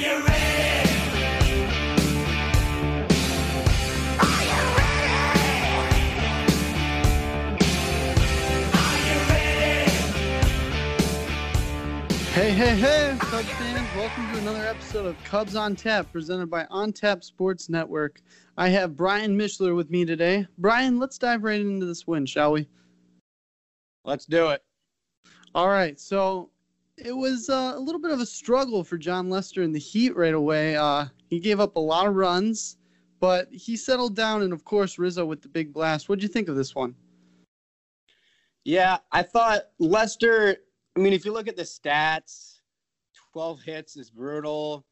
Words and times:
Hey, 0.00 0.06
hey, 12.52 12.76
hey, 12.76 13.16
Cubs 13.20 13.44
fans! 13.44 13.88
Welcome 13.94 14.32
to 14.32 14.38
another 14.38 14.64
episode 14.64 15.04
of 15.04 15.22
Cubs 15.24 15.54
on 15.54 15.76
Tap, 15.76 16.10
presented 16.10 16.48
by 16.48 16.64
On 16.70 16.94
Tap 16.94 17.22
Sports 17.22 17.68
Network. 17.68 18.22
I 18.56 18.70
have 18.70 18.96
Brian 18.96 19.36
Mishler 19.36 19.76
with 19.76 19.90
me 19.90 20.06
today. 20.06 20.46
Brian, 20.56 20.98
let's 20.98 21.18
dive 21.18 21.42
right 21.42 21.60
into 21.60 21.84
this 21.84 22.06
win, 22.06 22.24
shall 22.24 22.52
we? 22.52 22.66
Let's 24.06 24.24
do 24.24 24.48
it. 24.48 24.62
All 25.54 25.68
right, 25.68 26.00
so 26.00 26.49
it 27.00 27.16
was 27.16 27.48
uh, 27.48 27.72
a 27.74 27.80
little 27.80 28.00
bit 28.00 28.10
of 28.10 28.20
a 28.20 28.26
struggle 28.26 28.84
for 28.84 28.98
Jon 28.98 29.30
Lester 29.30 29.62
in 29.62 29.72
the 29.72 29.78
Heat 29.78 30.16
right 30.16 30.34
away. 30.34 30.76
Uh, 30.76 31.06
he 31.28 31.40
gave 31.40 31.60
up 31.60 31.76
a 31.76 31.80
lot 31.80 32.06
of 32.06 32.14
runs, 32.14 32.76
but 33.20 33.48
he 33.50 33.76
settled 33.76 34.14
down, 34.14 34.42
and 34.42 34.52
of 34.52 34.64
course 34.64 34.98
Rizzo 34.98 35.24
with 35.24 35.42
the 35.42 35.48
big 35.48 35.72
blast. 35.72 36.08
What'd 36.08 36.22
you 36.22 36.28
think 36.28 36.48
of 36.48 36.56
this 36.56 36.74
one? 36.74 36.94
Yeah, 38.64 38.98
I 39.12 39.22
thought 39.22 39.62
Lester. 39.78 40.56
I 40.96 41.00
mean, 41.00 41.12
if 41.12 41.24
you 41.24 41.32
look 41.32 41.48
at 41.48 41.56
the 41.56 41.62
stats, 41.62 42.60
12 43.32 43.62
hits 43.62 43.96
is 43.96 44.10
brutal. 44.10 44.84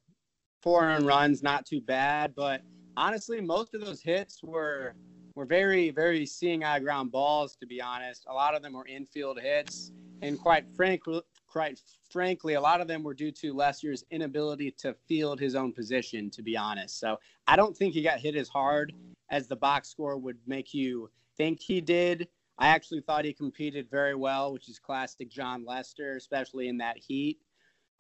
Four 0.63 0.85
earned 0.85 1.07
runs, 1.07 1.43
not 1.43 1.67
too 1.67 1.81
bad. 1.81 2.35
But 2.35 2.63
honestly, 2.97 3.41
most 3.41 3.75
of 3.75 3.85
those 3.85 4.01
hits 4.01 4.43
were 4.43 4.95
were 5.35 5.45
very, 5.45 5.91
very 5.91 6.27
seeing 6.27 6.65
eye 6.65 6.81
ground 6.81 7.13
balls. 7.13 7.57
To 7.57 7.67
be 7.67 7.81
honest, 7.81 8.25
a 8.29 8.33
lot 8.33 8.55
of 8.55 8.63
them 8.63 8.73
were 8.73 8.87
infield 8.87 9.39
hits, 9.41 9.93
and 10.23 10.41
quite 10.41 10.65
frankly, 10.75 11.23
quite 11.49 11.81
frankly, 12.11 12.55
a 12.55 12.61
lot 12.61 12.81
of 12.81 12.89
them 12.89 13.03
were 13.03 13.15
due 13.15 13.33
to 13.33 13.55
Lester's 13.55 14.05
inability 14.11 14.71
to 14.79 14.95
field 15.07 15.41
his 15.41 15.55
own 15.55 15.73
position. 15.73 16.31
To 16.31 16.43
be 16.43 16.57
honest, 16.57 16.99
so 17.01 17.19
I 17.47 17.57
don't 17.57 17.77
think 17.77 17.95
he 17.95 18.03
got 18.03 18.21
hit 18.21 18.37
as 18.37 18.49
hard 18.49 18.93
as 19.31 19.47
the 19.47 19.57
box 19.57 19.89
score 19.89 20.17
would 20.17 20.39
make 20.47 20.73
you 20.75 21.11
think 21.37 21.61
he 21.61 21.81
did. 21.81 22.29
I 22.59 22.69
actually 22.69 23.01
thought 23.01 23.25
he 23.25 23.33
competed 23.33 23.89
very 23.91 24.15
well, 24.15 24.53
which 24.53 24.69
is 24.69 24.79
classic 24.79 25.31
Jon 25.31 25.65
Lester, 25.65 26.17
especially 26.17 26.69
in 26.69 26.79
that 26.79 26.99
heat. 26.99 27.39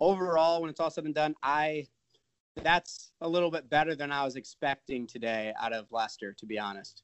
Overall, 0.00 0.60
when 0.60 0.70
it's 0.70 0.80
all 0.80 0.90
said 0.90 1.04
and 1.04 1.14
done, 1.14 1.34
I 1.42 1.86
that's 2.62 3.12
a 3.20 3.28
little 3.28 3.50
bit 3.50 3.70
better 3.70 3.94
than 3.94 4.10
I 4.10 4.24
was 4.24 4.36
expecting 4.36 5.06
today 5.06 5.52
out 5.60 5.72
of 5.72 5.86
Lester, 5.92 6.32
to 6.32 6.46
be 6.46 6.58
honest. 6.58 7.02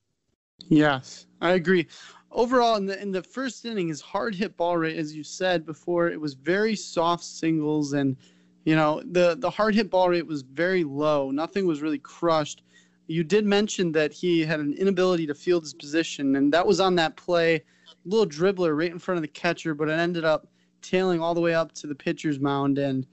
Yes, 0.69 1.27
I 1.41 1.53
agree. 1.53 1.87
Overall, 2.31 2.77
in 2.77 2.87
the 2.87 3.01
in 3.01 3.13
the 3.13 3.23
first 3.23 3.65
inning, 3.65 3.89
his 3.89 4.01
hard 4.01 4.35
hit 4.35 4.57
ball 4.57 4.77
rate, 4.77 4.97
as 4.97 5.15
you 5.15 5.23
said 5.23 5.65
before, 5.65 6.09
it 6.09 6.21
was 6.21 6.35
very 6.35 6.75
soft 6.75 7.25
singles, 7.25 7.93
and 7.93 8.17
you 8.65 8.75
know 8.75 9.03
the 9.13 9.37
the 9.39 9.51
hard 9.51 9.75
hit 9.75 9.91
ball 9.91 10.09
rate 10.09 10.27
was 10.27 10.43
very 10.43 10.85
low. 10.85 11.31
Nothing 11.31 11.67
was 11.67 11.83
really 11.83 11.99
crushed. 11.99 12.63
You 13.07 13.23
did 13.23 13.45
mention 13.45 13.93
that 13.93 14.13
he 14.13 14.41
had 14.41 14.61
an 14.61 14.75
inability 14.75 15.27
to 15.27 15.35
field 15.35 15.63
his 15.63 15.75
position, 15.75 16.37
and 16.37 16.53
that 16.53 16.67
was 16.67 16.81
on 16.81 16.95
that 16.97 17.17
play, 17.17 17.63
little 18.05 18.27
dribbler 18.27 18.77
right 18.77 18.91
in 18.91 18.99
front 18.99 19.19
of 19.19 19.23
the 19.23 19.29
catcher, 19.29 19.75
but 19.75 19.89
it 19.89 19.99
ended 19.99 20.25
up 20.25 20.49
tailing 20.83 21.21
all 21.21 21.35
the 21.35 21.41
way 21.41 21.55
up 21.55 21.73
to 21.73 21.87
the 21.87 21.95
pitcher's 21.95 22.41
mound, 22.41 22.79
and 22.79 23.07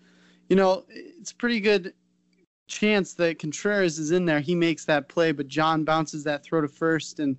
you 0.49 0.55
know 0.55 0.85
it's 0.89 1.33
pretty 1.33 1.59
good 1.59 1.93
chance 2.71 3.13
that 3.13 3.37
Contreras 3.37 3.99
is 3.99 4.11
in 4.11 4.25
there. 4.25 4.39
He 4.39 4.55
makes 4.55 4.85
that 4.85 5.09
play, 5.09 5.31
but 5.31 5.47
Jon 5.47 5.83
bounces 5.83 6.23
that 6.23 6.43
throw 6.43 6.61
to 6.61 6.67
first, 6.67 7.19
and 7.19 7.35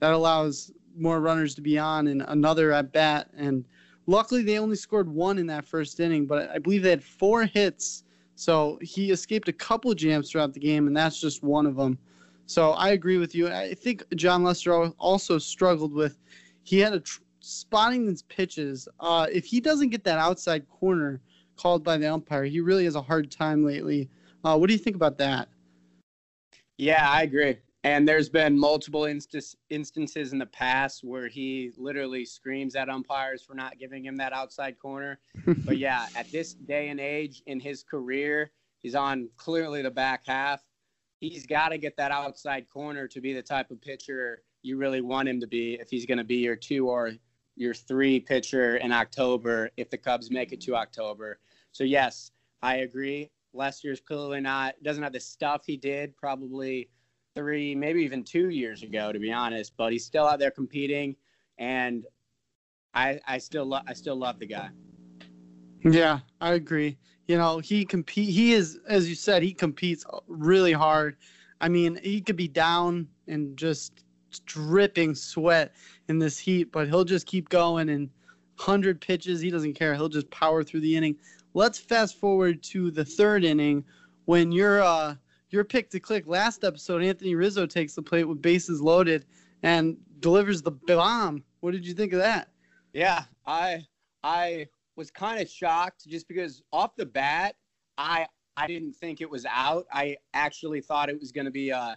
that 0.00 0.12
allows 0.12 0.70
more 0.96 1.20
runners 1.20 1.54
to 1.54 1.60
be 1.60 1.78
on 1.78 2.06
and 2.08 2.22
another 2.28 2.72
at 2.72 2.92
bat. 2.92 3.30
And 3.36 3.64
luckily, 4.06 4.42
they 4.42 4.58
only 4.58 4.76
scored 4.76 5.08
one 5.08 5.38
in 5.38 5.46
that 5.46 5.64
first 5.64 5.98
inning, 5.98 6.26
but 6.26 6.50
I 6.50 6.58
believe 6.58 6.82
they 6.82 6.90
had 6.90 7.02
four 7.02 7.44
hits. 7.44 8.04
So 8.34 8.78
he 8.82 9.10
escaped 9.10 9.48
a 9.48 9.52
couple 9.52 9.92
jams 9.94 10.30
throughout 10.30 10.52
the 10.52 10.60
game, 10.60 10.86
and 10.86 10.96
that's 10.96 11.20
just 11.20 11.42
one 11.42 11.66
of 11.66 11.76
them. 11.76 11.98
So 12.44 12.72
I 12.72 12.90
agree 12.90 13.16
with 13.16 13.34
you. 13.34 13.48
I 13.48 13.74
think 13.74 14.04
Jon 14.14 14.44
Lester 14.44 14.72
also 14.98 15.38
struggled 15.38 15.92
with 15.92 16.18
he 16.62 16.78
had 16.78 16.92
a 16.92 17.00
tr- 17.00 17.22
spotting 17.40 18.06
these 18.06 18.22
pitches. 18.22 18.88
Uh, 19.00 19.26
if 19.32 19.46
he 19.46 19.60
doesn't 19.60 19.88
get 19.88 20.04
that 20.04 20.18
outside 20.18 20.68
corner 20.68 21.20
called 21.56 21.82
by 21.82 21.96
the 21.96 22.12
umpire, 22.12 22.44
he 22.44 22.60
really 22.60 22.84
has 22.84 22.94
a 22.94 23.02
hard 23.02 23.30
time 23.30 23.64
lately. 23.64 24.08
Uh, 24.44 24.56
what 24.56 24.68
do 24.68 24.74
you 24.74 24.78
think 24.78 24.96
about 24.96 25.18
that? 25.18 25.48
Yeah, 26.78 27.08
I 27.08 27.22
agree. 27.22 27.58
And 27.84 28.06
there's 28.06 28.28
been 28.28 28.58
multiple 28.58 29.04
inst- 29.04 29.56
instances 29.70 30.32
in 30.32 30.38
the 30.38 30.46
past 30.46 31.04
where 31.04 31.28
he 31.28 31.70
literally 31.76 32.24
screams 32.24 32.74
at 32.74 32.88
umpires 32.88 33.42
for 33.42 33.54
not 33.54 33.78
giving 33.78 34.04
him 34.04 34.16
that 34.16 34.32
outside 34.32 34.78
corner. 34.78 35.20
but 35.64 35.78
yeah, 35.78 36.06
at 36.16 36.30
this 36.32 36.54
day 36.54 36.88
and 36.88 36.98
age 36.98 37.42
in 37.46 37.60
his 37.60 37.84
career, 37.84 38.50
he's 38.82 38.94
on 38.94 39.28
clearly 39.36 39.82
the 39.82 39.90
back 39.90 40.22
half. 40.26 40.64
He's 41.20 41.46
got 41.46 41.68
to 41.68 41.78
get 41.78 41.96
that 41.96 42.10
outside 42.10 42.68
corner 42.68 43.06
to 43.08 43.20
be 43.20 43.32
the 43.32 43.42
type 43.42 43.70
of 43.70 43.80
pitcher 43.80 44.42
you 44.62 44.76
really 44.76 45.00
want 45.00 45.28
him 45.28 45.40
to 45.40 45.46
be 45.46 45.74
if 45.74 45.88
he's 45.88 46.06
going 46.06 46.18
to 46.18 46.24
be 46.24 46.38
your 46.38 46.56
two 46.56 46.88
or 46.88 47.12
your 47.54 47.72
three 47.72 48.18
pitcher 48.18 48.76
in 48.78 48.92
October 48.92 49.70
if 49.76 49.90
the 49.90 49.96
Cubs 49.96 50.30
make 50.30 50.52
it 50.52 50.60
to 50.62 50.74
October. 50.74 51.38
So 51.72 51.84
yes, 51.84 52.32
I 52.62 52.78
agree. 52.78 53.30
Lester's 53.56 54.00
clearly 54.00 54.40
not 54.40 54.74
doesn't 54.82 55.02
have 55.02 55.12
the 55.12 55.20
stuff 55.20 55.62
he 55.66 55.76
did 55.76 56.16
probably 56.16 56.88
three, 57.34 57.74
maybe 57.74 58.02
even 58.02 58.24
two 58.24 58.48
years 58.50 58.82
ago, 58.82 59.12
to 59.12 59.18
be 59.18 59.32
honest. 59.32 59.72
But 59.76 59.92
he's 59.92 60.04
still 60.04 60.26
out 60.26 60.38
there 60.38 60.50
competing, 60.50 61.16
and 61.58 62.04
I 62.94 63.20
I 63.26 63.38
still 63.38 63.66
lo- 63.66 63.82
I 63.86 63.92
still 63.92 64.16
love 64.16 64.38
the 64.38 64.46
guy. 64.46 64.70
Yeah, 65.84 66.20
I 66.40 66.54
agree. 66.54 66.98
You 67.26 67.38
know, 67.38 67.58
he 67.58 67.84
compete. 67.84 68.30
He 68.30 68.52
is, 68.52 68.78
as 68.88 69.08
you 69.08 69.14
said, 69.14 69.42
he 69.42 69.52
competes 69.52 70.04
really 70.26 70.72
hard. 70.72 71.16
I 71.60 71.68
mean, 71.68 71.98
he 72.02 72.20
could 72.20 72.36
be 72.36 72.48
down 72.48 73.08
and 73.26 73.56
just 73.56 74.04
dripping 74.44 75.14
sweat 75.14 75.74
in 76.08 76.18
this 76.18 76.38
heat, 76.38 76.70
but 76.72 76.88
he'll 76.88 77.04
just 77.04 77.26
keep 77.26 77.48
going 77.48 77.88
and 77.88 78.10
hundred 78.58 79.00
pitches. 79.00 79.40
He 79.40 79.50
doesn't 79.50 79.74
care. 79.74 79.94
He'll 79.94 80.08
just 80.08 80.30
power 80.30 80.62
through 80.62 80.80
the 80.80 80.96
inning. 80.96 81.16
Let's 81.56 81.78
fast 81.78 82.20
forward 82.20 82.62
to 82.64 82.90
the 82.90 83.02
third 83.02 83.42
inning 83.42 83.82
when 84.26 84.52
your 84.52 84.82
uh 84.82 85.14
your 85.48 85.64
pick 85.64 85.88
to 85.88 85.98
click 85.98 86.26
last 86.26 86.64
episode. 86.64 87.02
Anthony 87.02 87.34
Rizzo 87.34 87.64
takes 87.64 87.94
the 87.94 88.02
plate 88.02 88.24
with 88.24 88.42
bases 88.42 88.82
loaded 88.82 89.24
and 89.62 89.96
delivers 90.20 90.60
the 90.60 90.72
bomb. 90.72 91.42
What 91.60 91.70
did 91.70 91.86
you 91.86 91.94
think 91.94 92.12
of 92.12 92.18
that? 92.18 92.50
Yeah, 92.92 93.24
I 93.46 93.86
I 94.22 94.66
was 94.96 95.10
kind 95.10 95.40
of 95.40 95.48
shocked 95.48 96.06
just 96.06 96.28
because 96.28 96.62
off 96.74 96.94
the 96.94 97.06
bat, 97.06 97.56
I 97.96 98.26
I 98.58 98.66
didn't 98.66 98.92
think 98.92 99.22
it 99.22 99.30
was 99.30 99.46
out. 99.46 99.86
I 99.90 100.18
actually 100.34 100.82
thought 100.82 101.08
it 101.08 101.18
was 101.18 101.32
going 101.32 101.46
to 101.46 101.50
be 101.50 101.70
a, 101.70 101.96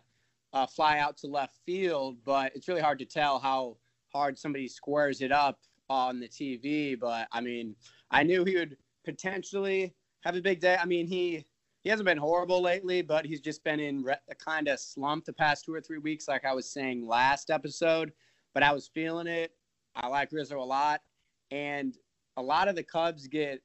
a 0.53 0.67
fly 0.67 0.99
out 0.99 1.17
to 1.17 1.27
left 1.27 1.57
field, 1.65 2.15
but 2.23 2.53
it's 2.55 2.69
really 2.69 2.79
hard 2.79 2.99
to 2.99 3.05
tell 3.05 3.39
how 3.39 3.75
hard 4.13 4.39
somebody 4.39 4.69
squares 4.69 5.19
it 5.19 5.33
up 5.33 5.59
on 5.89 6.21
the 6.21 6.29
TV. 6.29 6.97
But 6.97 7.27
I 7.33 7.41
mean, 7.41 7.75
I 8.09 8.23
knew 8.23 8.45
he 8.45 8.55
would 8.55 8.77
potentially 9.05 9.93
have 10.21 10.35
a 10.35 10.41
big 10.41 10.59
day. 10.59 10.77
I 10.79 10.85
mean, 10.85 11.07
he 11.07 11.45
he 11.81 11.89
hasn't 11.89 12.07
been 12.07 12.17
horrible 12.17 12.61
lately, 12.61 13.01
but 13.01 13.25
he's 13.25 13.39
just 13.39 13.63
been 13.63 13.79
in 13.79 14.03
re- 14.03 14.15
a 14.29 14.35
kind 14.35 14.67
of 14.67 14.79
slump 14.79 15.25
the 15.25 15.33
past 15.33 15.65
two 15.65 15.73
or 15.73 15.81
three 15.81 15.97
weeks, 15.97 16.27
like 16.27 16.43
I 16.43 16.53
was 16.53 16.69
saying 16.69 17.07
last 17.07 17.49
episode. 17.49 18.11
But 18.53 18.63
I 18.63 18.73
was 18.73 18.89
feeling 18.93 19.27
it. 19.27 19.53
I 19.95 20.07
like 20.07 20.31
Rizzo 20.31 20.59
a 20.59 20.63
lot, 20.63 21.01
and 21.51 21.95
a 22.37 22.41
lot 22.41 22.67
of 22.67 22.75
the 22.75 22.83
Cubs 22.83 23.27
get 23.27 23.61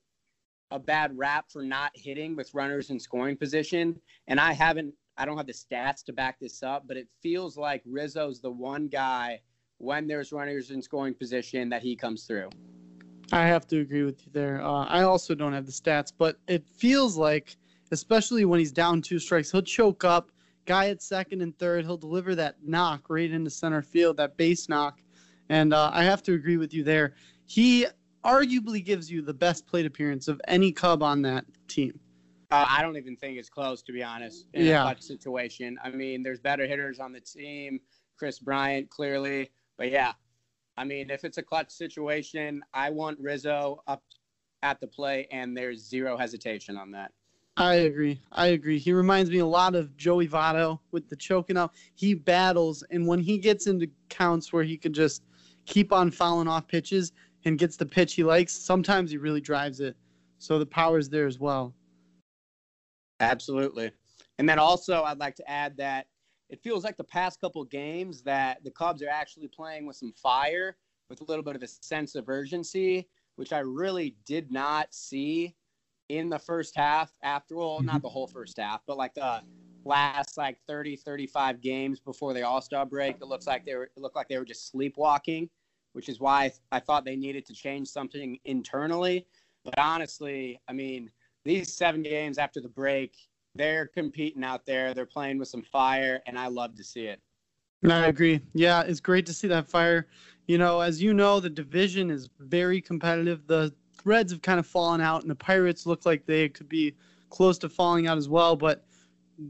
a 0.71 0.79
bad 0.79 1.17
rap 1.17 1.51
for 1.51 1.63
not 1.63 1.93
hitting 1.95 2.35
with 2.35 2.53
runners 2.55 2.91
in 2.91 2.99
scoring 2.99 3.37
position. 3.37 3.99
And 4.27 4.41
I 4.41 4.53
haven't, 4.53 4.95
I 5.17 5.25
don't 5.25 5.37
have 5.37 5.47
the 5.47 5.53
stats 5.53 6.05
to 6.05 6.13
back 6.13 6.39
this 6.41 6.63
up, 6.63 6.85
but 6.87 6.97
it 6.97 7.09
feels 7.23 7.57
like 7.57 7.83
Rizzo's 7.87 8.41
the 8.41 8.51
one 8.51 8.89
guy 8.89 9.41
when 9.79 10.07
there's 10.07 10.33
runners 10.33 10.71
in 10.71 10.83
scoring 10.83 11.15
position 11.15 11.69
that 11.69 11.83
he 11.83 11.95
comes 11.95 12.25
through. 12.25 12.51
I 13.33 13.47
have 13.47 13.67
to 13.69 13.81
agree 13.81 14.03
with 14.03 14.25
you 14.27 14.33
there. 14.33 14.63
Uh, 14.63 14.85
I 14.85 15.03
also 15.03 15.35
don't 15.35 15.53
have 15.53 15.67
the 15.67 15.73
stats, 15.73 16.13
but 16.17 16.39
it 16.47 16.67
feels 16.67 17.17
like, 17.17 17.57
especially 17.91 18.45
when 18.45 18.59
he's 18.61 18.73
down 18.73 19.03
two 19.03 19.19
strikes, 19.19 19.51
he'll 19.51 19.63
choke 19.63 20.05
up. 20.05 20.31
Guy 20.67 20.89
at 20.89 21.03
second 21.03 21.43
and 21.43 21.57
third, 21.59 21.85
he'll 21.85 21.97
deliver 21.97 22.35
that 22.35 22.57
knock 22.63 23.11
right 23.11 23.31
into 23.31 23.51
center 23.51 23.83
field, 23.83 24.17
that 24.17 24.37
base 24.37 24.69
knock. 24.69 25.01
And 25.49 25.75
uh, 25.75 25.91
I 25.93 26.05
have 26.05 26.23
to 26.25 26.35
agree 26.35 26.57
with 26.57 26.73
you 26.73 26.85
there. 26.85 27.15
He 27.47 27.87
arguably 28.25 28.83
gives 28.83 29.11
you 29.11 29.21
the 29.21 29.35
best 29.35 29.67
plate 29.67 29.85
appearance 29.85 30.29
of 30.29 30.41
any 30.49 30.73
Cub 30.73 31.03
on 31.03 31.21
that 31.23 31.45
team. 31.69 31.99
Uh, 32.51 32.65
I 32.69 32.83
don't 32.83 32.97
even 32.97 33.17
think 33.17 33.37
it's 33.39 33.51
close, 33.51 33.83
to 33.83 33.93
be 33.93 34.03
honest, 34.03 34.47
in 34.55 34.67
Yeah. 34.67 34.81
a 34.81 34.85
clutch 34.85 35.03
situation. 35.03 35.79
I 35.83 35.91
mean, 35.91 36.23
there's 36.23 36.41
better 36.41 36.67
hitters 36.67 36.99
on 36.99 37.13
the 37.13 37.21
team, 37.21 37.81
Kris 38.17 38.39
Bryant, 38.39 38.89
clearly. 38.89 39.51
But 39.77 39.91
yeah, 39.91 40.13
I 40.77 40.85
mean, 40.85 41.11
if 41.11 41.25
it's 41.25 41.39
a 41.39 41.43
clutch 41.43 41.71
situation, 41.71 42.63
I 42.73 42.91
want 42.91 43.19
Rizzo 43.21 43.83
up 43.87 44.03
at 44.63 44.81
the 44.81 44.87
play, 44.87 45.29
and 45.31 45.57
there's 45.57 45.87
zero 45.87 46.17
hesitation 46.17 46.77
on 46.77 46.91
that. 46.93 47.13
I 47.57 47.75
agree. 47.75 48.21
I 48.33 48.49
agree. 48.49 48.79
He 48.79 48.93
reminds 48.93 49.31
me 49.31 49.39
a 49.39 49.47
lot 49.47 49.77
of 49.77 49.97
Joey 49.97 50.27
Votto 50.27 50.81
with 50.91 51.09
the 51.09 51.15
choking 51.15 51.57
up. 51.57 51.75
He 51.95 52.15
battles, 52.15 52.83
and 52.91 53.07
when 53.07 53.21
he 53.21 53.39
gets 53.39 53.69
into 53.69 53.89
counts 54.09 54.53
where 54.53 54.65
he 54.65 54.77
can 54.77 54.93
just 54.93 55.23
keep 55.67 55.93
on 55.93 56.11
fouling 56.11 56.49
off 56.49 56.67
pitches 56.67 57.13
and 57.45 57.59
gets 57.59 57.77
the 57.77 57.87
pitch 57.87 58.15
he 58.15 58.25
likes, 58.25 58.53
sometimes 58.53 59.11
he 59.11 59.19
really 59.19 59.41
drives 59.41 59.79
it. 59.81 59.97
So 60.39 60.59
the 60.59 60.67
power's 60.67 61.09
there 61.09 61.27
as 61.27 61.39
well. 61.39 61.73
Absolutely. 63.21 63.93
And 64.39 64.49
then 64.49 64.59
also, 64.59 65.05
I'd 65.05 65.19
like 65.19 65.37
to 65.37 65.49
add 65.49 65.77
that 65.77 66.07
it 66.55 66.63
feels 66.63 66.85
like 66.85 66.97
the 66.97 67.03
past 67.03 67.41
couple 67.41 67.65
games 67.65 68.23
that 68.23 68.63
the 68.63 68.71
Cubs 68.71 69.03
are 69.03 69.09
actually 69.09 69.49
playing 69.49 69.87
with 69.87 69.97
some 69.97 70.13
fire, 70.13 70.77
with 71.11 71.21
a 71.21 71.25
little 71.25 71.43
bit 71.43 71.57
of 71.57 71.63
a 71.65 71.67
sense 71.67 72.15
of 72.15 72.29
urgency, 72.29 73.09
which 73.35 73.53
I 73.53 73.59
really 73.59 74.15
did 74.25 74.53
not 74.53 74.95
see 74.95 75.57
in 76.11 76.29
the 76.29 76.39
first 76.39 76.77
half. 76.77 77.11
After 77.25 77.57
all, 77.57 77.83
not 77.83 78.03
the 78.03 78.09
whole 78.09 78.29
first 78.29 78.57
half, 78.57 78.83
but 78.87 78.97
like 78.97 79.15
the 79.15 79.43
last 79.85 80.39
like 80.39 80.61
30, 80.69 80.95
35 80.95 81.61
games 81.61 81.99
before 81.99 82.33
the 82.33 82.43
All 82.43 82.61
Star 82.61 82.87
break, 82.87 83.17
it 83.17 83.27
looks 83.27 83.49
like 83.49 83.67
they 83.67 83.75
were 83.75 83.91
it 83.97 83.99
looked 83.99 84.15
like 84.15 84.29
they 84.29 84.39
were 84.39 84.45
just 84.45 84.71
sleepwalking, 84.71 85.51
which 85.93 86.09
is 86.09 86.21
why 86.21 86.53
I 86.71 86.79
thought 86.79 87.05
they 87.05 87.17
needed 87.17 87.47
to 87.47 87.53
change 87.53 87.89
something 87.89 88.39
internally. 88.45 89.27
But 89.65 89.77
honestly, 89.77 90.61
I 90.69 90.73
mean, 90.73 91.11
these 91.45 91.73
seven 91.73 92.05
games 92.05 92.39
after 92.39 92.61
the 92.61 92.69
break, 92.69 93.17
they're 93.55 93.87
competing 93.87 94.45
out 94.45 94.67
there. 94.67 94.95
They're 94.95 95.07
playing 95.07 95.39
with 95.39 95.49
some 95.49 95.63
fire, 95.63 96.21
and 96.27 96.39
I 96.39 96.49
love 96.49 96.75
to 96.77 96.85
see 96.85 97.07
it. 97.07 97.21
I 97.89 98.07
agree. 98.07 98.41
Yeah, 98.55 98.83
it's 98.83 99.01
great 99.01 99.27
to 99.27 99.35
see 99.35 99.49
that 99.49 99.69
fire. 99.69 100.07
You 100.47 100.59
know, 100.59 100.81
as 100.81 101.03
you 101.03 101.15
know, 101.15 101.41
the 101.41 101.51
division 101.51 102.11
is 102.11 102.31
very 102.41 102.81
competitive. 102.81 103.47
The 103.47 103.73
Reds 104.05 104.33
have 104.33 104.43
kind 104.43 104.59
of 104.59 104.67
fallen 104.67 105.01
out, 105.01 105.23
and 105.23 105.31
the 105.31 105.37
Pirates 105.37 105.87
look 105.87 106.07
like 106.07 106.27
they 106.27 106.49
could 106.49 106.69
be 106.69 106.95
close 107.31 107.59
to 107.59 107.69
falling 107.69 108.07
out 108.07 108.19
as 108.19 108.29
well. 108.29 108.57
But 108.57 108.85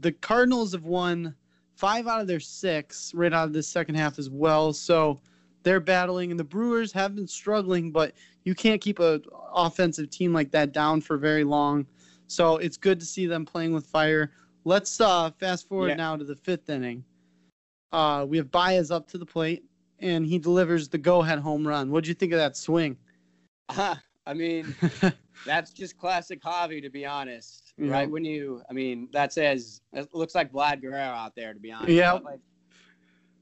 the 0.01 0.11
Cardinals 0.11 0.73
have 0.73 0.85
won 0.85 1.35
five 1.75 2.07
out 2.07 2.21
of 2.21 2.27
their 2.27 2.39
six 2.39 3.13
right 3.13 3.33
out 3.33 3.47
of 3.47 3.53
the 3.53 3.63
second 3.63 3.95
half 3.95 4.19
as 4.19 4.29
well. 4.29 4.73
So 4.73 5.19
they're 5.63 5.79
battling, 5.79 6.31
and 6.31 6.39
the 6.39 6.45
Brewers 6.45 6.91
have 6.91 7.15
been 7.15 7.27
struggling, 7.27 7.91
but 7.91 8.13
you 8.43 8.53
can't 8.53 8.81
keep 8.81 8.99
an 8.99 9.23
offensive 9.53 10.09
team 10.09 10.33
like 10.33 10.51
that 10.51 10.73
down 10.73 11.01
for 11.01 11.17
very 11.17 11.43
long. 11.43 11.85
So 12.27 12.57
it's 12.57 12.77
good 12.77 12.99
to 12.99 13.05
see 13.05 13.25
them 13.27 13.45
playing 13.45 13.73
with 13.73 13.85
fire. 13.85 14.31
Let's 14.63 14.99
uh, 14.99 15.31
fast 15.39 15.67
forward 15.67 15.89
Yeah. 15.89 15.95
now 15.95 16.15
to 16.15 16.23
the 16.23 16.35
fifth 16.35 16.69
inning. 16.69 17.03
Uh, 17.91 18.25
we 18.27 18.37
have 18.37 18.51
Baez 18.51 18.91
up 18.91 19.07
to 19.09 19.17
the 19.17 19.25
plate, 19.25 19.63
and 19.99 20.25
he 20.25 20.39
delivers 20.39 20.89
the 20.89 20.97
go-ahead 20.97 21.39
home 21.39 21.67
run. 21.67 21.91
What'd 21.91 22.07
you 22.07 22.13
think 22.13 22.33
of 22.33 22.39
that 22.39 22.57
swing? 22.57 22.97
I 23.69 24.33
mean, 24.33 24.75
that's 25.45 25.71
just 25.71 25.97
classic 25.97 26.41
Javi, 26.41 26.81
to 26.81 26.89
be 26.89 27.05
honest. 27.05 27.73
Yeah. 27.77 27.91
Right 27.91 28.09
when 28.09 28.25
you, 28.25 28.63
I 28.69 28.73
mean, 28.73 29.07
that 29.13 29.31
says 29.33 29.81
it 29.93 30.13
looks 30.13 30.33
like 30.33 30.51
Vlad 30.51 30.81
Guerrero 30.81 31.13
out 31.13 31.35
there, 31.35 31.53
to 31.53 31.59
be 31.59 31.71
honest. 31.71 31.91
Yeah. 31.91 32.13
Like, 32.13 32.39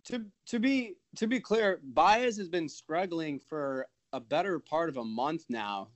to 0.05 0.25
to 0.47 0.59
be 0.59 0.95
to 1.15 1.27
be 1.27 1.39
clear, 1.39 1.79
Baez 1.81 2.35
has 2.37 2.49
been 2.49 2.67
struggling 2.67 3.39
for 3.39 3.87
a 4.11 4.19
better 4.19 4.59
part 4.59 4.89
of 4.89 4.97
a 4.97 5.03
month 5.03 5.45
now. 5.49 5.87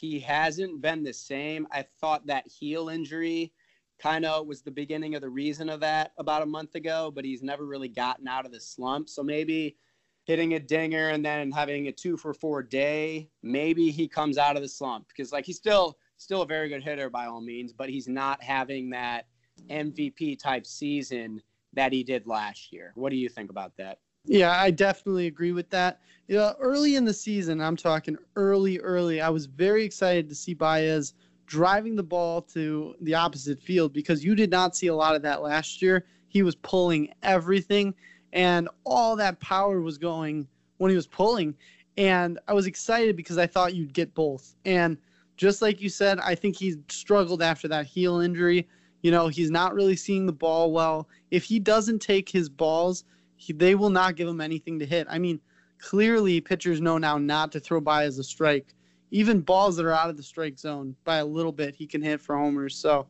He 0.00 0.18
hasn't 0.18 0.80
been 0.80 1.02
the 1.02 1.12
same. 1.12 1.66
I 1.70 1.84
thought 2.00 2.26
that 2.26 2.48
heel 2.48 2.88
injury 2.88 3.52
kind 3.98 4.24
of 4.24 4.46
was 4.46 4.62
the 4.62 4.70
beginning 4.70 5.14
of 5.14 5.20
the 5.20 5.28
reason 5.28 5.68
of 5.68 5.80
that 5.80 6.12
about 6.16 6.42
a 6.42 6.46
month 6.46 6.74
ago, 6.74 7.12
but 7.14 7.24
he's 7.24 7.42
never 7.42 7.66
really 7.66 7.88
gotten 7.88 8.26
out 8.26 8.46
of 8.46 8.52
the 8.52 8.60
slump. 8.60 9.10
So 9.10 9.22
maybe 9.22 9.76
hitting 10.24 10.54
a 10.54 10.58
dinger 10.58 11.10
and 11.10 11.22
then 11.22 11.50
having 11.50 11.88
a 11.88 11.92
two 11.92 12.16
for 12.16 12.32
four 12.32 12.62
day, 12.62 13.28
maybe 13.42 13.90
he 13.90 14.08
comes 14.08 14.38
out 14.38 14.56
of 14.56 14.62
the 14.62 14.68
slump 14.68 15.06
because 15.08 15.32
like 15.32 15.44
he's 15.44 15.58
still 15.58 15.98
still 16.16 16.42
a 16.42 16.46
very 16.46 16.70
good 16.70 16.82
hitter 16.82 17.10
by 17.10 17.26
all 17.26 17.42
means, 17.42 17.72
but 17.72 17.90
he's 17.90 18.08
not 18.08 18.42
having 18.42 18.88
that 18.90 19.26
MVP 19.68 20.38
type 20.38 20.66
season 20.66 21.42
that 21.74 21.92
he 21.92 22.02
did 22.02 22.26
last 22.26 22.72
year. 22.72 22.92
What 22.94 23.10
do 23.10 23.16
you 23.16 23.28
think 23.28 23.50
about 23.50 23.76
that? 23.76 23.98
Yeah, 24.24 24.50
I 24.60 24.70
definitely 24.70 25.26
agree 25.26 25.52
with 25.52 25.70
that. 25.70 26.00
You 26.28 26.36
know, 26.36 26.54
early 26.60 26.96
in 26.96 27.04
the 27.04 27.14
season, 27.14 27.60
I'm 27.60 27.76
talking 27.76 28.16
early, 28.36 28.78
early, 28.78 29.20
I 29.20 29.28
was 29.30 29.46
very 29.46 29.84
excited 29.84 30.28
to 30.28 30.34
see 30.34 30.54
Baez 30.54 31.14
driving 31.46 31.96
the 31.96 32.02
ball 32.02 32.42
to 32.42 32.94
the 33.00 33.14
opposite 33.14 33.58
field 33.60 33.92
because 33.92 34.24
you 34.24 34.34
did 34.36 34.50
not 34.50 34.76
see 34.76 34.86
a 34.86 34.94
lot 34.94 35.16
of 35.16 35.22
that 35.22 35.42
last 35.42 35.82
year. 35.82 36.06
He 36.28 36.42
was 36.44 36.54
pulling 36.54 37.12
everything, 37.24 37.92
and 38.32 38.68
all 38.84 39.16
that 39.16 39.40
power 39.40 39.80
was 39.80 39.98
going 39.98 40.46
when 40.78 40.90
he 40.90 40.96
was 40.96 41.08
pulling. 41.08 41.56
And 41.96 42.38
I 42.46 42.52
was 42.52 42.66
excited 42.66 43.16
because 43.16 43.36
I 43.36 43.48
thought 43.48 43.74
you'd 43.74 43.92
get 43.92 44.14
both. 44.14 44.54
And 44.64 44.96
just 45.36 45.60
like 45.60 45.80
you 45.80 45.88
said, 45.88 46.20
I 46.20 46.36
think 46.36 46.54
he 46.56 46.76
struggled 46.88 47.42
after 47.42 47.66
that 47.68 47.86
heel 47.86 48.20
injury. 48.20 48.68
You 49.02 49.10
know, 49.10 49.26
he's 49.26 49.50
not 49.50 49.74
really 49.74 49.96
seeing 49.96 50.26
the 50.26 50.32
ball 50.32 50.70
well. 50.72 51.08
If 51.32 51.42
he 51.42 51.58
doesn't 51.58 51.98
take 51.98 52.28
his 52.28 52.48
balls, 52.48 53.04
he, 53.40 53.54
they 53.54 53.74
will 53.74 53.90
not 53.90 54.16
give 54.16 54.28
him 54.28 54.40
anything 54.40 54.78
to 54.78 54.86
hit. 54.86 55.06
I 55.08 55.18
mean, 55.18 55.40
clearly 55.78 56.42
pitchers 56.42 56.80
know 56.80 56.98
now 56.98 57.16
not 57.16 57.50
to 57.52 57.60
throw 57.60 57.80
Baez 57.80 58.18
a 58.18 58.22
strike. 58.22 58.74
Even 59.10 59.40
balls 59.40 59.76
that 59.76 59.86
are 59.86 59.92
out 59.92 60.10
of 60.10 60.18
the 60.18 60.22
strike 60.22 60.58
zone 60.58 60.94
by 61.04 61.16
a 61.16 61.24
little 61.24 61.50
bit, 61.50 61.74
he 61.74 61.86
can 61.86 62.02
hit 62.02 62.20
for 62.20 62.36
homers. 62.36 62.76
So 62.76 63.06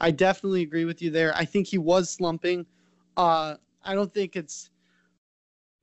I 0.00 0.12
definitely 0.12 0.62
agree 0.62 0.84
with 0.84 1.02
you 1.02 1.10
there. 1.10 1.34
I 1.34 1.44
think 1.44 1.66
he 1.66 1.78
was 1.78 2.08
slumping. 2.08 2.64
Uh, 3.16 3.56
I 3.82 3.94
don't 3.94 4.14
think 4.14 4.36
it's 4.36 4.70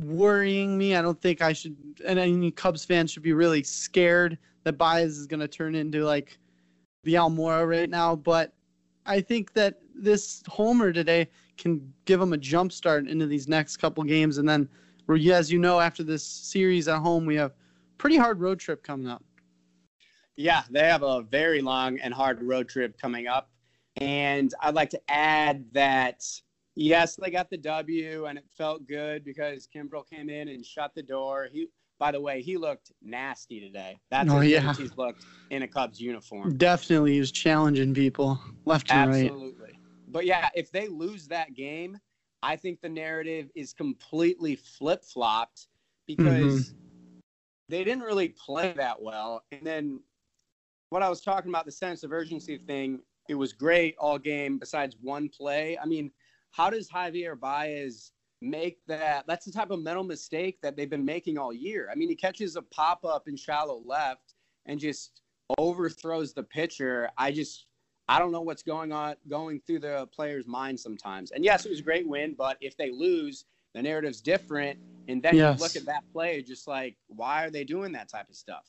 worrying 0.01 0.77
me. 0.77 0.95
I 0.95 1.01
don't 1.01 1.21
think 1.21 1.41
I 1.41 1.51
should, 1.51 1.75
and 2.05 2.17
any 2.17 2.51
Cubs 2.51 2.85
fans 2.85 3.11
should 3.11 3.21
be 3.21 3.33
really 3.33 3.63
scared 3.63 4.37
that 4.63 4.77
Baez 4.77 5.17
is 5.17 5.27
going 5.27 5.41
to 5.41 5.47
turn 5.47 5.75
into 5.75 6.05
like 6.05 6.37
the 7.03 7.15
Almora 7.15 7.67
right 7.67 7.89
now. 7.89 8.15
But 8.15 8.53
I 9.05 9.19
think 9.19 9.51
that 9.53 9.79
this 9.93 10.41
homer 10.47 10.93
today 10.93 11.27
can 11.59 11.93
give 12.05 12.19
them 12.19 12.33
a 12.33 12.37
jump 12.37 12.71
start 12.71 13.07
into 13.07 13.27
these 13.27 13.47
next 13.47 13.77
couple 13.77 14.03
games. 14.03 14.39
And 14.39 14.49
then, 14.49 14.67
we're- 15.05 15.31
as 15.31 15.51
you 15.51 15.59
know, 15.59 15.79
after 15.79 16.03
this 16.03 16.23
series 16.25 16.87
at 16.87 16.99
home, 16.99 17.25
we 17.25 17.35
have 17.35 17.53
pretty 17.97 18.15
hard 18.15 18.39
road 18.39 18.59
trip 18.59 18.81
coming 18.81 19.07
up. 19.07 19.23
Yeah, 20.35 20.63
they 20.71 20.87
have 20.87 21.03
a 21.03 21.21
very 21.21 21.61
long 21.61 21.99
and 21.99 22.13
hard 22.13 22.41
road 22.41 22.69
trip 22.69 22.97
coming 22.99 23.27
up. 23.27 23.49
And 23.97 24.53
I'd 24.61 24.73
like 24.75 24.89
to 24.91 25.01
add 25.09 25.65
that, 25.73 26.23
yes, 26.75 27.17
they 27.17 27.29
got 27.29 27.49
the 27.49 27.57
W 27.57 28.25
and 28.25 28.37
it 28.37 28.45
felt 28.57 28.87
good 28.87 29.25
because 29.25 29.67
Kimbrel 29.67 30.07
came 30.09 30.29
in 30.29 30.47
and 30.47 30.65
shut 30.65 30.95
the 30.95 31.03
door. 31.03 31.49
He, 31.51 31.67
by 31.97 32.13
the 32.13 32.21
way, 32.21 32.41
he 32.41 32.55
looked 32.55 32.93
nasty 33.01 33.59
today. 33.59 33.99
That's 34.09 34.31
Oh, 34.31 34.39
good 34.39 34.49
yeah. 34.49 34.73
he's 34.75 34.95
looked 34.95 35.25
in 35.49 35.63
a 35.63 35.67
Cubs 35.67 35.99
uniform. 35.99 36.55
Definitely, 36.55 37.13
he 37.13 37.19
was 37.19 37.33
challenging 37.33 37.93
people 37.93 38.39
left 38.63 38.89
and 38.91 39.09
right. 39.09 39.25
Absolutely. 39.25 39.78
But 40.09 40.25
yeah, 40.25 40.49
if 40.55 40.71
they 40.71 40.87
lose 40.87 41.27
that 41.27 41.53
game, 41.53 41.97
I 42.41 42.55
think 42.55 42.81
the 42.81 42.89
narrative 42.89 43.49
is 43.55 43.73
completely 43.73 44.55
flip 44.55 45.03
flopped 45.03 45.67
because 46.07 46.69
mm-hmm. 46.69 47.19
they 47.67 47.83
didn't 47.83 48.03
really 48.03 48.29
play 48.29 48.73
that 48.77 49.01
well. 49.01 49.43
And 49.51 49.65
then 49.65 49.99
what 50.89 51.03
I 51.03 51.09
was 51.09 51.21
talking 51.21 51.49
about, 51.49 51.65
the 51.65 51.71
sense 51.71 52.03
of 52.03 52.11
urgency 52.11 52.57
thing, 52.57 52.99
it 53.27 53.35
was 53.35 53.53
great 53.53 53.95
all 53.99 54.17
game 54.17 54.57
besides 54.57 54.95
one 55.01 55.29
play. 55.29 55.77
I 55.77 55.85
mean, 55.85 56.11
how 56.51 56.69
does 56.69 56.89
Javier 56.89 57.39
Baez 57.39 58.11
make 58.41 58.79
that? 58.87 59.25
That's 59.27 59.45
the 59.45 59.51
type 59.51 59.69
of 59.69 59.81
mental 59.81 60.03
mistake 60.03 60.57
that 60.63 60.75
they've 60.75 60.89
been 60.89 61.05
making 61.05 61.37
all 61.37 61.53
year. 61.53 61.89
I 61.91 61.95
mean, 61.95 62.09
he 62.09 62.15
catches 62.15 62.55
a 62.55 62.63
pop 62.63 63.05
up 63.05 63.27
in 63.27 63.35
shallow 63.35 63.83
left 63.85 64.33
and 64.65 64.79
just 64.79 65.21
overthrows 65.59 66.33
the 66.33 66.43
pitcher. 66.43 67.09
I 67.17 67.31
just, 67.31 67.67
I 68.09 68.17
don't 68.17 68.31
know 68.31 68.41
what's 68.41 68.63
going 68.63 68.91
on, 68.91 69.15
going 69.27 69.61
through 69.67 69.79
the 69.81 70.07
player's 70.11 70.47
mind 70.47 70.79
sometimes. 70.79 71.29
And 71.29 71.45
yes, 71.45 71.65
it 71.65 71.69
was 71.69 71.79
a 71.79 71.83
great 71.83 72.07
win, 72.07 72.33
but 72.35 72.57
if 72.59 72.75
they 72.75 72.89
lose, 72.89 73.45
the 73.75 73.83
narrative's 73.83 74.19
different. 74.19 74.79
And 75.07 75.21
then 75.21 75.35
Yes. 75.35 75.59
you 75.59 75.63
look 75.63 75.75
at 75.75 75.85
that 75.85 76.03
play, 76.11 76.41
just 76.41 76.67
like, 76.67 76.97
why 77.07 77.45
are 77.45 77.51
they 77.51 77.63
doing 77.63 77.91
that 77.91 78.09
type 78.09 78.27
of 78.27 78.35
stuff? 78.35 78.65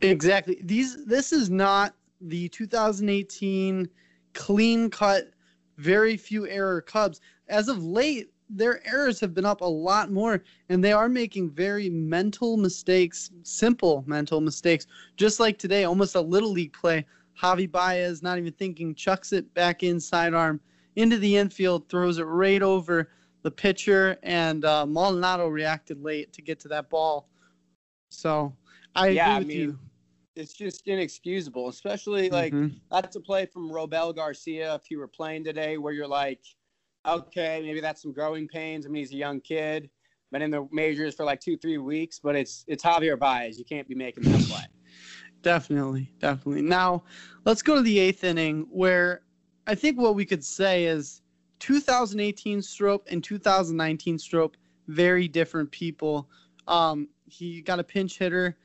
Exactly. 0.00 0.58
These 0.64 1.04
this 1.06 1.32
is 1.32 1.50
not 1.50 1.94
the 2.20 2.48
2018 2.48 3.88
clean 4.32 4.90
cut, 4.90 5.30
very 5.78 6.16
few 6.16 6.48
error 6.48 6.80
Cubs. 6.80 7.20
As 7.48 7.68
of 7.68 7.84
late, 7.84 8.32
their 8.50 8.84
errors 8.86 9.20
have 9.20 9.34
been 9.34 9.46
up 9.46 9.60
a 9.60 9.64
lot 9.64 10.10
more, 10.10 10.42
and 10.68 10.82
they 10.82 10.92
are 10.92 11.08
making 11.08 11.50
very 11.50 11.88
mental 11.88 12.56
mistakes, 12.56 13.30
simple 13.44 14.02
mental 14.06 14.40
mistakes. 14.40 14.86
Just 15.16 15.38
like 15.38 15.58
today, 15.58 15.84
almost 15.84 16.16
a 16.16 16.20
little 16.20 16.50
league 16.50 16.72
play. 16.72 17.06
Javi 17.40 17.70
Baez, 17.70 18.22
not 18.22 18.38
even 18.38 18.52
thinking, 18.52 18.94
chucks 18.94 19.32
it 19.32 19.52
back 19.54 19.82
in 19.82 20.00
sidearm 20.00 20.60
into 20.96 21.18
the 21.18 21.36
infield, 21.36 21.88
throws 21.88 22.18
it 22.18 22.24
right 22.24 22.62
over 22.62 23.10
the 23.42 23.50
pitcher, 23.50 24.16
and 24.22 24.64
uh, 24.64 24.86
Maldonado 24.86 25.48
reacted 25.48 26.02
late 26.02 26.32
to 26.32 26.42
get 26.42 26.58
to 26.60 26.68
that 26.68 26.88
ball. 26.88 27.28
So 28.10 28.54
I 28.94 29.08
Yeah, 29.08 29.26
I 29.28 29.32
agree 29.32 29.38
with 29.44 29.48
mean, 29.48 29.60
you. 29.60 29.78
It's 30.36 30.52
just 30.52 30.86
inexcusable, 30.88 31.68
especially 31.68 32.30
like 32.30 32.52
Mhm. 32.52 32.72
that's 32.90 33.16
a 33.16 33.20
play 33.20 33.46
from 33.46 33.70
Robel 33.70 34.14
Garcia 34.14 34.74
if 34.74 34.90
you 34.90 34.98
were 34.98 35.08
playing 35.08 35.44
today, 35.44 35.78
where 35.78 35.92
you're 35.92 36.08
like, 36.08 36.40
okay, 37.06 37.60
maybe 37.62 37.80
that's 37.80 38.02
some 38.02 38.12
growing 38.12 38.48
pains. 38.48 38.86
I 38.86 38.88
mean, 38.88 39.02
he's 39.02 39.12
a 39.12 39.16
young 39.16 39.40
kid, 39.40 39.90
been 40.32 40.42
in 40.42 40.50
the 40.50 40.66
majors 40.72 41.14
for 41.14 41.24
like 41.24 41.40
two, 41.40 41.56
three 41.56 41.78
weeks, 41.78 42.18
but 42.18 42.34
it's 42.34 42.64
it's 42.66 42.82
Javier 42.82 43.18
Baez. 43.18 43.58
You 43.58 43.64
can't 43.64 43.86
be 43.86 43.94
making 43.94 44.24
that 44.24 44.40
play. 44.40 44.64
Definitely, 45.44 46.10
definitely. 46.20 46.62
Now, 46.62 47.04
let's 47.44 47.60
go 47.60 47.74
to 47.74 47.82
the 47.82 47.98
eighth 47.98 48.24
inning, 48.24 48.66
where 48.70 49.20
I 49.66 49.74
think 49.74 49.98
what 49.98 50.14
we 50.14 50.24
could 50.24 50.42
say 50.42 50.86
is 50.86 51.20
2018 51.58 52.62
Strop 52.62 53.06
and 53.10 53.22
2019 53.22 54.18
Strop, 54.18 54.56
very 54.88 55.28
different 55.28 55.70
people. 55.70 56.30
Um, 56.66 57.08
he 57.26 57.60
got 57.60 57.78
a 57.78 57.84
pinch 57.84 58.18
hitter. 58.18 58.56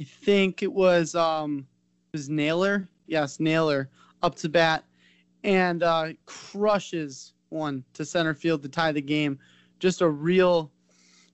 I 0.00 0.02
think 0.02 0.64
it 0.64 0.72
was 0.72 1.14
um, 1.14 1.68
it 2.12 2.16
was 2.16 2.28
Naylor. 2.28 2.88
Yes, 3.06 3.38
Naylor 3.38 3.88
up 4.20 4.34
to 4.36 4.48
bat, 4.48 4.82
and 5.44 5.84
uh, 5.84 6.14
crushes 6.26 7.34
one 7.50 7.84
to 7.92 8.04
center 8.04 8.34
field 8.34 8.60
to 8.64 8.68
tie 8.68 8.90
the 8.90 9.00
game. 9.00 9.38
Just 9.78 10.00
a 10.00 10.08
real 10.08 10.72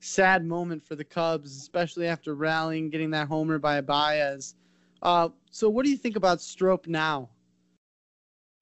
sad 0.01 0.45
moment 0.45 0.83
for 0.83 0.95
the 0.95 1.05
Cubs, 1.05 1.57
especially 1.57 2.07
after 2.07 2.35
rallying, 2.35 2.91
getting 2.91 3.11
that 3.13 3.29
homer 3.29 3.59
by 3.59 3.81
Baez. 3.81 4.57
Uh, 5.03 5.29
so, 5.51 5.69
what 5.69 5.85
do 5.85 5.91
you 5.91 5.97
think 5.97 6.17
about 6.17 6.41
Strop 6.41 6.87
now? 6.87 7.29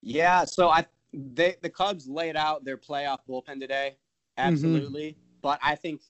Yeah, 0.02 0.44
so 0.44 0.68
I 0.68 0.86
they 1.12 1.56
the 1.62 1.70
Cubs 1.70 2.08
laid 2.08 2.36
out 2.36 2.64
their 2.64 2.76
playoff 2.76 3.18
bullpen 3.28 3.60
today, 3.60 3.96
absolutely. 4.36 5.16
But 5.42 5.58
I 5.62 5.74
think 5.74 6.02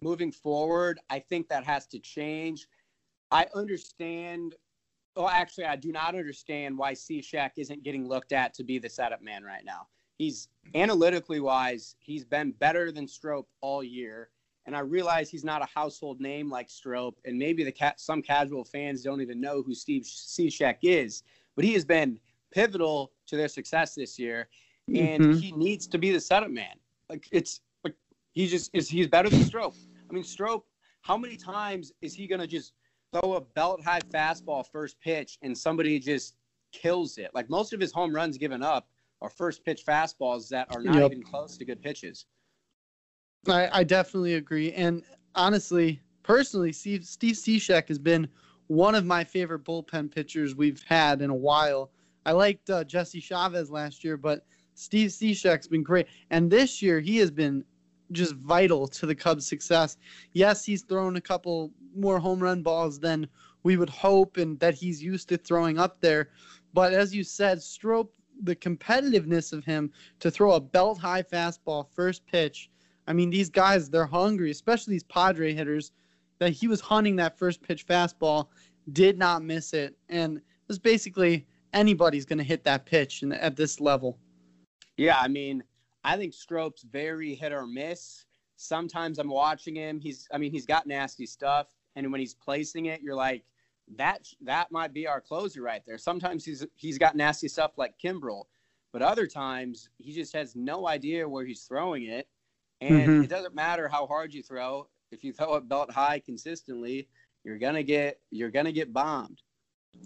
moving 0.00 0.32
forward, 0.32 1.00
I 1.10 1.18
think 1.18 1.48
that 1.48 1.64
has 1.64 1.86
to 1.88 1.98
change. 1.98 2.66
I 3.30 3.46
understand. 3.54 4.54
Well, 5.14 5.28
actually, 5.28 5.64
I 5.64 5.76
do 5.76 5.92
not 5.92 6.14
understand 6.14 6.76
why 6.76 6.92
Cishek 6.92 7.52
isn't 7.56 7.82
getting 7.82 8.06
looked 8.06 8.32
at 8.32 8.52
to 8.54 8.64
be 8.64 8.78
the 8.78 8.88
setup 8.88 9.22
man 9.22 9.44
right 9.44 9.64
now. 9.64 9.86
He's 10.18 10.48
analytically 10.74 11.40
wise, 11.40 11.96
he's 12.00 12.24
been 12.24 12.52
better 12.52 12.90
than 12.90 13.06
Strop 13.06 13.46
all 13.60 13.82
year. 13.82 14.30
And 14.66 14.76
I 14.76 14.80
realize 14.80 15.30
he's 15.30 15.44
not 15.44 15.62
a 15.62 15.66
household 15.66 16.20
name 16.20 16.50
like 16.50 16.68
Strop, 16.68 17.14
and 17.24 17.38
maybe 17.38 17.62
the 17.62 17.70
ca- 17.72 17.94
some 17.96 18.20
casual 18.20 18.64
fans 18.64 19.02
don't 19.02 19.20
even 19.20 19.40
know 19.40 19.62
who 19.62 19.74
Steve 19.74 20.02
Cishek 20.02 20.78
is. 20.82 21.22
But 21.54 21.64
he 21.64 21.72
has 21.74 21.84
been 21.84 22.18
pivotal 22.50 23.12
to 23.28 23.36
their 23.36 23.48
success 23.48 23.94
this 23.94 24.18
year, 24.18 24.48
and 24.88 25.22
Mhm. 25.22 25.40
he 25.40 25.52
needs 25.52 25.86
to 25.88 25.98
be 25.98 26.10
the 26.10 26.20
setup 26.20 26.50
man. 26.50 26.78
Like 27.08 27.28
it's 27.30 27.60
like 27.84 27.94
he 28.32 28.46
just 28.48 28.70
is. 28.74 28.88
He's 28.88 29.06
better 29.06 29.30
than 29.30 29.42
Strop. 29.44 29.74
I 30.10 30.12
mean, 30.12 30.24
Strop. 30.24 30.66
How 31.02 31.16
many 31.16 31.36
times 31.36 31.92
is 32.00 32.14
he 32.14 32.26
gonna 32.26 32.46
just 32.46 32.72
throw 33.12 33.34
a 33.34 33.40
belt 33.40 33.82
high 33.84 34.00
fastball 34.00 34.66
first 34.66 34.98
pitch 35.00 35.38
and 35.42 35.56
somebody 35.56 36.00
just 36.00 36.36
kills 36.72 37.18
it? 37.18 37.30
Like 37.34 37.48
most 37.48 37.72
of 37.72 37.78
his 37.80 37.92
home 37.92 38.12
runs 38.12 38.36
given 38.36 38.62
up 38.64 38.88
are 39.22 39.30
first 39.30 39.64
pitch 39.64 39.84
fastballs 39.86 40.48
that 40.48 40.68
are 40.72 40.82
not 40.82 40.96
Yep. 40.96 41.12
even 41.12 41.22
close 41.22 41.56
to 41.56 41.64
good 41.64 41.80
pitches. 41.80 42.26
I, 43.48 43.68
I 43.72 43.84
definitely 43.84 44.34
agree. 44.34 44.72
And 44.72 45.02
honestly, 45.34 46.00
personally, 46.22 46.72
Steve, 46.72 47.02
Cishek 47.02 47.88
has 47.88 47.98
been 47.98 48.28
one 48.68 48.94
of 48.94 49.04
my 49.04 49.24
favorite 49.24 49.64
bullpen 49.64 50.12
pitchers 50.12 50.54
we've 50.54 50.82
had 50.86 51.22
in 51.22 51.30
a 51.30 51.34
while. 51.34 51.90
I 52.24 52.32
liked 52.32 52.70
uh, 52.70 52.84
Jesse 52.84 53.20
Chavez 53.20 53.70
last 53.70 54.02
year, 54.02 54.16
but 54.16 54.44
Steve 54.74 55.10
Cishek's 55.10 55.68
been 55.68 55.82
great. 55.82 56.06
And 56.30 56.50
this 56.50 56.82
year, 56.82 57.00
he 57.00 57.16
has 57.18 57.30
been 57.30 57.64
just 58.12 58.34
vital 58.34 58.86
to 58.88 59.06
the 59.06 59.14
Cubs' 59.14 59.46
success. 59.46 59.96
Yes, 60.32 60.64
he's 60.64 60.82
thrown 60.82 61.16
a 61.16 61.20
couple 61.20 61.70
more 61.94 62.18
home 62.18 62.40
run 62.40 62.62
balls 62.62 62.98
than 62.98 63.26
we 63.62 63.76
would 63.76 63.90
hope 63.90 64.36
and 64.36 64.58
that 64.60 64.74
he's 64.74 65.02
used 65.02 65.28
to 65.28 65.36
throwing 65.36 65.78
up 65.78 66.00
there. 66.00 66.30
But 66.72 66.92
as 66.92 67.14
you 67.14 67.24
said, 67.24 67.62
Strop, 67.62 68.10
the 68.42 68.54
competitiveness 68.54 69.52
of 69.52 69.64
him 69.64 69.90
to 70.20 70.30
throw 70.30 70.52
a 70.52 70.60
belt 70.60 70.98
high 70.98 71.22
fastball 71.22 71.86
first 71.94 72.26
pitch. 72.26 72.70
I 73.06 73.12
mean, 73.12 73.30
these 73.30 73.48
guys, 73.48 73.90
they're 73.90 74.06
hungry, 74.06 74.50
especially 74.50 74.94
these 74.94 75.04
Padre 75.04 75.54
hitters. 75.54 75.92
That 76.38 76.50
he 76.50 76.68
was 76.68 76.82
hunting 76.82 77.16
that 77.16 77.38
first 77.38 77.62
pitch 77.62 77.86
fastball, 77.86 78.48
did 78.92 79.16
not 79.18 79.42
miss 79.42 79.72
it. 79.72 79.96
And 80.10 80.36
it 80.36 80.42
was 80.68 80.78
basically 80.78 81.46
anybody's 81.72 82.26
going 82.26 82.38
to 82.38 82.44
hit 82.44 82.62
that 82.64 82.84
pitch 82.84 83.22
in, 83.22 83.32
at 83.32 83.56
this 83.56 83.80
level. 83.80 84.18
Yeah, 84.98 85.18
I 85.18 85.28
mean, 85.28 85.62
I 86.04 86.18
think 86.18 86.34
Strop's 86.34 86.82
very 86.82 87.34
hit 87.34 87.52
or 87.52 87.66
miss. 87.66 88.26
Sometimes 88.56 89.18
I'm 89.18 89.30
watching 89.30 89.76
him. 89.76 89.98
He's, 89.98 90.28
I 90.30 90.38
mean, 90.38 90.52
he's 90.52 90.66
got 90.66 90.86
nasty 90.86 91.24
stuff, 91.24 91.68
and 91.94 92.10
when 92.12 92.20
he's 92.20 92.34
placing 92.34 92.86
it, 92.86 93.00
you're 93.00 93.16
like, 93.16 93.44
that 93.96 94.26
that 94.40 94.72
might 94.72 94.92
be 94.92 95.06
our 95.06 95.20
closer 95.20 95.62
right 95.62 95.82
there. 95.86 95.96
Sometimes 95.96 96.44
he's 96.44 96.66
he's 96.74 96.98
got 96.98 97.14
nasty 97.14 97.48
stuff 97.48 97.78
like 97.78 97.94
Kimbrel, 98.02 98.44
but 98.92 99.00
other 99.00 99.26
times 99.26 99.90
he 99.98 100.12
just 100.12 100.32
has 100.32 100.56
no 100.56 100.88
idea 100.88 101.28
where 101.28 101.44
he's 101.44 101.62
throwing 101.62 102.04
it, 102.04 102.26
and 102.80 103.08
Mhm. 103.08 103.24
it 103.24 103.30
doesn't 103.30 103.54
matter 103.54 103.88
how 103.88 104.06
hard 104.06 104.34
you 104.34 104.42
throw. 104.42 104.88
If 105.10 105.24
you 105.24 105.32
throw 105.32 105.54
it 105.56 105.68
belt 105.68 105.90
high 105.90 106.18
consistently, 106.18 107.08
you're 107.44 107.58
gonna 107.58 107.82
get 107.82 108.20
you're 108.30 108.50
gonna 108.50 108.72
get 108.72 108.92
bombed. 108.92 109.42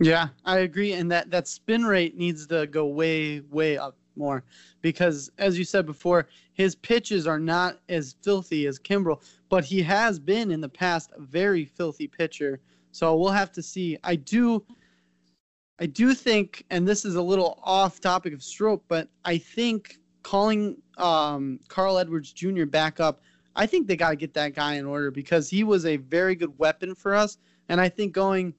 Yeah, 0.01 0.29
I 0.45 0.61
agree. 0.61 0.93
And 0.93 1.11
that, 1.11 1.31
that 1.31 1.49
spin 1.49 1.85
rate 1.85 2.17
needs 2.17 2.47
to 2.47 2.67
go 2.67 2.87
way, 2.87 3.41
way 3.41 3.77
up 3.77 3.97
more 4.17 4.45
because, 4.83 5.31
as 5.39 5.59
you 5.59 5.65
said 5.65 5.85
before, 5.85 6.29
his 6.53 6.75
pitches 6.75 7.27
are 7.27 7.41
not 7.41 7.81
as 7.89 8.15
filthy 8.23 8.67
as 8.67 8.79
Kimbrel, 8.79 9.23
but 9.49 9.65
he 9.65 9.83
has 9.83 10.19
been 10.19 10.51
in 10.51 10.61
the 10.61 10.69
past 10.69 11.11
a 11.17 11.21
very 11.21 11.65
filthy 11.65 12.07
pitcher. 12.07 12.61
So 12.93 13.17
we'll 13.17 13.31
have 13.31 13.53
to 13.53 13.63
see. 13.63 13.99
I 14.05 14.17
do. 14.17 14.65
I 15.79 15.87
do 15.87 16.13
think, 16.13 16.65
and 16.69 16.87
this 16.87 17.07
is 17.07 17.15
a 17.15 17.23
little 17.23 17.59
off 17.63 18.01
topic 18.01 18.35
of 18.35 18.43
Strop, 18.43 18.83
but 18.87 19.09
I 19.25 19.39
think 19.39 19.99
calling 20.23 20.77
um, 20.99 21.61
Carl 21.69 21.99
Edwards 21.99 22.33
Jr. 22.33 22.65
back 22.67 23.01
up, 23.01 23.21
I 23.57 23.67
think 23.67 23.87
they 23.87 23.97
got 23.97 24.11
to 24.11 24.17
get 24.17 24.35
that 24.35 24.55
guy 24.55 24.75
in 24.75 24.87
order 24.87 25.11
because 25.11 25.49
he 25.49 25.65
was 25.65 25.87
a 25.87 25.97
very 25.97 26.35
good 26.35 26.57
weapon 26.59 26.95
for 26.95 27.15
us. 27.15 27.39
And 27.69 27.81
I 27.81 27.89
think 27.89 28.13
going 28.13 28.55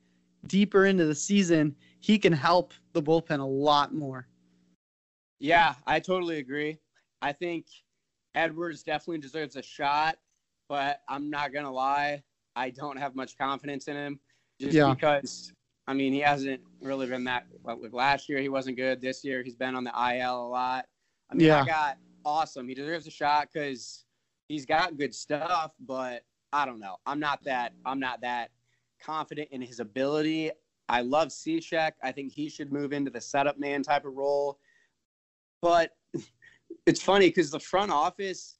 deeper 0.48 0.86
into 0.86 1.06
the 1.06 1.16
season, 1.16 1.76
he 2.00 2.18
can 2.18 2.34
help 2.34 2.74
the 2.94 3.02
bullpen 3.02 3.40
a 3.40 3.46
lot 3.46 3.94
more. 3.94 4.28
Yeah, 5.40 5.76
I 5.88 6.00
totally 6.00 6.38
agree. 6.38 6.78
I 7.22 7.32
think 7.32 7.66
Edwards 8.36 8.84
definitely 8.84 9.20
deserves 9.20 9.56
a 9.56 9.62
shot, 9.62 10.18
but 10.70 11.02
I'm 11.10 11.30
not 11.30 11.54
gonna 11.54 11.72
lie, 11.72 12.24
I 12.56 12.70
don't 12.70 12.98
have 12.98 13.16
much 13.16 13.38
confidence 13.38 13.88
in 13.88 13.96
him 13.96 14.20
just 14.60 14.74
Yeah. 14.74 14.94
because 14.94 15.52
I 15.88 15.94
mean 15.94 16.14
he 16.14 16.20
hasn't 16.20 16.62
really 16.82 17.08
been 17.08 17.24
that 17.26 17.48
last 17.92 18.30
year 18.30 18.40
he 18.40 18.50
wasn't 18.50 18.78
good. 18.78 19.02
This 19.02 19.24
year 19.24 19.44
he's 19.44 19.56
been 19.56 19.76
on 19.76 19.84
the 19.84 19.92
IL 19.92 20.46
a 20.46 20.48
lot. 20.48 20.86
I 21.32 21.36
mean 21.36 21.48
Yeah. 21.48 21.64
I 21.64 21.66
got 21.66 21.98
awesome. 22.26 22.68
He 22.68 22.74
deserves 22.74 23.08
a 23.08 23.12
shot 23.12 23.50
because 23.52 24.06
he's 24.48 24.66
got 24.66 24.98
good 24.98 25.16
stuff, 25.16 25.74
but 25.80 26.24
I 26.54 26.66
don't 26.66 26.80
know. 26.80 26.98
I'm 27.06 27.20
not 27.20 27.44
that 27.46 27.74
I'm 27.86 28.00
not 28.00 28.22
that 28.22 28.52
confident 29.02 29.50
in 29.52 29.62
his 29.62 29.80
ability. 29.80 30.52
I 30.90 31.02
love 31.02 31.30
Cishek. 31.30 31.94
I 32.04 32.12
think 32.12 32.34
he 32.34 32.50
should 32.50 32.72
move 32.72 32.92
into 32.92 33.10
the 33.10 33.22
setup 33.22 33.58
man 33.58 33.82
type 33.82 34.06
of 34.06 34.14
role. 34.14 34.60
But 35.62 35.92
it's 36.86 37.02
funny 37.02 37.30
because 37.30 37.50
the 37.50 37.60
front 37.60 37.92
office 37.92 38.58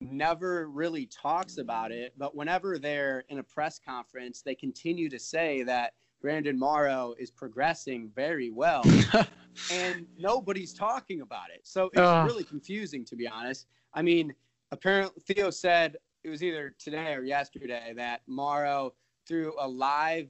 never 0.00 0.68
really 0.68 1.06
talks 1.06 1.58
about 1.58 1.92
it. 1.92 2.14
But 2.16 2.34
whenever 2.34 2.78
they're 2.78 3.24
in 3.28 3.38
a 3.38 3.42
press 3.42 3.78
conference, 3.78 4.42
they 4.42 4.54
continue 4.54 5.08
to 5.10 5.18
say 5.18 5.62
that 5.64 5.92
Brandon 6.20 6.58
Morrow 6.58 7.14
is 7.18 7.30
progressing 7.30 8.10
very 8.14 8.50
well. 8.50 8.82
and 9.72 10.06
nobody's 10.18 10.74
talking 10.74 11.20
about 11.20 11.50
it. 11.54 11.60
So 11.64 11.86
it's 11.92 12.00
Ugh. 12.00 12.26
really 12.26 12.44
confusing, 12.44 13.04
to 13.06 13.16
be 13.16 13.28
honest. 13.28 13.66
I 13.94 14.02
mean, 14.02 14.34
apparently 14.72 15.22
Theo 15.26 15.50
said 15.50 15.96
it 16.24 16.28
was 16.28 16.42
either 16.42 16.74
today 16.78 17.14
or 17.14 17.22
yesterday 17.22 17.92
that 17.96 18.22
Morrow 18.26 18.94
threw 19.26 19.54
a 19.58 19.68
live 19.68 20.28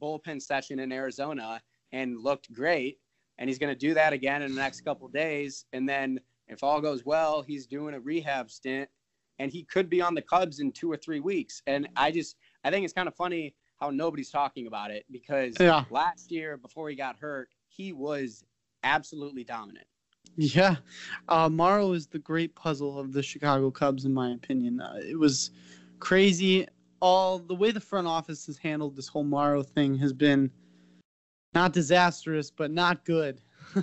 bullpen 0.00 0.40
session 0.40 0.78
in 0.78 0.92
Arizona 0.92 1.60
and 1.92 2.18
looked 2.18 2.52
great, 2.52 2.98
and 3.38 3.48
he's 3.48 3.58
going 3.58 3.72
to 3.72 3.78
do 3.78 3.94
that 3.94 4.12
again 4.12 4.42
in 4.42 4.54
the 4.54 4.60
next 4.60 4.82
couple 4.82 5.06
of 5.06 5.12
days. 5.12 5.64
And 5.72 5.88
then, 5.88 6.20
if 6.48 6.62
all 6.62 6.80
goes 6.80 7.04
well, 7.04 7.42
he's 7.42 7.66
doing 7.66 7.94
a 7.94 8.00
rehab 8.00 8.50
stint, 8.50 8.88
and 9.38 9.50
he 9.50 9.64
could 9.64 9.88
be 9.88 10.00
on 10.00 10.14
the 10.14 10.22
Cubs 10.22 10.60
in 10.60 10.72
two 10.72 10.90
or 10.90 10.96
three 10.96 11.20
weeks. 11.20 11.62
And 11.66 11.88
I 11.96 12.10
just, 12.10 12.36
I 12.64 12.70
think 12.70 12.84
it's 12.84 12.92
kind 12.92 13.08
of 13.08 13.14
funny 13.14 13.54
how 13.80 13.90
nobody's 13.90 14.30
talking 14.30 14.66
about 14.66 14.90
it 14.90 15.04
because 15.10 15.56
Yeah. 15.60 15.84
last 15.90 16.30
year 16.30 16.56
before 16.56 16.88
he 16.90 16.96
got 16.96 17.16
hurt, 17.16 17.48
he 17.68 17.92
was 17.92 18.44
absolutely 18.82 19.44
dominant. 19.44 19.86
Yeah, 20.36 20.76
uh, 21.28 21.48
Morrow 21.48 21.92
is 21.92 22.06
the 22.06 22.18
great 22.18 22.54
puzzle 22.54 22.98
of 22.98 23.12
the 23.12 23.22
Chicago 23.22 23.70
Cubs, 23.70 24.04
in 24.04 24.14
my 24.14 24.30
opinion. 24.30 24.80
Uh, 24.80 25.00
it 25.02 25.18
was 25.18 25.50
crazy. 25.98 26.66
All 27.00 27.38
the 27.38 27.54
way 27.54 27.70
the 27.72 27.80
front 27.80 28.06
office 28.06 28.46
has 28.46 28.56
handled 28.58 28.94
this 28.94 29.08
whole 29.08 29.24
Morrow 29.24 29.62
thing 29.62 29.96
has 29.98 30.12
been 30.12 30.50
not 31.54 31.72
disastrous, 31.72 32.50
but 32.50 32.70
not 32.70 33.04
good. 33.04 33.40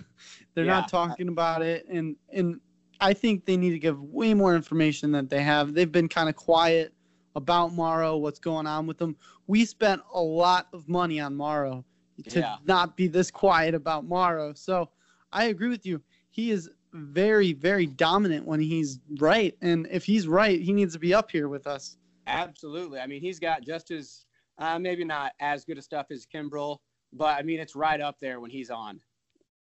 They're 0.53 0.65
Yeah. 0.65 0.79
not 0.79 0.87
talking 0.87 1.27
about 1.27 1.61
it, 1.61 1.85
and 1.89 2.15
and 2.31 2.59
I 3.01 3.13
think 3.13 3.45
they 3.45 3.57
need 3.57 3.71
to 3.71 3.79
give 3.79 4.01
way 4.01 4.33
more 4.33 4.55
information 4.55 5.11
that 5.11 5.29
they 5.29 5.43
have. 5.43 5.73
They've 5.73 5.91
been 5.91 6.07
kind 6.07 6.29
of 6.29 6.35
quiet 6.35 6.93
about 7.35 7.73
Morrow, 7.73 8.17
what's 8.17 8.39
going 8.39 8.65
on 8.65 8.87
with 8.87 8.97
them. 8.97 9.15
We 9.47 9.65
spent 9.65 10.01
a 10.13 10.21
lot 10.21 10.67
of 10.73 10.87
money 10.87 11.19
on 11.19 11.35
Morrow 11.35 11.85
to 12.29 12.39
Yeah. 12.39 12.57
not 12.65 12.95
be 12.95 13.07
this 13.07 13.29
quiet 13.29 13.75
about 13.75 14.05
Morrow. 14.05 14.53
So 14.53 14.89
I 15.33 15.45
agree 15.45 15.69
with 15.69 15.85
you. 15.85 16.01
He 16.29 16.51
is 16.51 16.69
very, 16.93 17.51
very 17.53 17.85
dominant 17.85 18.45
when 18.45 18.61
he's 18.61 18.99
right. 19.19 19.55
And 19.61 19.87
if 19.91 20.05
he's 20.05 20.27
right, 20.27 20.61
he 20.61 20.71
needs 20.71 20.93
to 20.93 20.99
be 20.99 21.13
up 21.13 21.29
here 21.29 21.49
with 21.49 21.67
us. 21.67 21.97
Absolutely. 22.27 22.99
I 22.99 23.07
mean, 23.07 23.21
he's 23.21 23.39
got 23.39 23.63
just 23.63 23.91
as 23.91 24.25
uh, 24.57 24.79
maybe 24.79 25.03
not 25.03 25.33
as 25.41 25.65
good 25.65 25.77
a 25.77 25.81
stuff 25.81 26.07
as 26.11 26.25
Kimbrel, 26.25 26.77
but 27.11 27.37
I 27.37 27.41
mean, 27.43 27.59
it's 27.59 27.75
right 27.75 27.99
up 27.99 28.17
there 28.21 28.39
when 28.39 28.49
he's 28.49 28.69
on. 28.69 29.01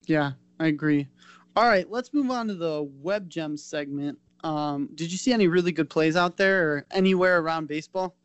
Yeah, 0.07 0.31
I 0.59 0.67
agree. 0.67 1.07
All 1.55 1.67
right, 1.67 1.89
let's 1.89 2.13
move 2.13 2.31
on 2.31 2.47
to 2.47 2.55
the 2.55 2.83
web 2.83 3.29
gem 3.29 3.55
segment. 3.55 4.17
Um, 4.43 4.89
did 4.95 5.11
you 5.11 5.17
see 5.17 5.33
any 5.33 5.47
really 5.47 5.71
good 5.71 5.89
plays 5.89 6.15
out 6.15 6.37
there 6.37 6.71
or 6.71 6.85
anywhere 6.91 7.39
around 7.39 7.67
baseball? 7.67 8.15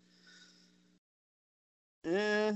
Eh, 2.05 2.53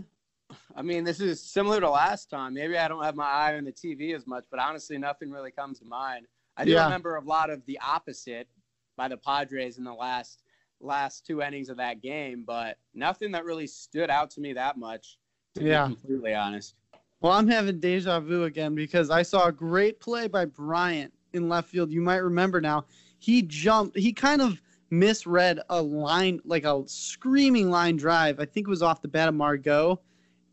I 0.75 0.83
mean, 0.83 1.05
this 1.05 1.21
is 1.21 1.43
similar 1.43 1.81
to 1.81 1.91
last 1.91 2.31
time. 2.31 2.55
Maybe 2.55 2.79
I 2.79 2.89
don't 2.89 3.03
have 3.03 3.17
my 3.17 3.27
eye 3.27 3.57
on 3.57 3.65
the 3.65 3.73
TV 3.73 4.15
as 4.15 4.27
much, 4.27 4.45
but 4.51 4.61
honestly, 4.61 4.97
nothing 4.99 5.31
really 5.31 5.51
comes 5.51 5.79
to 5.81 5.85
mind. 5.85 6.27
I 6.57 6.65
do 6.65 6.73
Yeah. 6.73 6.85
remember 6.85 7.17
a 7.17 7.23
lot 7.25 7.51
of 7.51 7.65
the 7.67 7.79
opposite 7.81 8.49
by 8.97 9.09
the 9.09 9.17
Padres 9.17 9.79
in 9.79 9.85
the 9.85 9.93
last 9.95 10.43
last 10.83 11.27
two 11.27 11.43
innings 11.43 11.69
of 11.69 11.77
that 11.77 12.01
game, 12.01 12.43
but 12.47 12.79
nothing 12.95 13.31
that 13.33 13.45
really 13.45 13.67
stood 13.67 14.09
out 14.09 14.31
to 14.31 14.41
me 14.41 14.55
that 14.55 14.79
much. 14.79 15.19
To 15.57 15.65
Yeah. 15.65 15.89
be 15.89 15.95
completely 15.97 16.35
honest. 16.35 16.75
Well, 17.21 17.33
I'm 17.33 17.49
having 17.49 17.81
deja 17.81 18.21
vu 18.21 18.45
again 18.45 18.75
because 18.75 19.11
I 19.11 19.23
saw 19.23 19.49
a 19.49 19.53
great 19.53 20.01
play 20.01 20.27
by 20.27 20.47
Bryant 20.47 21.13
in 21.35 21.49
left 21.51 21.69
field. 21.69 21.91
You 21.93 22.01
might 22.01 22.19
remember 22.19 22.61
now. 22.61 22.87
He 23.21 23.43
jumped, 23.43 23.97
he 23.97 24.13
kind 24.13 24.41
of 24.41 24.61
misread 24.91 25.61
a 25.69 25.81
line, 25.81 26.41
like 26.45 26.65
a 26.65 26.83
screaming 26.87 27.71
line 27.71 27.97
drive. 27.97 28.41
I 28.41 28.47
think 28.47 28.67
it 28.67 28.71
was 28.71 28.83
off 28.83 29.03
the 29.03 29.09
bat 29.09 29.29
of 29.29 29.35
Margot. 29.35 30.01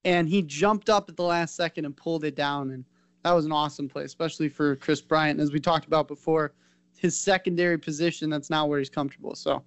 And 0.05 0.29
he 0.29 0.41
jumped 0.41 0.89
up 0.89 1.09
at 1.09 1.15
the 1.17 1.23
last 1.23 1.55
second 1.55 1.85
and 1.85 1.95
pulled 1.95 2.23
it 2.23 2.35
down. 2.35 2.71
And 2.71 2.85
that 3.23 3.31
was 3.31 3.45
an 3.45 3.51
awesome 3.51 3.89
play, 3.89 4.03
especially 4.03 4.49
for 4.49 4.75
Kris 4.75 5.01
Bryant. 5.01 5.39
As 5.39 5.51
we 5.51 5.59
talked 5.59 5.85
about 5.85 6.07
before, 6.07 6.53
his 6.97 7.17
secondary 7.17 7.77
position, 7.77 8.29
that's 8.29 8.49
not 8.49 8.69
where 8.69 8.79
he's 8.79 8.89
comfortable. 8.89 9.33
So, 9.35 9.63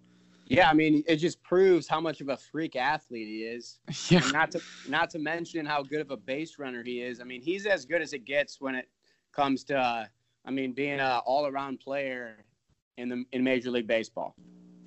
Yeah, 0.46 0.68
I 0.68 0.74
mean, 0.74 1.02
it 1.06 1.16
just 1.16 1.42
proves 1.42 1.88
how 1.88 2.00
much 2.00 2.20
of 2.20 2.28
a 2.28 2.36
freak 2.36 2.76
athlete 2.76 3.28
he 3.28 3.44
is. 3.44 3.80
yeah. 4.10 4.22
And 4.22 4.32
not 4.32 4.50
to 4.52 4.60
not 4.88 5.10
to 5.10 5.18
mention 5.18 5.64
how 5.64 5.82
good 5.82 6.00
of 6.00 6.10
a 6.10 6.16
base 6.16 6.58
runner 6.58 6.82
he 6.82 7.00
is. 7.00 7.20
I 7.20 7.24
mean, 7.24 7.40
he's 7.40 7.66
as 7.66 7.84
good 7.84 8.02
as 8.02 8.12
it 8.12 8.24
gets 8.24 8.60
when 8.60 8.74
it 8.74 8.88
comes 9.32 9.64
to, 9.64 9.76
uh, 9.78 10.06
I 10.44 10.50
mean, 10.50 10.72
being 10.72 11.00
an 11.00 11.20
all 11.24 11.46
around 11.46 11.80
player 11.80 12.44
in 13.00 13.08
the 13.08 13.24
in 13.32 13.42
Major 13.42 13.70
League 13.70 13.86
Baseball. 13.86 14.34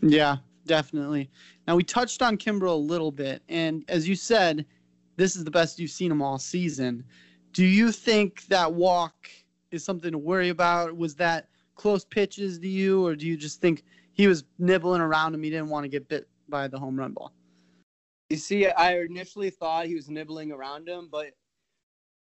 Yeah, 0.02 0.38
definitely. 0.66 1.30
Now 1.68 1.76
we 1.76 1.84
touched 1.84 2.22
on 2.22 2.38
Kimbrel 2.38 2.74
a 2.74 2.76
little 2.76 3.12
bit, 3.12 3.42
and 3.50 3.84
as 3.88 4.08
you 4.08 4.16
said, 4.16 4.66
this 5.18 5.36
is 5.36 5.44
the 5.44 5.52
best 5.52 5.80
you've 5.80 5.92
seen 5.92 6.12
him 6.12 6.22
all 6.22 6.38
season. 6.38 7.04
Do 7.52 7.66
you 7.66 7.92
think 7.92 8.46
that 8.48 8.74
walk 8.74 9.30
is 9.72 9.84
something 9.84 10.12
to 10.12 10.18
worry 10.18 10.50
about? 10.50 10.96
Was 10.96 11.16
that 11.16 11.50
close 11.76 12.06
pitches 12.06 12.60
to 12.60 12.68
you, 12.68 13.06
or 13.06 13.16
do 13.16 13.28
you 13.28 13.36
just 13.36 13.62
think 13.62 13.84
he 14.14 14.28
was 14.28 14.44
nibbling 14.60 15.02
around 15.02 15.34
him? 15.34 15.44
He 15.44 15.50
didn't 15.50 15.70
want 15.70 15.84
to 15.84 15.90
get 15.90 16.08
bit 16.08 16.28
by 16.50 16.68
the 16.68 16.80
home 16.80 16.98
run 16.98 17.14
ball. 17.14 17.34
You 18.30 18.38
see, 18.38 18.68
I 18.68 19.00
initially 19.00 19.50
thought 19.50 19.86
he 19.86 19.96
was 19.96 20.10
nibbling 20.10 20.52
around 20.52 20.88
him, 20.88 21.10
but 21.12 21.32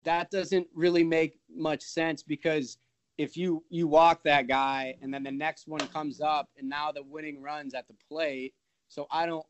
that 0.04 0.30
doesn't 0.30 0.66
really 0.74 1.02
make 1.02 1.38
much 1.52 1.82
sense 1.82 2.22
because 2.22 2.78
if 3.18 3.36
you 3.36 3.64
you 3.68 3.86
walk 3.88 4.22
that 4.22 4.46
guy 4.46 4.94
and 5.02 5.12
then 5.12 5.24
the 5.24 5.30
next 5.30 5.66
one 5.66 5.80
comes 5.88 6.20
up 6.20 6.48
and 6.56 6.68
now 6.68 6.92
the 6.92 7.02
winning 7.02 7.42
runs 7.42 7.74
at 7.74 7.86
the 7.88 7.94
plate, 8.08 8.54
so 8.88 9.06
I 9.10 9.26
don't 9.26 9.44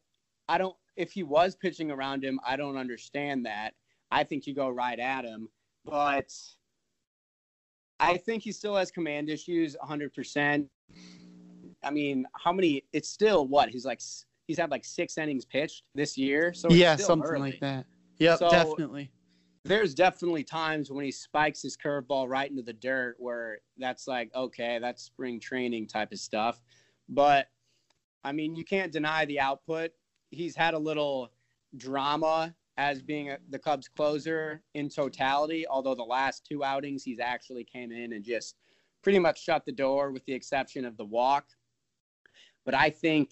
I 0.49 0.57
don't 0.59 0.75
if 0.97 1.13
he 1.13 1.23
was 1.23 1.55
pitching 1.55 1.91
around 1.91 2.25
him, 2.25 2.41
I 2.45 2.57
don't 2.57 2.77
understand 2.77 3.47
that. 3.47 3.75
I 4.11 4.25
think 4.25 4.47
you 4.47 4.55
go 4.55 4.71
right 4.71 4.99
at 4.99 5.25
him, 5.25 5.49
but 5.85 6.33
I 8.01 8.17
think 8.17 8.43
he 8.43 8.53
still 8.53 8.75
has 8.77 8.91
command 8.91 9.29
issues 9.29 9.77
100%. 9.85 10.67
I 11.83 11.91
mean, 11.91 12.27
how 12.35 12.53
many 12.53 12.85
it's 12.93 13.09
still 13.09 13.47
what? 13.47 13.69
He's 13.69 13.85
like 13.85 14.01
he's 14.47 14.59
had 14.59 14.71
like 14.71 14.85
6 14.85 15.19
innings 15.19 15.45
pitched 15.45 15.85
this 15.95 16.17
year, 16.17 16.55
so 16.55 16.71
yeah, 16.71 16.97
something 16.97 17.29
early 17.29 17.51
like 17.53 17.61
that. 17.61 17.85
Yep, 18.19 18.39
So- 18.39 18.51
definitely. 18.51 19.11
There's 19.69 19.95
definitely 19.95 20.43
times 20.43 20.91
when 20.91 21.05
he 21.05 21.13
spikes 21.13 21.63
his 21.63 21.77
curveball 21.77 22.29
right 22.29 22.51
into 22.51 22.63
the 22.63 22.73
dirt 22.73 23.17
where 23.19 23.59
that's 23.77 24.09
like, 24.09 24.35
okay, 24.35 24.79
that's 24.81 25.03
spring 25.03 25.39
training 25.39 25.87
type 25.87 26.11
of 26.13 26.19
stuff. 26.19 26.61
But 27.09 27.49
I 28.25 28.33
mean, 28.33 28.57
you 28.57 28.65
can't 28.65 28.93
deny 28.93 29.27
the 29.27 29.41
output. 29.41 29.91
He's 30.31 30.57
had 30.57 30.75
a 30.75 30.79
little 30.79 31.33
drama 31.77 32.55
as 32.79 33.03
being 33.03 33.31
a, 33.31 33.39
the 33.51 33.59
Cubs 33.59 33.89
closer 33.89 34.63
in 34.75 34.89
totality, 34.89 35.67
although 35.69 35.95
the 35.95 36.03
last 36.03 36.47
two 36.47 36.65
outings 36.65 37.03
he's 37.03 37.21
actually 37.21 37.65
came 37.65 37.93
in 37.93 38.13
and 38.13 38.25
just 38.25 38.57
pretty 39.03 39.19
much 39.19 39.43
shut 39.43 39.65
the 39.67 39.73
door 39.73 40.13
with 40.13 40.25
the 40.25 40.33
exception 40.33 40.85
of 40.85 40.97
the 40.97 41.05
walk. 41.05 41.47
But 42.65 42.75
I 42.75 42.91
think 42.91 43.31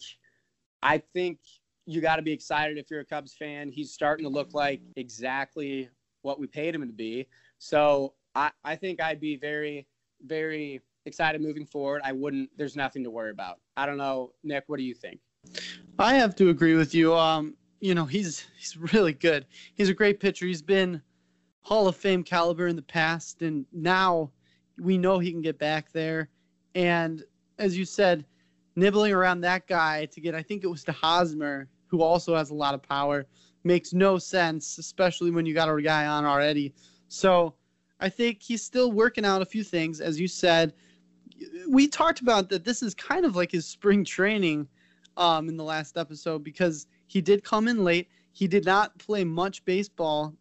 I 0.83 0.99
think 0.99 1.38
you 1.87 2.01
got 2.01 2.16
to 2.16 2.22
be 2.22 2.33
excited 2.33 2.79
if 2.79 2.90
you're 2.90 3.01
a 3.01 3.05
Cubs 3.05 3.35
fan. 3.35 3.70
He's 3.70 3.92
starting 3.92 4.25
to 4.25 4.31
look 4.31 4.55
like 4.55 4.81
exactly 4.96 5.88
what 6.27 6.41
we 6.41 6.49
paid 6.49 6.75
him 6.75 6.85
to 6.85 6.93
be. 6.93 7.29
So 7.59 8.15
I, 8.35 8.51
I 8.65 8.75
think 8.75 9.01
I'd 9.01 9.21
be 9.21 9.37
very, 9.37 9.87
very 10.27 10.83
excited 11.05 11.41
moving 11.41 11.65
forward. 11.65 12.03
I 12.05 12.11
wouldn't, 12.11 12.51
there's 12.59 12.75
nothing 12.75 13.05
to 13.05 13.11
worry 13.11 13.31
about. 13.31 13.61
I 13.77 13.87
don't 13.87 13.97
know, 13.97 14.33
Nick, 14.43 14.65
what 14.67 14.79
do 14.79 14.83
you 14.83 14.95
think? 14.95 15.21
I 16.01 16.15
have 16.15 16.35
to 16.37 16.49
agree 16.49 16.75
with 16.75 16.93
you. 16.95 17.15
Um, 17.15 17.55
you 17.81 17.95
know, 17.95 18.05
he's 18.05 18.45
he's 18.59 18.77
really 18.93 19.12
good. 19.12 19.47
He's 19.75 19.89
a 19.89 19.95
great 19.95 20.19
pitcher. 20.19 20.47
He's 20.47 20.62
been 20.62 21.01
Hall 21.61 21.87
of 21.87 21.95
Fame 21.95 22.25
caliber 22.25 22.67
in 22.67 22.75
the 22.75 22.83
past, 22.83 23.43
and 23.43 23.65
now 23.73 24.33
we 24.81 24.99
know 24.99 25.21
he 25.21 25.31
can 25.31 25.43
get 25.43 25.59
back 25.59 25.93
there. 25.93 26.29
And 26.75 27.23
as 27.59 27.79
you 27.79 27.85
said, 27.85 28.25
nibbling 28.75 29.12
around 29.12 29.43
that 29.43 29.69
guy 29.69 30.07
to 30.07 30.21
get, 30.21 30.35
I 30.35 30.43
think 30.43 30.65
it 30.65 30.67
was 30.67 30.83
to 30.85 30.93
Hosmer, 30.93 31.69
who 31.87 32.03
also 32.03 32.35
has 32.35 32.51
a 32.51 32.55
lot 32.55 32.75
of 32.75 32.83
power, 32.83 33.27
makes 33.66 33.92
no 33.92 34.16
sense, 34.16 34.79
especially 34.79 35.31
when 35.31 35.44
you 35.44 35.52
got 35.52 35.68
a 35.68 35.83
guy 35.83 36.07
on 36.07 36.24
already. 36.24 36.72
So 37.09 37.55
I 38.00 38.09
think 38.09 38.42
he's 38.42 38.62
still 38.62 38.92
working 38.92 39.24
out 39.24 39.42
a 39.42 39.46
few 39.46 39.64
things, 39.64 40.00
as 40.00 40.18
you 40.20 40.29
said. 40.29 40.72
We 41.68 41.88
talked 41.88 42.20
about 42.20 42.48
that. 42.50 42.64
This 42.64 42.83
is 42.83 42.94
kind 42.94 43.24
of 43.26 43.37
like 43.37 43.50
his 43.50 43.66
spring 43.66 44.05
training 44.05 44.68
um, 45.16 45.48
in 45.48 45.57
the 45.57 45.64
last 45.64 45.96
episode 45.96 46.44
because 46.44 46.87
he 47.07 47.20
did 47.20 47.42
come 47.44 47.68
in 47.68 47.85
late. 47.85 48.09
He 48.33 48.46
did 48.46 48.64
not 48.64 48.96
play 48.98 49.24
much 49.24 49.64
baseball, 49.64 50.35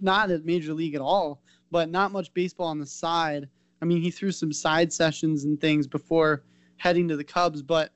not 0.00 0.30
at 0.30 0.44
major 0.44 0.74
league 0.74 0.94
at 0.94 1.00
all, 1.00 1.40
but 1.70 1.90
not 1.90 2.12
much 2.12 2.32
baseball 2.34 2.66
on 2.66 2.78
the 2.78 2.86
side. 2.86 3.48
I 3.80 3.84
mean, 3.84 4.02
he 4.02 4.10
threw 4.10 4.32
some 4.32 4.52
side 4.52 4.92
sessions 4.92 5.44
and 5.44 5.60
things 5.60 5.86
before 5.86 6.44
heading 6.76 7.08
to 7.08 7.16
the 7.16 7.24
Cubs, 7.24 7.62
but 7.62 7.92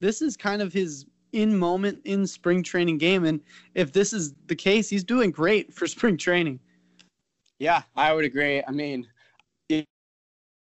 this 0.00 0.22
is 0.22 0.36
kind 0.36 0.62
of 0.62 0.72
his 0.72 1.06
in 1.34 1.56
moment 1.58 2.00
in 2.04 2.26
spring 2.26 2.62
training 2.62 2.96
game. 2.98 3.24
And 3.24 3.40
if 3.74 3.92
this 3.92 4.12
is 4.12 4.34
the 4.46 4.54
case, 4.54 4.88
he's 4.88 5.04
doing 5.04 5.30
great 5.30 5.74
for 5.74 5.86
spring 5.96 6.16
training. 6.16 6.60
Yeah, 7.58 7.82
I 7.96 8.12
would 8.12 8.24
agree. 8.24 8.62
I 8.66 8.70
mean, 8.70 9.06
it, 9.68 9.84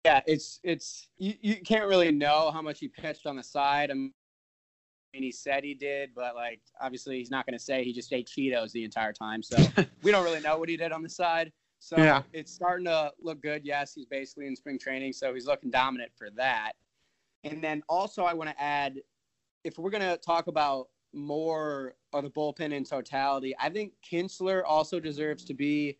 yeah, 0.03 0.21
it's, 0.25 0.59
it's, 0.63 1.07
you, 1.17 1.33
you 1.41 1.55
can't 1.61 1.87
really 1.87 2.11
know 2.11 2.51
how 2.51 2.61
much 2.61 2.79
he 2.79 2.87
pitched 2.87 3.25
on 3.25 3.35
the 3.35 3.43
side. 3.43 3.91
I 3.91 3.93
mean, 3.93 4.11
he 5.13 5.31
said 5.31 5.63
he 5.63 5.73
did, 5.73 6.11
but 6.15 6.35
like, 6.35 6.61
obviously 6.81 7.17
he's 7.17 7.31
not 7.31 7.45
going 7.45 7.57
to 7.57 7.63
say 7.63 7.83
he 7.83 7.93
just 7.93 8.11
ate 8.11 8.27
Cheetos 8.27 8.71
the 8.71 8.83
entire 8.83 9.13
time. 9.13 9.41
So 9.41 9.57
we 10.03 10.11
don't 10.11 10.23
really 10.23 10.41
know 10.41 10.57
what 10.57 10.69
he 10.69 10.77
did 10.77 10.91
on 10.91 11.01
the 11.01 11.09
side. 11.09 11.51
So 11.79 11.97
Yeah. 11.97 12.23
it's 12.33 12.51
starting 12.51 12.85
to 12.85 13.11
look 13.21 13.41
good. 13.41 13.63
Yes, 13.63 13.93
he's 13.93 14.05
basically 14.07 14.47
in 14.47 14.55
spring 14.55 14.79
training, 14.79 15.13
so 15.13 15.33
he's 15.33 15.45
looking 15.45 15.69
dominant 15.69 16.11
for 16.17 16.29
that. 16.31 16.73
And 17.43 17.63
then 17.63 17.83
also, 17.87 18.23
I 18.23 18.33
want 18.33 18.49
to 18.49 18.61
add, 18.61 18.99
if 19.65 19.79
we're 19.79 19.89
going 19.89 20.03
to 20.03 20.15
talk 20.17 20.47
about 20.47 20.87
more 21.11 21.95
of 22.13 22.23
the 22.23 22.29
bullpen 22.29 22.71
in 22.71 22.85
totality, 22.85 23.53
I 23.59 23.69
think 23.69 23.93
Kintzler 24.09 24.61
also 24.65 24.99
deserves 24.99 25.43
to 25.45 25.53
be. 25.53 25.97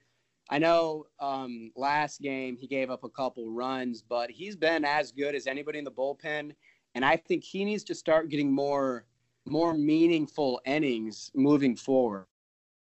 I 0.49 0.59
know 0.59 1.07
um, 1.19 1.71
last 1.75 2.21
game 2.21 2.55
he 2.55 2.67
gave 2.67 2.91
up 2.91 3.03
a 3.03 3.09
couple 3.09 3.49
runs, 3.49 4.03
but 4.03 4.29
he's 4.29 4.55
been 4.55 4.85
as 4.85 5.11
good 5.11 5.33
as 5.33 5.47
anybody 5.47 5.79
in 5.79 5.83
the 5.83 5.91
bullpen, 5.91 6.51
and 6.93 7.03
I 7.03 7.17
think 7.17 7.43
he 7.43 7.65
needs 7.65 7.83
to 7.85 7.95
start 7.95 8.29
getting 8.29 8.53
more 8.53 9.05
more 9.47 9.73
meaningful 9.73 10.59
innings 10.65 11.31
moving 11.35 11.75
forward. 11.75 12.25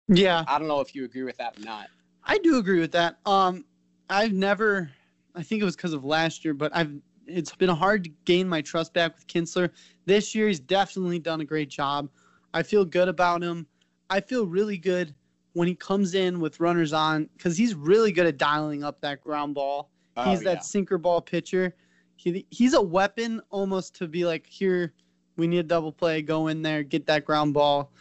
Yeah, 0.08 0.44
I 0.48 0.58
don't 0.58 0.70
know 0.70 0.80
if 0.80 0.96
you 0.96 1.04
agree 1.06 1.24
with 1.24 1.38
that 1.38 1.58
or 1.58 1.64
not. 1.64 1.88
I 2.24 2.38
do 2.38 2.58
agree 2.58 2.80
with 2.80 2.92
that. 2.94 3.18
Um, 3.26 3.66
I've 4.10 4.34
never, 4.34 4.90
I 5.36 5.44
think 5.44 5.62
it 5.62 5.66
was 5.66 5.76
because 5.76 5.94
of 5.94 6.04
last 6.04 6.44
year, 6.44 6.54
but 6.54 6.72
I've 6.76 6.92
it's 7.30 7.56
been 7.56 7.70
hard 7.70 8.04
to 8.06 8.10
gain 8.26 8.48
my 8.48 8.62
trust 8.62 8.94
back 8.94 9.16
with 9.16 9.28
Kintzler. 9.28 9.70
This 10.06 10.34
year, 10.34 10.48
he's 10.48 10.60
definitely 10.60 11.20
done 11.20 11.42
a 11.42 11.46
great 11.46 11.70
job. 11.70 12.10
I 12.54 12.64
feel 12.64 12.84
good 12.86 13.08
about 13.08 13.42
him. 13.44 13.68
I 14.10 14.20
feel 14.22 14.46
really 14.48 14.78
good 14.78 15.14
when 15.54 15.68
he 15.68 15.76
comes 15.76 16.16
in 16.16 16.40
with 16.40 16.60
runners 16.60 16.94
on 16.94 17.30
because 17.38 17.58
he's 17.58 17.76
really 17.76 18.12
good 18.12 18.26
at 18.26 18.38
dialing 18.38 18.84
up 18.84 19.00
that 19.02 19.22
ground 19.22 19.56
ball. 19.56 19.92
Oh, 20.18 20.30
he's 20.30 20.42
Oh, 20.42 20.44
that 20.46 20.54
yeah. 20.58 20.60
sinker 20.62 20.98
ball 20.98 21.22
pitcher. 21.22 21.76
He, 22.16 22.46
he's 22.50 22.74
a 22.74 22.82
weapon 22.82 23.42
almost 23.50 23.96
to 23.98 24.08
be 24.08 24.26
like, 24.26 24.46
here, 24.48 24.94
we 25.38 25.48
need 25.48 25.60
a 25.60 25.64
double 25.64 25.92
play, 25.92 26.22
go 26.22 26.48
in 26.48 26.62
there, 26.62 26.84
get 26.84 27.06
that 27.08 27.24
ground 27.26 27.54
ball. 27.54 27.92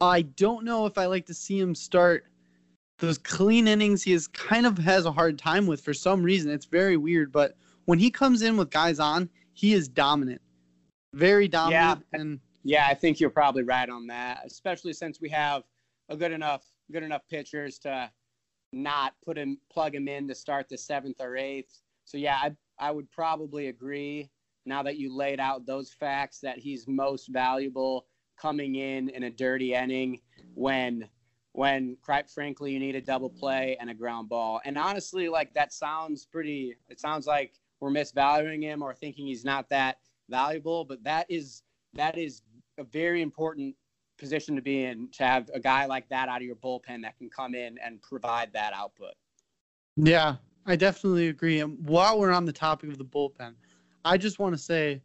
I 0.00 0.22
don't 0.22 0.64
know 0.64 0.86
if 0.86 0.98
I 0.98 1.06
like 1.06 1.26
to 1.26 1.34
see 1.34 1.58
him 1.58 1.74
start 1.74 2.24
those 2.98 3.18
clean 3.18 3.68
innings. 3.68 4.02
He 4.02 4.12
is 4.12 4.26
kind 4.28 4.66
of 4.66 4.78
has 4.78 5.04
a 5.04 5.12
hard 5.12 5.38
time 5.38 5.66
with 5.66 5.82
for 5.82 5.92
some 5.92 6.22
reason. 6.22 6.50
It's 6.50 6.64
very 6.66 6.96
weird, 6.96 7.32
but 7.32 7.56
when 7.86 7.98
he 7.98 8.10
comes 8.10 8.42
in 8.42 8.56
with 8.56 8.70
guys 8.70 8.98
on, 8.98 9.30
he 9.54 9.72
is 9.72 9.88
dominant, 9.88 10.42
very 11.14 11.48
dominant, 11.48 12.04
Yeah, 12.12 12.20
and 12.20 12.40
Yeah, 12.62 12.86
I 12.86 12.94
think 12.94 13.18
you're 13.18 13.30
probably 13.30 13.62
right 13.62 13.88
on 13.88 14.06
that, 14.08 14.42
especially 14.44 14.92
since 14.92 15.20
we 15.20 15.30
have 15.30 15.62
a 16.08 16.16
good 16.16 16.32
enough 16.32 16.64
good 16.92 17.02
enough 17.02 17.22
pitchers 17.28 17.78
to 17.80 18.10
not 18.72 19.14
put 19.24 19.36
him 19.38 19.58
plug 19.72 19.94
him 19.94 20.06
in 20.06 20.28
to 20.28 20.34
start 20.34 20.68
the 20.68 20.76
seventh 20.76 21.20
or 21.20 21.36
eighth. 21.36 21.80
So 22.04 22.18
yeah, 22.18 22.38
I 22.42 22.56
I 22.78 22.90
would 22.90 23.10
probably 23.10 23.68
agree 23.68 24.30
now 24.66 24.82
that 24.82 24.98
you 24.98 25.14
laid 25.14 25.40
out 25.40 25.64
those 25.64 25.92
facts 25.92 26.40
that 26.40 26.58
he's 26.58 26.86
most 26.86 27.28
valuable 27.28 28.06
coming 28.36 28.74
in 28.74 29.08
in 29.08 29.22
a 29.24 29.30
dirty 29.30 29.74
inning 29.74 30.20
when 30.54 31.08
when 31.52 31.96
quite 32.02 32.28
frankly 32.28 32.72
you 32.72 32.78
need 32.78 32.94
a 32.96 33.00
double 33.00 33.30
play 33.30 33.76
and 33.80 33.88
a 33.88 33.94
ground 33.94 34.28
ball. 34.28 34.60
And 34.64 34.76
honestly, 34.76 35.28
like 35.28 35.54
that 35.54 35.72
sounds 35.72 36.26
pretty 36.26 36.76
it 36.88 37.00
sounds 37.00 37.26
like 37.26 37.54
we're 37.80 37.90
misvaluing 37.90 38.62
him 38.62 38.82
or 38.82 38.94
thinking 38.94 39.26
he's 39.26 39.44
not 39.44 39.68
that 39.70 39.98
valuable, 40.28 40.84
but 40.84 41.02
that 41.04 41.26
is 41.28 41.62
that 41.94 42.18
is 42.18 42.42
a 42.78 42.84
very 42.84 43.22
important 43.22 43.74
position 44.18 44.56
to 44.56 44.62
be 44.62 44.84
in 44.84 45.08
to 45.12 45.24
have 45.24 45.50
a 45.52 45.60
guy 45.60 45.86
like 45.86 46.08
that 46.08 46.28
out 46.28 46.38
of 46.38 46.42
your 46.42 46.56
bullpen 46.56 47.02
that 47.02 47.16
can 47.18 47.28
come 47.28 47.54
in 47.54 47.78
and 47.84 48.00
provide 48.02 48.52
that 48.52 48.72
output. 48.72 49.12
Yeah, 49.96 50.36
I 50.66 50.76
definitely 50.76 51.28
agree. 51.28 51.60
And 51.60 51.78
while 51.88 52.18
we're 52.18 52.32
on 52.32 52.44
the 52.44 52.52
topic 52.52 52.90
of 52.90 52.98
the 52.98 53.04
bullpen, 53.04 53.54
I 54.04 54.16
just 54.16 54.38
want 54.38 54.54
to 54.54 54.58
say 54.58 55.02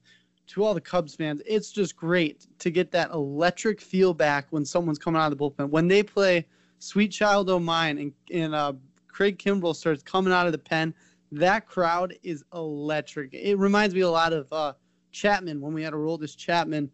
to 0.48 0.64
all 0.64 0.74
the 0.74 0.82
Cubs 0.82 1.16
fans, 1.16 1.42
it's 1.46 1.72
just 1.72 1.96
great 1.96 2.48
to 2.60 2.70
get 2.70 2.92
that 2.92 3.12
electric 3.12 3.80
feel 3.80 4.14
back 4.14 4.48
when 4.50 4.66
someone's 4.66 5.00
coming 5.00 5.22
out 5.22 5.32
of 5.32 5.38
the 5.38 5.44
bullpen. 5.44 5.70
When 5.70 5.88
they 5.88 6.04
play 6.04 6.46
Sweet 6.80 7.10
Child 7.10 7.50
O' 7.50 7.60
Mine 7.60 7.98
and, 7.98 8.14
and 8.34 8.56
uh, 8.56 8.74
Craig 9.08 9.38
Kimbrel 9.38 9.76
starts 9.76 10.04
coming 10.04 10.34
out 10.34 10.46
of 10.46 10.52
the 10.52 10.58
pen, 10.58 10.94
that 11.32 11.66
crowd 11.68 12.14
is 12.24 12.44
electric. 12.54 13.34
It 13.34 13.58
reminds 13.58 13.96
me 13.96 14.02
a 14.02 14.10
lot 14.10 14.34
of 14.34 14.52
uh, 14.52 14.74
Chapman 15.12 15.62
when 15.62 15.74
we 15.74 15.84
had 15.84 15.94
Aroldis 15.94 16.36
Chapman. 16.36 16.92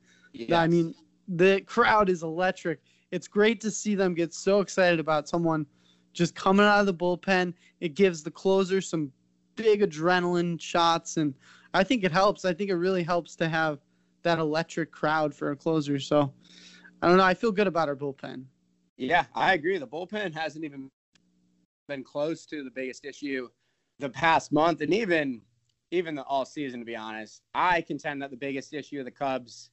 I 0.54 0.68
mean, 0.68 0.94
the 1.28 1.62
crowd 1.62 2.10
is 2.10 2.24
electric. 2.24 2.80
It's 3.12 3.28
great 3.28 3.60
to 3.62 3.72
see 3.72 3.96
them 3.96 4.14
get 4.14 4.34
so 4.34 4.60
excited 4.60 5.00
about 5.00 5.28
someone 5.28 5.66
just 6.14 6.36
coming 6.36 6.66
out 6.66 6.80
of 6.80 6.86
the 6.86 6.94
bullpen. 6.94 7.54
It 7.80 7.96
gives 7.96 8.24
the 8.24 8.32
closer 8.32 8.82
some 8.82 9.12
big 9.56 9.82
adrenaline 9.82 10.62
shots, 10.62 11.18
and 11.18 11.34
I 11.74 11.84
think 11.84 12.04
it 12.04 12.12
helps. 12.12 12.46
I 12.46 12.54
think 12.54 12.70
it 12.70 12.76
really 12.76 13.04
helps 13.04 13.36
to 13.38 13.50
have 13.50 13.80
that 14.24 14.40
electric 14.40 14.92
crowd 14.92 15.34
for 15.34 15.52
a 15.52 15.56
closer. 15.56 16.00
So 16.00 16.34
I 17.02 17.08
don't 17.08 17.18
know. 17.18 17.24
I 17.24 17.34
feel 17.34 17.52
good 17.52 17.68
about 17.68 17.88
our 17.88 17.96
bullpen. 17.96 18.46
Yeah, 18.98 19.26
I 19.34 19.54
agree. 19.54 19.78
The 19.78 19.88
bullpen 19.88 20.34
hasn't 20.34 20.66
even 20.66 20.90
been 21.88 22.04
close 22.04 22.46
to 22.48 22.64
the 22.64 22.72
biggest 22.72 23.06
issue 23.06 23.48
the 24.00 24.10
past 24.10 24.52
month, 24.52 24.82
and 24.82 24.94
even 24.94 25.42
even 25.92 26.16
the 26.16 26.24
all 26.24 26.46
season. 26.46 26.80
To 26.80 26.86
be 26.86 26.96
honest, 26.96 27.42
I 27.54 27.82
contend 27.82 28.22
that 28.22 28.32
the 28.32 28.38
biggest 28.38 28.74
issue 28.74 29.00
of 29.00 29.06
the 29.06 29.12
Cubs 29.12 29.70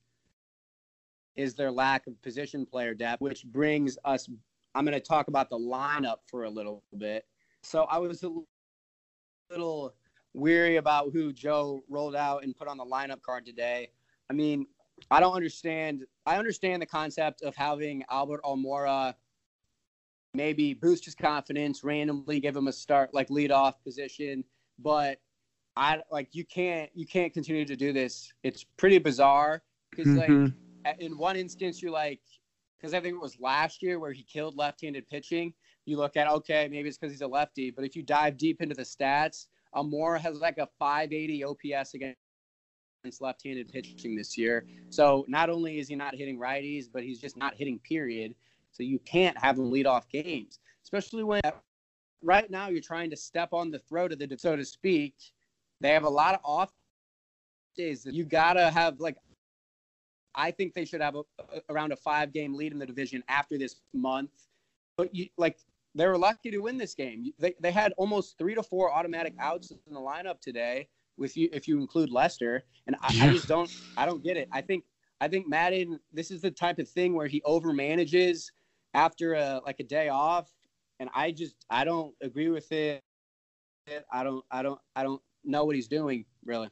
is 1.36 1.54
their 1.54 1.70
lack 1.70 2.06
of 2.06 2.20
position 2.22 2.64
player 2.64 2.94
depth, 2.94 3.20
which 3.20 3.44
brings 3.44 3.98
us. 4.04 4.28
I'm 4.74 4.84
going 4.84 4.94
to 4.94 5.00
talk 5.00 5.28
about 5.28 5.50
the 5.50 5.58
lineup 5.58 6.16
for 6.26 6.44
a 6.44 6.50
little 6.50 6.82
bit. 6.98 7.26
So 7.62 7.84
I 7.84 7.98
was 7.98 8.22
a 8.24 8.30
little 9.50 9.94
weary 10.32 10.76
about 10.76 11.12
who 11.12 11.32
Joe 11.32 11.84
rolled 11.88 12.16
out 12.16 12.42
and 12.42 12.56
put 12.56 12.66
on 12.66 12.76
the 12.76 12.84
lineup 12.84 13.22
card 13.22 13.46
today. 13.46 13.90
I 14.28 14.32
mean, 14.32 14.66
I 15.10 15.20
don't 15.20 15.34
understand. 15.34 16.04
I 16.26 16.38
understand 16.38 16.82
the 16.82 16.86
concept 16.86 17.42
of 17.42 17.54
having 17.54 18.04
Albert 18.10 18.42
Almora 18.44 19.14
maybe 20.34 20.74
boost 20.74 21.04
his 21.04 21.14
confidence, 21.14 21.84
randomly 21.84 22.40
give 22.40 22.56
him 22.56 22.66
a 22.66 22.72
start 22.72 23.14
like 23.14 23.30
lead 23.30 23.52
off 23.52 23.82
position, 23.82 24.44
but 24.78 25.18
I 25.76 26.00
like 26.10 26.28
you 26.32 26.44
can't 26.44 26.90
you 26.94 27.06
can't 27.06 27.32
continue 27.32 27.64
to 27.64 27.76
do 27.76 27.92
this. 27.92 28.32
It's 28.42 28.64
pretty 28.76 28.98
bizarre 28.98 29.62
because 29.90 30.08
Mhm. 30.08 30.52
like 30.84 31.00
in 31.00 31.16
one 31.16 31.36
instance 31.36 31.80
you're 31.80 31.90
like 31.92 32.20
because 32.78 32.92
I 32.92 33.00
think 33.00 33.14
it 33.14 33.20
was 33.20 33.40
last 33.40 33.82
year 33.82 33.98
where 33.98 34.12
he 34.12 34.22
killed 34.22 34.56
left-handed 34.56 35.08
pitching. 35.08 35.54
You 35.86 35.96
look 35.96 36.16
at 36.16 36.28
okay, 36.28 36.68
maybe 36.68 36.88
it's 36.88 36.98
because 36.98 37.12
he's 37.12 37.22
a 37.22 37.26
lefty, 37.26 37.70
but 37.70 37.84
if 37.84 37.96
you 37.96 38.02
dive 38.02 38.36
deep 38.36 38.60
into 38.60 38.74
the 38.74 38.82
stats, 38.82 39.46
Almora 39.74 40.20
has 40.20 40.38
like 40.40 40.58
a 40.58 40.68
580 40.78 41.44
OPS 41.44 41.94
against 41.94 42.16
left-handed 43.20 43.68
pitching 43.68 44.14
this 44.16 44.36
year. 44.36 44.66
So 44.90 45.24
not 45.28 45.50
only 45.50 45.78
is 45.78 45.88
he 45.88 45.96
not 45.96 46.14
hitting 46.14 46.38
righties, 46.38 46.86
but 46.92 47.02
he's 47.02 47.20
just 47.20 47.36
not 47.36 47.54
hitting 47.54 47.78
period. 47.80 48.34
So 48.74 48.82
you 48.82 48.98
can't 48.98 49.38
have 49.38 49.56
him 49.56 49.70
lead 49.70 49.86
off 49.86 50.08
games, 50.08 50.58
especially 50.82 51.22
when 51.22 51.40
right 52.22 52.50
now 52.50 52.68
you're 52.68 52.82
trying 52.82 53.08
to 53.10 53.16
step 53.16 53.52
on 53.52 53.70
the 53.70 53.78
throat 53.78 54.12
of 54.12 54.18
the 54.18 54.36
so 54.36 54.56
to 54.56 54.64
speak. 54.64 55.14
They 55.80 55.90
have 55.90 56.04
a 56.04 56.10
lot 56.10 56.34
of 56.34 56.40
off 56.44 56.72
days 57.76 58.06
you 58.10 58.24
gotta 58.24 58.70
have 58.70 59.00
like. 59.00 59.16
I 60.34 60.50
think 60.50 60.74
they 60.74 60.84
should 60.84 61.00
have 61.00 61.14
a, 61.14 61.20
a- 61.38 61.62
around 61.70 61.92
a 61.92 61.96
five 61.96 62.32
game 62.32 62.54
lead 62.54 62.72
in 62.72 62.78
the 62.78 62.86
division 62.86 63.22
after 63.28 63.56
this 63.56 63.76
month, 63.92 64.30
but 64.96 65.14
you 65.14 65.28
like 65.36 65.58
they 65.94 66.06
were 66.08 66.18
lucky 66.18 66.50
to 66.50 66.58
win 66.58 66.76
this 66.76 66.94
game. 66.94 67.32
They 67.38 67.54
they 67.60 67.70
had 67.70 67.92
almost 67.96 68.36
three 68.38 68.56
to 68.56 68.62
four 68.62 68.92
automatic 68.92 69.34
outs 69.38 69.70
in 69.70 69.94
the 69.94 70.00
lineup 70.00 70.40
today, 70.40 70.88
with 71.16 71.36
you 71.36 71.48
if 71.52 71.68
you 71.68 71.80
include 71.80 72.10
Lester, 72.10 72.64
and 72.88 72.96
I, 73.00 73.28
I 73.28 73.32
just 73.32 73.46
don't 73.46 73.72
I 73.96 74.06
don't 74.06 74.22
get 74.24 74.36
it. 74.36 74.48
I 74.52 74.60
think 74.60 74.84
I 75.20 75.28
think 75.28 75.48
Maddon 75.48 76.00
this 76.12 76.30
is 76.30 76.40
the 76.40 76.50
type 76.50 76.78
of 76.78 76.88
thing 76.88 77.14
where 77.14 77.28
he 77.28 77.40
overmanages 77.42 78.50
after 78.94 79.34
a 79.34 79.60
like 79.66 79.80
a 79.80 79.84
day 79.84 80.08
off, 80.08 80.50
and 81.00 81.10
I 81.14 81.30
just 81.32 81.56
I 81.68 81.84
don't 81.84 82.14
agree 82.22 82.48
with 82.48 82.70
it. 82.72 83.02
I 84.10 84.24
don't 84.24 84.44
I 84.50 84.62
don't 84.62 84.80
I 84.96 85.02
don't 85.02 85.20
know 85.44 85.64
what 85.64 85.76
he's 85.76 85.88
doing 85.88 86.24
really. 86.44 86.68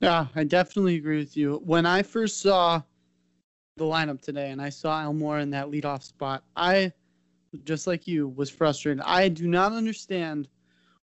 Yeah, 0.00 0.26
I 0.34 0.42
definitely 0.42 0.96
agree 0.96 1.18
with 1.18 1.36
you. 1.36 1.62
When 1.64 1.86
I 1.86 2.02
first 2.02 2.40
saw 2.40 2.82
the 3.76 3.84
lineup 3.84 4.20
today 4.20 4.50
and 4.50 4.60
I 4.60 4.68
saw 4.68 5.04
Almora 5.04 5.42
in 5.42 5.50
that 5.50 5.70
leadoff 5.70 6.02
spot, 6.02 6.42
I, 6.56 6.92
just 7.64 7.86
like 7.86 8.08
you, 8.08 8.28
was 8.28 8.50
frustrated. 8.50 9.00
I 9.04 9.28
do 9.28 9.46
not 9.46 9.72
understand 9.72 10.48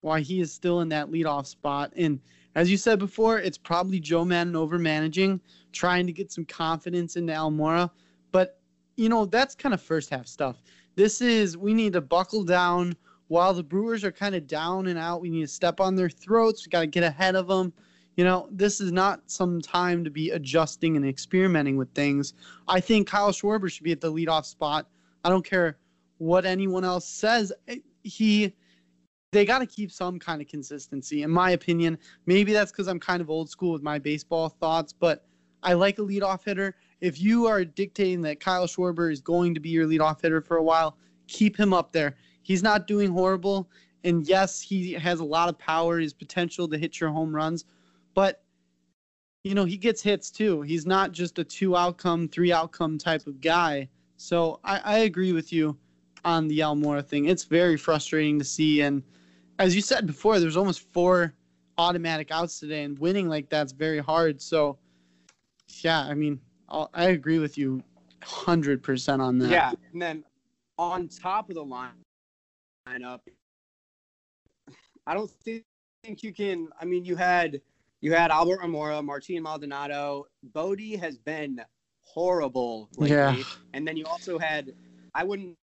why 0.02 0.20
he 0.20 0.40
is 0.40 0.52
still 0.52 0.80
in 0.80 0.88
that 0.90 1.11
leadoff 1.11 1.46
spot. 1.46 1.92
And 1.96 2.20
as 2.54 2.70
you 2.70 2.76
said 2.76 3.00
before, 3.00 3.40
it's 3.40 3.59
probably 3.59 3.98
Joe 3.98 4.24
Maddon 4.24 4.54
over 4.54 4.78
managing, 4.78 5.40
trying 5.72 6.07
to 6.07 6.12
get 6.12 6.30
some 6.30 6.44
confidence 6.44 7.16
into 7.16 7.33
Almora. 7.33 7.90
But, 8.30 8.61
you 8.96 9.09
know, 9.09 9.24
that's 9.24 9.54
kind 9.54 9.74
of 9.74 9.80
first 9.83 10.11
half 10.11 10.26
stuff. 10.26 10.62
This 10.96 11.20
is, 11.20 11.57
we 11.57 11.74
need 11.74 11.92
to 11.94 12.00
buckle 12.00 12.44
down 12.44 12.94
while 13.28 13.52
the 13.52 13.62
Brewers 13.62 14.04
are 14.04 14.12
kind 14.12 14.35
of 14.35 14.46
down 14.46 14.87
and 14.87 14.98
out. 14.98 15.20
We 15.20 15.30
need 15.30 15.42
to 15.42 15.48
step 15.48 15.80
on 15.80 15.94
their 15.94 16.11
throats. 16.11 16.66
We 16.66 16.70
got 16.70 16.80
to 16.80 16.87
get 16.87 17.02
ahead 17.02 17.35
of 17.37 17.48
them. 17.48 17.72
You 18.16 18.24
know, 18.24 18.48
this 18.52 18.80
is 18.80 18.92
not 18.92 19.22
some 19.26 19.61
time 19.61 20.04
to 20.04 20.11
be 20.11 20.30
adjusting 20.30 20.96
and 20.96 21.04
experimenting 21.04 21.76
with 21.76 21.92
things. 21.94 22.35
I 22.68 22.78
think 22.80 23.09
Kyle 23.09 23.33
Schwarber 23.33 23.68
should 23.68 23.83
be 23.83 23.92
at 23.92 24.00
the 24.00 24.12
leadoff 24.12 24.44
spot. 24.44 24.87
I 25.24 25.30
don't 25.30 25.44
care 25.44 25.78
what 26.18 26.44
anyone 26.44 26.85
else 26.85 27.09
says. 27.09 27.52
Eh, 27.66 27.78
He, 28.04 28.54
they 29.33 29.44
got 29.44 29.59
to 29.59 29.66
keep 29.66 29.90
some 29.90 30.20
kind 30.20 30.40
of 30.40 30.46
consistency, 30.46 31.22
in 31.24 31.30
my 31.30 31.50
opinion. 31.50 31.98
Maybe 32.26 32.52
that's 32.52 32.70
because 32.70 32.87
I'm 32.87 33.00
kind 33.00 33.20
of 33.20 33.30
old 33.30 33.50
school 33.50 33.72
with 33.72 33.83
my 33.83 33.98
baseball 33.98 34.48
thoughts, 34.48 34.92
but 34.92 35.26
I 35.64 35.72
like 35.72 35.98
a 35.98 36.02
leadoff 36.02 36.44
hitter. 36.44 36.76
If 37.04 37.20
you 37.20 37.46
are 37.46 37.66
dictating 37.66 38.22
that 38.22 38.40
Kyle 38.40 38.66
Schwarber 38.66 39.12
is 39.12 39.20
going 39.20 39.52
to 39.52 39.60
be 39.60 39.68
your 39.68 39.86
leadoff 39.86 40.22
hitter 40.22 40.40
for 40.40 40.56
a 40.56 40.62
while, 40.62 40.96
keep 41.26 41.54
him 41.54 41.74
up 41.74 41.92
there. 41.92 42.16
He's 42.42 42.62
not 42.62 42.86
doing 42.86 43.10
horrible. 43.10 43.68
And 44.04 44.26
yes, 44.26 44.58
he 44.58 44.94
has 44.94 45.20
a 45.20 45.24
lot 45.24 45.50
of 45.50 45.58
power, 45.58 45.98
his 45.98 46.14
potential 46.14 46.66
to 46.66 46.78
hit 46.78 46.98
your 46.98 47.10
home 47.10 47.36
runs, 47.36 47.66
but 48.14 48.42
you 49.42 49.54
know, 49.54 49.66
he 49.66 49.76
gets 49.76 50.00
hits 50.00 50.30
too. 50.30 50.62
He's 50.62 50.86
not 50.86 51.12
just 51.12 51.38
a 51.38 51.44
two 51.44 51.76
outcome, 51.76 52.26
three 52.26 52.52
outcome 52.52 52.96
type 52.96 53.26
of 53.26 53.42
guy. 53.42 53.86
So 54.16 54.58
I, 54.64 54.78
I 54.78 54.98
agree 55.00 55.32
with 55.32 55.52
you 55.52 55.76
on 56.24 56.48
the 56.48 56.60
Almora 56.60 57.06
thing. 57.06 57.26
It's 57.26 57.44
very 57.44 57.76
frustrating 57.76 58.38
to 58.38 58.46
see. 58.46 58.80
And 58.80 59.02
as 59.58 59.76
you 59.76 59.82
said 59.82 60.06
before, 60.06 60.40
there's 60.40 60.56
almost 60.56 60.90
four 60.94 61.34
automatic 61.76 62.30
outs 62.30 62.58
today, 62.58 62.84
and 62.84 62.98
winning 62.98 63.28
like 63.28 63.50
that's 63.50 63.72
very 63.72 63.98
hard. 63.98 64.40
So, 64.40 64.78
yeah, 65.82 66.00
I 66.00 66.14
mean, 66.14 66.40
I 66.68 67.05
agree 67.11 67.38
with 67.38 67.57
you 67.59 67.83
100% 68.22 69.20
on 69.20 69.38
that. 69.38 69.50
Yeah, 69.50 69.72
and 69.92 70.00
then 70.00 70.24
on 70.79 71.09
top 71.09 71.48
of 71.50 71.55
the 71.55 71.64
line 71.64 71.90
lineup, 72.88 73.20
I 75.07 75.14
don't 75.14 75.31
think 75.31 75.64
think 76.03 76.22
you 76.22 76.33
can. 76.33 76.68
I 76.81 76.85
mean, 76.85 77.05
you 77.05 77.16
had 77.16 77.61
you 78.00 78.12
had 78.12 78.31
Albert 78.31 78.61
Almora, 78.61 79.03
Martin 79.05 79.42
Maldonado. 79.42 80.27
Bote 80.53 80.96
has 81.00 81.16
been 81.18 81.61
horrible 82.03 82.90
lately, 82.96 83.16
Yeah. 83.16 83.37
and 83.72 83.87
then 83.87 83.96
you 83.96 84.05
also 84.07 84.38
had. 84.38 84.74
I 85.14 85.24
wouldn't 85.24 85.57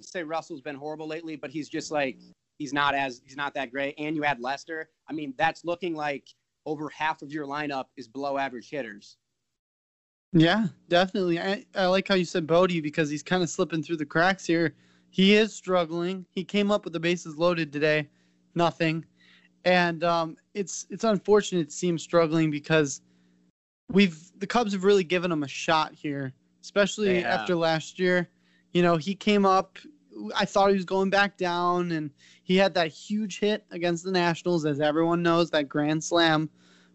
say 0.00 0.22
Russell's 0.22 0.62
been 0.62 0.74
horrible 0.74 1.06
lately, 1.06 1.36
but 1.36 1.50
he's 1.50 1.68
just 1.68 1.90
like 1.90 2.18
he's 2.58 2.72
not 2.72 2.94
as 2.94 3.20
he's 3.24 3.36
not 3.36 3.54
that 3.54 3.70
great. 3.70 3.94
And 3.98 4.16
you 4.16 4.22
had 4.22 4.40
Lester. 4.40 4.88
I 5.08 5.12
mean, 5.12 5.34
that's 5.36 5.64
looking 5.64 5.94
like 5.94 6.28
over 6.66 6.88
half 6.88 7.22
of 7.22 7.30
your 7.30 7.46
lineup 7.46 7.86
is 7.96 8.08
below 8.08 8.38
average 8.38 8.70
hitters. 8.70 9.16
Yeah, 10.34 10.66
definitely. 10.88 11.38
I, 11.38 11.64
I 11.76 11.86
like 11.86 12.08
how 12.08 12.16
you 12.16 12.24
said 12.24 12.44
Bote 12.44 12.82
because 12.82 13.08
he's 13.08 13.22
kind 13.22 13.42
of 13.42 13.48
slipping 13.48 13.84
through 13.84 13.98
the 13.98 14.04
cracks 14.04 14.44
here. 14.44 14.74
He 15.10 15.36
is 15.36 15.54
struggling. 15.54 16.26
He 16.32 16.42
came 16.42 16.72
up 16.72 16.82
with 16.82 16.92
the 16.92 16.98
bases 16.98 17.36
loaded 17.36 17.72
today, 17.72 18.08
nothing, 18.56 19.04
and 19.64 20.02
um, 20.02 20.36
it's 20.52 20.86
it's 20.90 21.04
unfortunate 21.04 21.68
to 21.68 21.74
see 21.74 21.86
him 21.86 21.98
struggling 21.98 22.50
because 22.50 23.00
we've 23.88 24.18
the 24.38 24.46
Cubs 24.46 24.72
have 24.72 24.82
really 24.82 25.04
given 25.04 25.30
him 25.30 25.44
a 25.44 25.48
shot 25.48 25.94
here, 25.94 26.32
especially 26.62 27.22
have. 27.22 27.40
after 27.40 27.54
last 27.54 28.00
year. 28.00 28.28
You 28.72 28.82
know, 28.82 28.96
he 28.96 29.14
came 29.14 29.46
up. 29.46 29.78
I 30.34 30.44
thought 30.46 30.70
he 30.70 30.74
was 30.74 30.84
going 30.84 31.10
back 31.10 31.36
down, 31.36 31.92
and 31.92 32.10
he 32.42 32.56
had 32.56 32.74
that 32.74 32.88
huge 32.88 33.38
hit 33.38 33.64
against 33.70 34.02
the 34.02 34.10
Nationals, 34.10 34.66
as 34.66 34.80
everyone 34.80 35.22
knows, 35.22 35.48
that 35.50 35.68
grand 35.68 36.02
slam. 36.02 36.50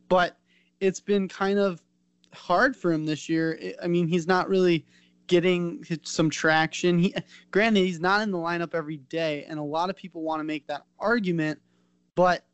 But 0.10 0.38
it's 0.82 1.00
been 1.00 1.30
kind 1.30 1.58
of 1.58 1.82
hard 2.34 2.76
for 2.76 2.92
him 2.92 3.06
this 3.06 3.30
year. 3.30 3.74
I- 3.82 3.88
mean, 3.88 4.08
he's 4.08 4.28
not 4.28 4.50
really 4.50 4.86
getting 5.28 5.86
some 6.04 6.30
traction. 6.30 7.00
He, 7.00 7.14
granted, 7.52 7.82
he's 7.82 8.00
not 8.00 8.22
in 8.22 8.32
the 8.32 8.38
lineup 8.38 8.74
every 8.74 8.98
day, 8.98 9.46
and 9.46 9.60
a 9.60 9.64
lot 9.64 9.90
of 9.90 9.96
people 9.96 10.22
want 10.22 10.40
to 10.40 10.44
make 10.44 10.68
that 10.68 10.84
argument, 11.00 11.60
but 12.16 12.46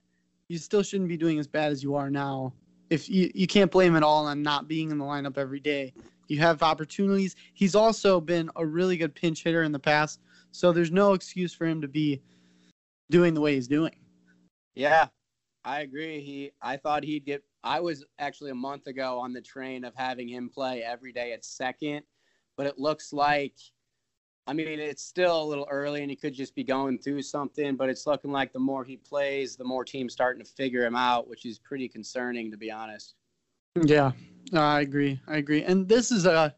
you 0.48 0.58
still 0.58 0.84
shouldn't 0.84 1.10
be 1.10 1.18
doing 1.18 1.40
as 1.40 1.48
bad 1.48 1.72
as 1.72 1.82
you 1.82 1.96
are 1.96 2.10
now. 2.10 2.54
If 2.90 3.10
you, 3.10 3.32
you 3.34 3.48
can't 3.48 3.72
blame 3.72 3.96
it 3.96 4.04
all 4.04 4.28
on 4.28 4.44
not 4.44 4.68
being 4.68 4.92
in 4.92 4.98
the 4.98 5.06
lineup 5.06 5.38
every 5.38 5.60
day. 5.60 5.94
You 6.28 6.40
have 6.40 6.62
opportunities. 6.62 7.36
He's 7.54 7.76
also 7.76 8.20
been 8.20 8.50
a 8.56 8.66
really 8.66 8.98
good 8.98 9.16
pinch 9.16 9.44
hitter 9.44 9.64
in 9.64 9.72
the 9.72 9.80
past, 9.80 10.20
so 10.52 10.72
there's 10.72 10.92
no 10.92 11.14
excuse 11.14 11.54
for 11.54 11.66
him 11.66 11.82
to 11.82 11.88
be 11.88 12.22
doing 13.10 13.34
the 13.34 13.42
way 13.42 13.56
he's 13.56 13.68
doing. 13.68 13.96
Yeah, 14.76 15.08
I 15.64 15.82
agree. 15.82 16.22
He, 16.22 16.52
I 16.62 16.78
thought 16.78 17.04
he'd 17.04 17.26
get. 17.26 17.44
I 17.66 17.80
was 17.80 18.06
actually 18.20 18.52
a 18.52 18.56
month 18.56 18.86
ago 18.86 19.20
on 19.20 19.34
the 19.34 19.42
train 19.42 19.84
of 19.84 19.96
having 19.96 20.30
him 20.30 20.50
play 20.50 20.84
every 20.84 21.12
day 21.12 21.34
at 21.34 21.44
second, 21.44 22.04
but 22.56 22.68
it 22.68 22.78
looks 22.78 23.12
like. 23.12 23.56
I 24.48 24.54
mean, 24.54 24.68
it's 24.68 25.02
still 25.02 25.42
a 25.42 25.44
little 25.44 25.68
early, 25.72 26.02
and 26.02 26.10
he 26.12 26.16
could 26.16 26.36
just 26.36 26.54
be 26.54 26.64
going 26.64 27.00
through 27.00 27.24
something. 27.24 27.76
But 27.76 27.90
it's 27.90 28.06
looking 28.06 28.32
like 28.32 28.54
the 28.54 28.60
more 28.60 28.84
he 28.84 28.98
plays, 28.98 29.56
the 29.56 29.64
more 29.64 29.84
teams 29.84 30.14
starting 30.14 30.44
to 30.46 30.48
figure 30.48 30.86
him 30.86 30.96
out, 30.96 31.28
which 31.28 31.48
is 31.48 31.58
pretty 31.58 31.90
concerning, 31.90 32.52
to 32.52 32.58
be 32.58 32.70
honest. 32.70 33.16
Yeah, 33.84 34.12
I 34.54 34.82
agree. 34.82 35.20
I 35.28 35.38
agree. 35.38 35.64
And 35.64 35.90
this 35.90 36.12
is 36.12 36.28
a, 36.28 36.54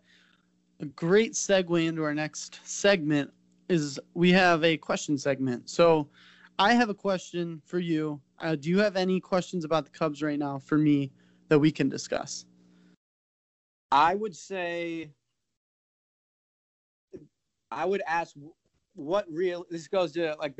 a 0.81 0.85
great 0.85 1.31
segue 1.31 1.87
into 1.87 2.03
our 2.03 2.13
next 2.13 2.59
segment. 2.65 3.31
Is 3.69 3.97
we 4.13 4.33
have 4.33 4.65
a 4.65 4.75
question 4.75 5.17
segment. 5.17 5.69
So, 5.69 6.09
I 6.59 6.73
have 6.73 6.89
a 6.89 6.93
question 6.93 7.61
for 7.65 7.79
you. 7.79 8.19
Uh, 8.39 8.55
do 8.55 8.69
you 8.69 8.79
have 8.79 8.95
any 8.95 9.19
questions 9.19 9.65
about 9.65 9.85
the 9.85 9.91
Cubs 9.91 10.21
right 10.21 10.37
now 10.37 10.59
for 10.59 10.77
me 10.77 11.11
that 11.49 11.57
we 11.59 11.71
can 11.71 11.89
discuss? 11.89 12.45
I 13.91 14.15
would 14.15 14.35
say, 14.35 15.11
I 17.71 17.85
would 17.85 18.01
ask 18.07 18.35
what 18.95 19.25
real. 19.31 19.65
This 19.69 19.87
goes 19.87 20.11
to 20.13 20.35
like 20.39 20.59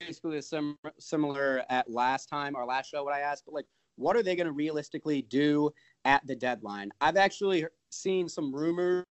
basically 0.00 0.38
a 0.38 0.42
sim, 0.42 0.76
similar 0.98 1.64
at 1.68 1.90
last 1.90 2.28
time, 2.28 2.56
our 2.56 2.66
last 2.66 2.90
show. 2.90 3.04
What 3.04 3.14
I 3.14 3.20
asked, 3.20 3.44
but 3.44 3.54
like, 3.54 3.66
what 3.96 4.16
are 4.16 4.22
they 4.22 4.34
going 4.34 4.46
to 4.46 4.52
realistically 4.52 5.22
do 5.22 5.70
at 6.04 6.26
the 6.26 6.34
deadline? 6.34 6.90
I've 7.00 7.16
actually 7.16 7.66
seen 7.90 8.28
some 8.28 8.54
rumors 8.54 9.04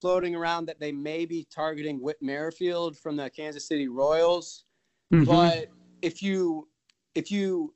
floating 0.00 0.34
around 0.34 0.66
that 0.66 0.80
they 0.80 0.92
may 0.92 1.24
be 1.24 1.46
targeting 1.54 2.00
Whit 2.02 2.18
Merrifield 2.20 2.96
from 2.98 3.16
the 3.16 3.30
Kansas 3.30 3.66
City 3.66 3.88
Royals. 3.88 4.64
Mm-hmm. 5.12 5.24
But 5.24 5.68
if 6.02 6.22
you 6.22 6.68
if 7.18 7.32
you 7.32 7.74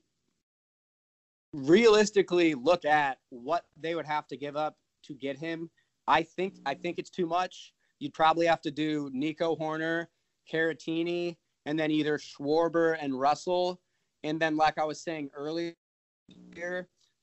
realistically 1.52 2.54
look 2.54 2.84
at 2.84 3.18
what 3.30 3.64
they 3.76 3.96
would 3.96 4.06
have 4.06 4.28
to 4.28 4.36
give 4.36 4.56
up 4.56 4.76
to 5.02 5.14
get 5.14 5.36
him, 5.36 5.68
I 6.06 6.22
think 6.22 6.54
I 6.64 6.74
think 6.74 7.00
it's 7.00 7.10
too 7.10 7.26
much. 7.26 7.74
You'd 7.98 8.14
probably 8.14 8.46
have 8.46 8.60
to 8.60 8.70
do 8.70 9.10
Nico 9.12 9.56
Hoerner, 9.56 10.06
Caratini, 10.50 11.36
and 11.66 11.76
then 11.76 11.90
either 11.90 12.18
Schwarber 12.18 12.96
and 13.00 13.18
Russell. 13.18 13.80
And 14.22 14.40
then, 14.40 14.56
like 14.56 14.78
I 14.78 14.84
was 14.84 15.00
saying 15.00 15.30
earlier, 15.34 15.74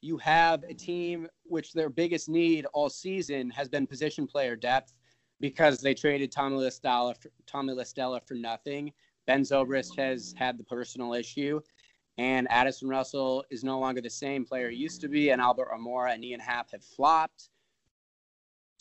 you 0.02 0.18
have 0.18 0.64
a 0.68 0.74
team 0.74 1.26
which 1.44 1.72
their 1.72 1.90
biggest 1.90 2.28
need 2.28 2.66
all 2.74 2.90
season 2.90 3.50
has 3.52 3.70
been 3.70 3.88
position 3.88 4.28
player 4.28 4.58
depth 4.58 4.94
because 5.40 5.80
they 5.80 5.94
traded 5.94 6.34
Tommy 6.34 6.58
La 6.58 6.70
Stella 6.70 7.16
for, 7.16 7.32
Tommy 7.48 7.74
La 7.74 7.84
Stella 7.84 8.20
for 8.20 8.34
nothing. 8.34 8.92
Ben 9.26 9.42
Zobrist 9.42 9.96
has 9.98 10.34
had 10.38 10.58
the 10.58 10.64
personal 10.64 11.14
issue, 11.14 11.62
and 12.20 12.52
Addison 12.52 12.90
Russell 12.90 13.46
is 13.50 13.64
no 13.64 13.80
longer 13.80 14.02
the 14.02 14.10
same 14.10 14.44
player 14.44 14.70
he 14.70 14.76
used 14.76 15.00
to 15.00 15.08
be, 15.08 15.30
and 15.30 15.40
Albert 15.40 15.70
Almora 15.74 16.14
and 16.14 16.24
Ian 16.24 16.42
Happ 16.42 16.70
have 16.74 16.84
flopped. 16.84 17.50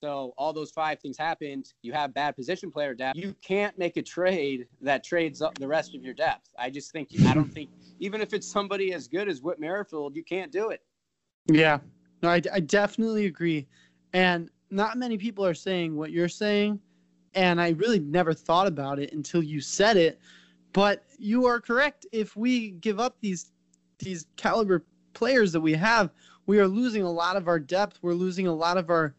So 0.00 0.34
all 0.36 0.52
those 0.52 0.72
five 0.72 0.98
things 0.98 1.16
happened. 1.16 1.72
You 1.82 1.92
have 1.92 2.12
bad 2.12 2.34
position 2.34 2.72
player 2.72 2.94
depth. 2.94 3.16
You 3.16 3.36
can't 3.40 3.78
make 3.78 3.96
a 3.96 4.02
trade 4.02 4.66
that 4.80 5.04
trades 5.04 5.40
up 5.40 5.56
the 5.56 5.68
rest 5.68 5.94
of 5.94 6.02
your 6.02 6.14
depth. 6.14 6.50
I 6.58 6.68
just 6.68 6.90
think 6.90 7.10
I 7.26 7.32
don't 7.32 7.52
think 7.52 7.70
even 8.00 8.20
if 8.20 8.32
it's 8.34 8.50
somebody 8.50 8.92
as 8.92 9.06
good 9.06 9.28
as 9.28 9.40
Whit 9.40 9.60
Merrifield, 9.60 10.16
you 10.16 10.24
can't 10.24 10.50
do 10.50 10.70
it. 10.70 10.82
Yeah, 11.46 11.78
no, 12.24 12.30
I, 12.30 12.42
I 12.52 12.58
definitely 12.58 13.26
agree. 13.26 13.68
And 14.14 14.50
not 14.70 14.98
many 14.98 15.16
people 15.16 15.46
are 15.46 15.54
saying 15.54 15.94
what 15.96 16.10
you're 16.10 16.28
saying. 16.28 16.80
And 17.34 17.60
I 17.60 17.70
really 17.70 18.00
never 18.00 18.32
thought 18.32 18.66
about 18.66 18.98
it 18.98 19.12
until 19.12 19.44
you 19.44 19.60
said 19.60 19.96
it. 19.96 20.18
But 20.72 21.04
you 21.18 21.46
are 21.46 21.60
correct. 21.60 22.06
If 22.12 22.36
we 22.36 22.70
give 22.72 23.00
up 23.00 23.16
these 23.20 23.52
these 23.98 24.26
caliber 24.36 24.84
players 25.12 25.52
that 25.52 25.60
we 25.60 25.72
have, 25.74 26.10
we 26.46 26.60
are 26.60 26.68
losing 26.68 27.02
a 27.02 27.10
lot 27.10 27.36
of 27.36 27.48
our 27.48 27.58
depth. 27.58 27.98
We're 28.02 28.14
losing 28.14 28.46
a 28.46 28.54
lot 28.54 28.76
of 28.76 28.90
our 28.90 29.14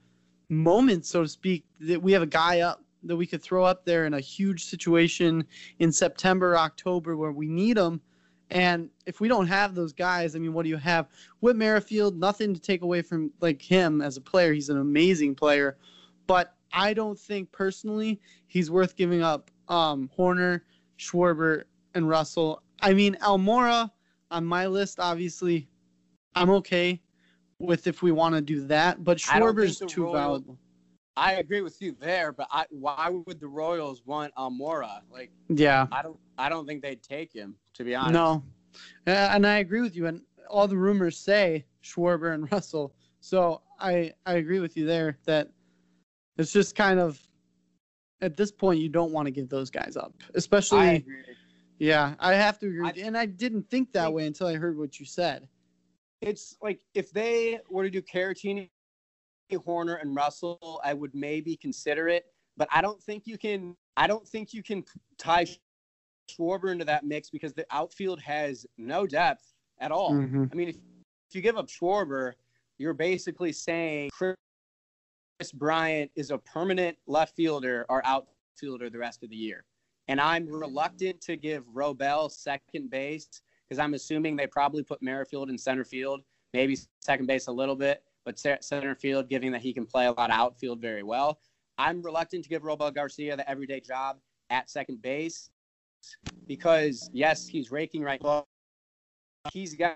moments, 0.48 1.10
so 1.10 1.24
to 1.24 1.28
speak. 1.28 1.66
That 1.82 2.02
we 2.02 2.12
have 2.14 2.22
a 2.22 2.28
guy 2.28 2.62
up 2.62 2.84
that 3.04 3.16
we 3.16 3.26
could 3.26 3.42
throw 3.42 3.64
up 3.64 3.86
there 3.86 4.06
in 4.06 4.14
a 4.14 4.20
huge 4.20 4.66
situation 4.66 5.46
in 5.80 5.92
September, 5.92 6.58
October, 6.58 7.16
where 7.16 7.32
we 7.32 7.48
need 7.48 7.78
them. 7.78 8.02
And 8.52 8.90
if 9.06 9.20
we 9.20 9.28
don't 9.28 9.48
have 9.48 9.76
those 9.76 9.94
guys, 9.94 10.36
I 10.36 10.40
mean, 10.40 10.54
what 10.54 10.64
do 10.64 10.70
you 10.70 10.78
have? 10.78 11.08
Whit 11.40 11.56
Merrifield, 11.56 12.20
nothing 12.20 12.54
to 12.54 12.60
take 12.60 12.82
away 12.82 13.02
from 13.02 13.32
like 13.42 13.62
him 13.62 14.02
as 14.02 14.18
a 14.18 14.22
player. 14.22 14.54
He's 14.54 14.70
an 14.70 14.80
amazing 14.80 15.36
player, 15.36 15.78
but 16.26 16.56
I 16.74 16.94
don't 16.94 17.18
think 17.18 17.52
personally 17.52 18.20
he's 18.48 18.72
worth 18.72 18.96
giving 18.96 19.22
up 19.22 19.52
um, 19.68 20.10
Hoerner, 20.18 20.62
Schwarber, 21.00 21.64
and 21.96 22.08
Russell. 22.08 22.62
I 22.82 22.94
mean, 22.94 23.16
Almora 23.22 23.90
on 24.32 24.46
my 24.46 24.68
list, 24.68 25.00
obviously, 25.00 25.68
I'm 26.36 26.50
okay 26.52 27.02
with 27.58 27.88
if 27.88 28.02
we 28.04 28.12
want 28.12 28.36
to 28.36 28.42
do 28.42 28.66
that, 28.68 29.04
but 29.04 29.18
Schwarber's 29.18 29.80
too 29.80 30.04
Royals- 30.04 30.16
valuable. 30.16 30.60
I 31.18 31.34
agree 31.34 31.60
with 31.60 31.82
you 31.82 31.94
there, 32.00 32.32
but 32.32 32.48
I, 32.50 32.66
why 32.70 33.10
would 33.10 33.42
the 33.42 33.48
Royals 33.48 34.06
want 34.06 34.34
Almora? 34.36 35.02
Like 35.12 35.32
Yeah. 35.50 35.88
I 35.92 36.02
don't 36.02 36.18
I 36.38 36.48
don't 36.48 36.66
think 36.66 36.82
they'd 36.82 37.04
take 37.04 37.34
him 37.34 37.56
to 37.74 37.84
be 37.84 37.94
honest. 37.94 38.14
No, 38.14 38.44
and 39.06 39.46
I 39.46 39.58
agree 39.58 39.82
with 39.82 39.98
you. 39.98 40.06
And 40.06 40.22
all 40.50 40.66
the 40.66 40.78
rumors 40.78 41.18
say 41.18 41.66
Schwarber 41.84 42.34
and 42.34 42.50
Russell. 42.52 42.94
So 43.20 43.62
I 43.82 44.14
I 44.26 44.36
agree 44.36 44.60
with 44.60 44.78
you 44.78 44.86
there 44.86 45.18
that 45.26 45.50
it's 46.38 46.54
just 46.54 46.74
kind 46.76 47.02
of 47.02 47.20
at 48.22 48.36
this 48.36 48.52
point 48.52 48.80
you 48.80 48.90
don't 48.90 49.12
want 49.12 49.26
to 49.26 49.32
give 49.32 49.50
those 49.50 49.70
guys 49.70 49.96
up, 49.98 50.14
especially. 50.36 50.80
I 50.80 51.04
yeah, 51.80 52.16
I 52.20 52.34
have 52.34 52.60
to 52.60 52.68
agree. 52.68 52.88
I 52.88 52.94
and 53.06 53.18
I 53.18 53.26
didn't 53.26 53.70
think 53.70 53.94
that 53.94 54.12
way 54.12 54.28
until 54.28 54.48
I 54.48 54.56
heard 54.56 54.78
what 54.78 55.00
you 55.00 55.06
said. 55.06 55.48
It's 56.22 56.58
like 56.62 56.82
if 56.94 57.12
they 57.12 57.60
were 57.70 57.84
to 57.84 57.90
do 57.90 58.02
Caratini, 58.02 58.70
Hoerner, 59.52 60.02
and 60.02 60.16
Russell, 60.16 60.82
I 60.84 60.94
would 60.94 61.16
maybe 61.16 61.56
consider 61.56 62.10
it. 62.10 62.26
But 62.58 62.68
I 62.74 62.82
don't 62.82 63.02
think 63.02 63.26
you 63.26 63.38
can. 63.38 63.76
I 63.96 64.08
don't 64.08 64.28
think 64.28 64.54
you 64.54 64.62
can 64.62 64.84
tie 65.18 65.46
Schwarber 66.30 66.72
into 66.72 66.86
that 66.86 67.06
mix 67.06 67.30
because 67.30 67.54
the 67.54 67.66
outfield 67.72 68.20
has 68.22 68.66
no 68.78 69.08
depth 69.08 69.54
at 69.80 69.92
all. 69.92 70.12
Mhm. 70.12 70.50
I 70.52 70.56
mean, 70.56 70.70
if, 70.70 70.76
if 70.76 71.36
you 71.36 71.42
give 71.42 71.58
up 71.58 71.68
Schwarber, 71.68 72.34
you're 72.78 72.94
basically 72.94 73.54
saying 73.54 74.10
Kris 74.12 74.36
Bryant 75.54 76.12
is 76.16 76.32
a 76.32 76.38
permanent 76.38 76.98
left 77.08 77.36
fielder 77.36 77.86
or 77.90 78.06
outfielder 78.06 78.90
the 78.90 78.98
rest 78.98 79.24
of 79.24 79.30
the 79.30 79.36
year. 79.36 79.64
And 80.10 80.20
I'm 80.20 80.48
reluctant 80.48 81.22
to 81.22 81.38
give 81.38 81.64
Robel 81.74 82.30
second 82.30 82.90
base 82.90 83.30
because 83.68 83.80
I'm 83.80 83.94
assuming 83.94 84.36
they 84.36 84.48
probably 84.48 84.84
put 84.84 85.02
Merrifield 85.02 85.50
in 85.50 85.58
center 85.58 85.86
field, 85.86 86.22
maybe 86.54 86.78
second 87.00 87.28
base 87.28 87.48
a 87.48 87.52
little 87.52 87.76
bit, 87.76 88.04
but 88.26 88.38
center 88.38 88.96
field, 88.96 89.30
given 89.30 89.52
that 89.54 89.62
he 89.62 89.72
can 89.72 89.86
play 89.86 90.08
a 90.08 90.12
lot 90.12 90.30
of 90.30 90.36
outfield 90.36 90.82
very 90.82 91.04
well. 91.04 91.40
I'm 91.78 92.02
reluctant 92.02 92.44
to 92.44 92.50
give 92.50 92.64
Robel 92.64 92.94
Garcia 92.94 93.38
the 93.38 93.50
everyday 93.50 93.80
job 93.80 94.18
at 94.50 94.70
second 94.70 95.02
base 95.02 95.50
because, 96.48 97.10
yes, 97.14 97.48
he's 97.48 97.72
raking 97.72 98.02
right 98.02 98.22
now. 98.22 98.46
He's 99.54 99.76
got 99.76 99.96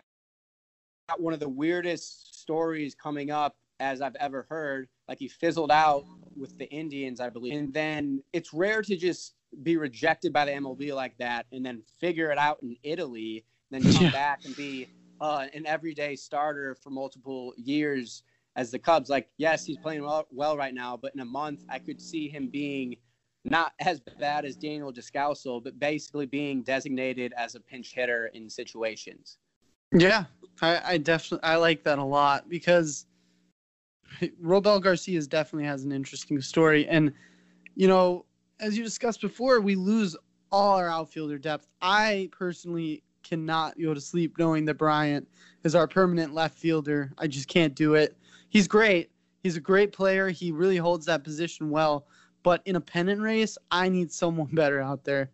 got 1.09 1.19
one 1.19 1.33
of 1.33 1.41
the 1.41 1.49
weirdest 1.49 2.39
stories 2.39 2.95
coming 2.95 3.29
up 3.29 3.57
as 3.81 3.99
I've 3.99 4.15
ever 4.15 4.45
heard. 4.49 4.87
Like 5.07 5.19
he 5.19 5.27
fizzled 5.27 5.71
out 5.71 6.05
with 6.35 6.57
the 6.57 6.69
Indians, 6.69 7.19
I 7.19 7.29
believe. 7.29 7.53
And 7.53 7.73
then 7.73 8.23
it's 8.33 8.53
rare 8.53 8.81
to 8.81 8.95
just 8.95 9.35
be 9.61 9.77
rejected 9.77 10.33
by 10.33 10.45
the 10.45 10.51
MLB 10.51 10.93
like 10.95 11.17
that 11.17 11.45
and 11.51 11.65
then 11.65 11.83
figure 11.99 12.31
it 12.31 12.37
out 12.37 12.59
in 12.63 12.75
Italy, 12.83 13.45
then 13.69 13.83
come 13.83 14.03
Yeah. 14.03 14.11
back 14.11 14.41
and 14.45 14.55
be 14.55 14.89
uh, 15.21 15.47
an 15.53 15.65
everyday 15.65 16.15
starter 16.15 16.75
for 16.75 16.89
multiple 16.89 17.53
years 17.57 18.23
as 18.55 18.71
the 18.71 18.79
Cubs. 18.79 19.09
Like, 19.09 19.29
yes, 19.37 19.65
he's 19.65 19.77
playing 19.77 20.03
well, 20.03 20.27
well 20.31 20.57
right 20.57 20.73
now, 20.73 20.97
but 20.97 21.13
in 21.13 21.21
a 21.21 21.25
month, 21.25 21.63
I 21.69 21.79
could 21.79 22.01
see 22.01 22.29
him 22.29 22.47
being 22.47 22.95
not 23.45 23.73
as 23.79 24.01
bad 24.19 24.45
as 24.45 24.55
Daniel 24.55 24.91
Descalso, 24.91 25.63
but 25.63 25.77
basically 25.79 26.25
being 26.25 26.63
designated 26.63 27.33
as 27.37 27.55
a 27.55 27.59
pinch 27.59 27.93
hitter 27.93 28.27
in 28.33 28.49
situations. 28.49 29.37
Yeah, 29.91 30.25
I, 30.61 30.81
I 30.93 30.97
definitely 30.97 31.43
I 31.47 31.57
like 31.57 31.83
that 31.83 31.99
a 31.99 32.03
lot 32.03 32.49
because 32.49 33.05
Robel 34.43 34.81
Garcia 34.81 35.21
definitely 35.23 35.67
has 35.67 35.83
an 35.83 35.91
interesting 35.91 36.41
story, 36.41 36.87
and 36.87 37.13
you 37.75 37.87
know, 37.87 38.25
as 38.59 38.77
you 38.77 38.83
discussed 38.83 39.21
before, 39.21 39.59
we 39.61 39.75
lose 39.75 40.15
all 40.51 40.77
our 40.77 40.87
outfielder 40.87 41.37
depth. 41.37 41.67
I 41.81 42.29
personally 42.31 43.03
cannot 43.23 43.79
go 43.79 43.93
to 43.93 44.01
sleep 44.01 44.37
knowing 44.37 44.65
that 44.65 44.75
Bryant 44.75 45.27
is 45.63 45.75
our 45.75 45.87
permanent 45.87 46.33
left 46.33 46.57
fielder. 46.57 47.11
I 47.17 47.27
just 47.27 47.47
can't 47.47 47.73
do 47.73 47.95
it. 47.95 48.15
He's 48.49 48.67
great. 48.67 49.09
He's 49.41 49.57
a 49.57 49.61
great 49.61 49.91
player. 49.91 50.29
He 50.29 50.51
really 50.51 50.77
holds 50.77 51.05
that 51.07 51.23
position 51.23 51.69
well. 51.69 52.05
But 52.43 52.61
in 52.65 52.75
a 52.75 52.81
pennant 52.81 53.21
race, 53.21 53.57
I 53.71 53.89
need 53.89 54.11
someone 54.11 54.47
better 54.53 54.79
out 54.81 55.03
there. 55.03 55.31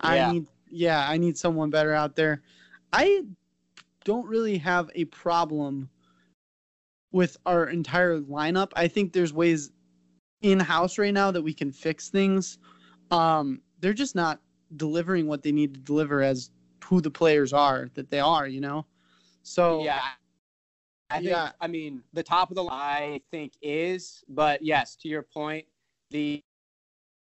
I 0.00 0.16
Yeah. 0.16 0.32
need 0.32 0.46
yeah, 0.70 1.08
I 1.08 1.16
need 1.16 1.38
someone 1.38 1.70
better 1.70 1.94
out 1.94 2.14
there. 2.14 2.42
I 2.92 3.22
don't 4.04 4.26
really 4.26 4.58
have 4.58 4.90
a 4.94 5.06
problem 5.06 5.88
with 7.12 7.36
our 7.46 7.68
entire 7.68 8.20
lineup. 8.20 8.72
I 8.76 8.88
think 8.88 9.12
there's 9.12 9.32
ways 9.32 9.72
in 10.42 10.60
house 10.60 10.98
right 10.98 11.14
now 11.14 11.30
that 11.30 11.42
we 11.42 11.52
can 11.52 11.72
fix 11.72 12.08
things. 12.10 12.58
Um, 13.10 13.60
they're 13.80 13.94
just 13.94 14.14
not 14.14 14.40
delivering 14.76 15.26
what 15.26 15.42
they 15.42 15.52
need 15.52 15.74
to 15.74 15.80
deliver 15.80 16.22
as 16.22 16.50
who 16.84 17.00
the 17.00 17.10
players 17.10 17.52
are 17.52 17.88
that 17.94 18.10
they 18.10 18.20
are, 18.20 18.46
you 18.46 18.60
know. 18.60 18.86
So 19.42 19.82
Yeah. 19.84 20.02
I 21.10 21.16
think, 21.16 21.28
Yeah. 21.28 21.52
I 21.60 21.66
mean, 21.66 22.02
the 22.12 22.22
top 22.22 22.50
of 22.50 22.54
the 22.54 22.64
line, 22.64 23.14
I 23.14 23.20
think 23.30 23.54
is, 23.62 24.22
but 24.28 24.60
yes, 24.62 24.94
to 24.96 25.08
your 25.08 25.22
point, 25.22 25.66
the 26.10 26.42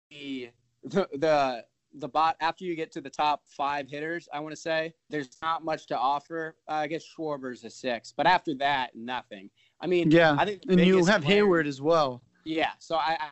the 0.09 0.49
the 0.83 1.07
the, 1.17 1.65
the 1.93 2.07
bot 2.07 2.37
after 2.39 2.63
you 2.65 2.75
get 2.75 2.91
to 2.93 3.01
the 3.01 3.09
top 3.09 3.43
five 3.47 3.87
hitters, 3.87 4.27
I 4.33 4.39
want 4.39 4.53
to 4.53 4.61
say 4.61 4.93
there's 5.09 5.37
not 5.41 5.63
much 5.63 5.85
to 5.87 5.97
offer. 5.97 6.55
Uh, 6.67 6.73
I 6.73 6.87
guess 6.87 7.03
Schwarber's 7.03 7.63
a 7.63 7.69
six, 7.69 8.13
but 8.15 8.25
after 8.25 8.55
that, 8.55 8.95
nothing. 8.95 9.49
I 9.79 9.87
mean, 9.87 10.09
yeah, 10.11 10.35
I 10.37 10.45
think 10.45 10.63
and 10.69 10.79
you 10.79 10.93
biggest 10.95 11.09
have 11.09 11.23
player- 11.23 11.45
Heyward 11.45 11.67
as 11.67 11.81
well. 11.81 12.21
Yeah, 12.45 12.71
so 12.79 12.95
I, 12.95 13.17
I 13.19 13.29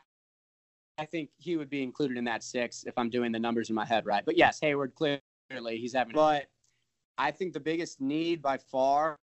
I 0.98 1.06
think 1.06 1.30
he 1.38 1.58
would 1.58 1.70
be 1.70 1.84
included 1.84 2.18
in 2.18 2.24
that 2.26 2.44
six 2.44 2.84
if 2.86 2.98
I'm 2.98 3.10
doing 3.10 3.32
the 3.32 3.40
numbers 3.40 3.70
in 3.70 3.76
my 3.76 3.86
head 3.86 4.06
right. 4.06 4.24
But 4.26 4.38
yes, 4.38 4.60
Heyward 4.62 4.94
clearly 4.96 5.78
he's 5.78 5.94
having. 5.94 6.14
But 6.14 6.48
I 7.18 7.32
think 7.32 7.54
the 7.54 7.60
biggest 7.60 8.00
need 8.02 8.42
by 8.42 8.58
far 8.58 9.18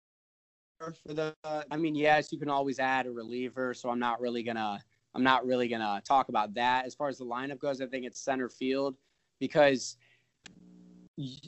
for 0.80 0.92
the. 1.14 1.34
I 1.44 1.76
mean, 1.76 1.94
yes, 1.94 2.32
you 2.32 2.38
can 2.38 2.48
always 2.48 2.78
add 2.78 3.06
a 3.06 3.10
reliever, 3.10 3.74
so 3.74 3.90
I'm 3.90 3.98
not 3.98 4.20
really 4.20 4.42
gonna. 4.42 4.82
I'm 5.14 5.22
not 5.24 5.44
really 5.44 5.68
gonna 5.68 6.00
talk 6.04 6.28
about 6.28 6.54
that. 6.54 6.86
As 6.86 6.94
far 6.94 7.08
as 7.08 7.18
the 7.18 7.24
lineup 7.24 7.58
goes, 7.58 7.80
I 7.80 7.86
think 7.86 8.06
it's 8.06 8.20
center 8.20 8.48
field 8.48 8.96
because 9.40 9.96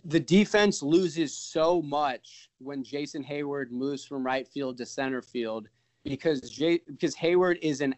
the 0.05 0.21
defense 0.21 0.83
loses 0.83 1.37
so 1.37 1.81
much 1.83 2.51
when 2.59 2.83
Jason 2.85 3.25
Heyward 3.25 3.71
moves 3.71 4.05
from 4.05 4.25
right 4.25 4.47
field 4.47 4.77
to 4.79 4.87
center 4.87 5.23
field 5.23 5.69
because 6.05 6.41
Jay, 6.51 6.81
because 6.87 7.15
Heyward 7.15 7.59
is 7.63 7.81
an 7.81 7.95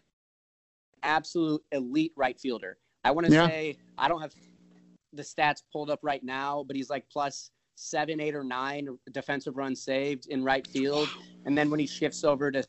absolute 1.03 1.63
elite 1.71 2.13
right 2.15 2.39
fielder. 2.39 2.77
I 3.03 3.11
want 3.11 3.27
to 3.27 3.33
Yeah. 3.33 3.47
say 3.47 3.77
I 3.97 4.07
don't 4.07 4.21
have 4.21 4.33
the 5.13 5.23
stats 5.23 5.63
pulled 5.71 5.89
up 5.89 5.99
right 6.01 6.23
now, 6.23 6.63
but 6.63 6.75
he's 6.75 6.89
like 6.89 7.09
plus 7.09 7.51
seven, 7.75 8.19
eight, 8.19 8.35
or 8.35 8.43
nine 8.43 8.97
defensive 9.11 9.57
runs 9.57 9.81
saved 9.81 10.27
in 10.27 10.43
right 10.43 10.65
field, 10.67 11.09
and 11.45 11.57
then 11.57 11.69
when 11.69 11.79
he 11.79 11.87
shifts 11.87 12.23
over 12.23 12.51
to 12.51 12.63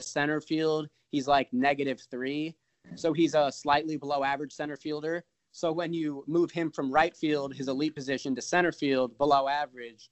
center 0.00 0.40
field, 0.40 0.88
he's 1.10 1.28
like 1.28 1.52
negative 1.52 2.00
three. 2.10 2.54
So 2.96 3.12
he's 3.12 3.34
a 3.34 3.52
slightly 3.52 3.96
below 3.96 4.24
average 4.24 4.52
center 4.52 4.76
fielder. 4.76 5.24
So 5.52 5.72
when 5.72 5.92
you 5.92 6.24
move 6.26 6.50
him 6.50 6.70
from 6.70 6.92
right 6.92 7.16
field, 7.16 7.54
his 7.54 7.68
elite 7.68 7.94
position, 7.94 8.34
to 8.34 8.42
center 8.42 8.72
field, 8.72 9.16
below 9.18 9.48
average, 9.48 10.10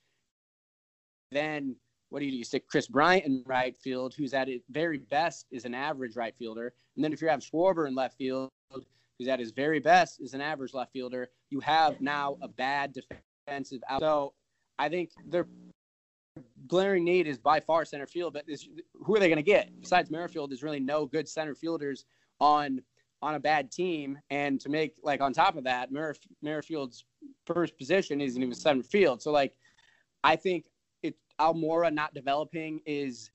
then 1.31 1.77
what 2.09 2.21
do 2.21 2.25
you 2.25 2.33
do? 2.33 2.39
You 2.39 2.45
stick 2.45 2.69
Kris 2.69 2.87
Bryant 2.87 3.27
in 3.27 3.43
right 3.47 3.77
field, 3.77 4.15
who's 4.15 4.33
at 4.33 4.49
his 4.49 4.63
very 4.71 4.99
best 4.99 5.47
is 5.51 5.65
an 5.65 5.75
average 5.75 6.17
right 6.17 6.35
fielder. 6.37 6.73
And 6.95 7.05
then 7.05 7.13
if 7.13 7.21
you 7.21 7.29
have 7.29 7.41
Schwarber 7.41 7.87
in 7.89 7.95
left 7.95 8.17
field, 8.17 8.51
who's 9.19 9.29
at 9.29 9.39
his 9.39 9.51
very 9.51 9.81
best 9.81 10.21
is 10.21 10.35
an 10.35 10.41
average 10.41 10.75
left 10.75 10.93
fielder, 10.93 11.29
you 11.51 11.61
have 11.61 12.01
now 12.01 12.37
a 12.43 12.49
bad 12.49 12.95
defensive 13.47 13.83
out. 13.89 14.01
So 14.01 14.35
I 14.79 14.89
think 14.89 15.11
their 15.27 15.47
glaring 16.67 17.05
need 17.05 17.27
is 17.27 17.39
by 17.39 17.61
far 17.61 17.85
center 17.85 18.07
field, 18.07 18.35
but 18.35 18.45
is, 18.49 18.69
who 18.95 19.17
are 19.17 19.19
they 19.21 19.29
going 19.29 19.37
to 19.37 19.43
get? 19.43 19.71
Besides 19.81 20.11
Merrifield, 20.11 20.51
there's 20.51 20.63
really 20.63 20.81
no 20.81 21.07
good 21.07 21.29
center 21.29 21.55
fielders 21.55 22.05
on 22.41 22.83
on 23.27 23.35
a 23.35 23.41
bad 23.41 23.73
team. 23.73 24.19
And 24.31 24.61
to 24.61 24.69
make 24.69 24.95
like 25.03 25.21
on 25.21 25.33
top 25.33 25.57
of 25.57 25.65
that, 25.65 25.93
Merrif- 25.93 26.29
Merrifield's 26.43 27.05
first 27.45 27.77
position 27.77 28.21
isn't 28.21 28.41
even 28.41 28.55
center 28.55 28.85
field. 28.85 29.21
So 29.21 29.33
like, 29.33 29.53
I 30.23 30.37
think 30.37 30.67
it 31.03 31.17
Almora 31.41 31.93
not 31.93 32.15
developing 32.15 32.81
is 32.87 33.31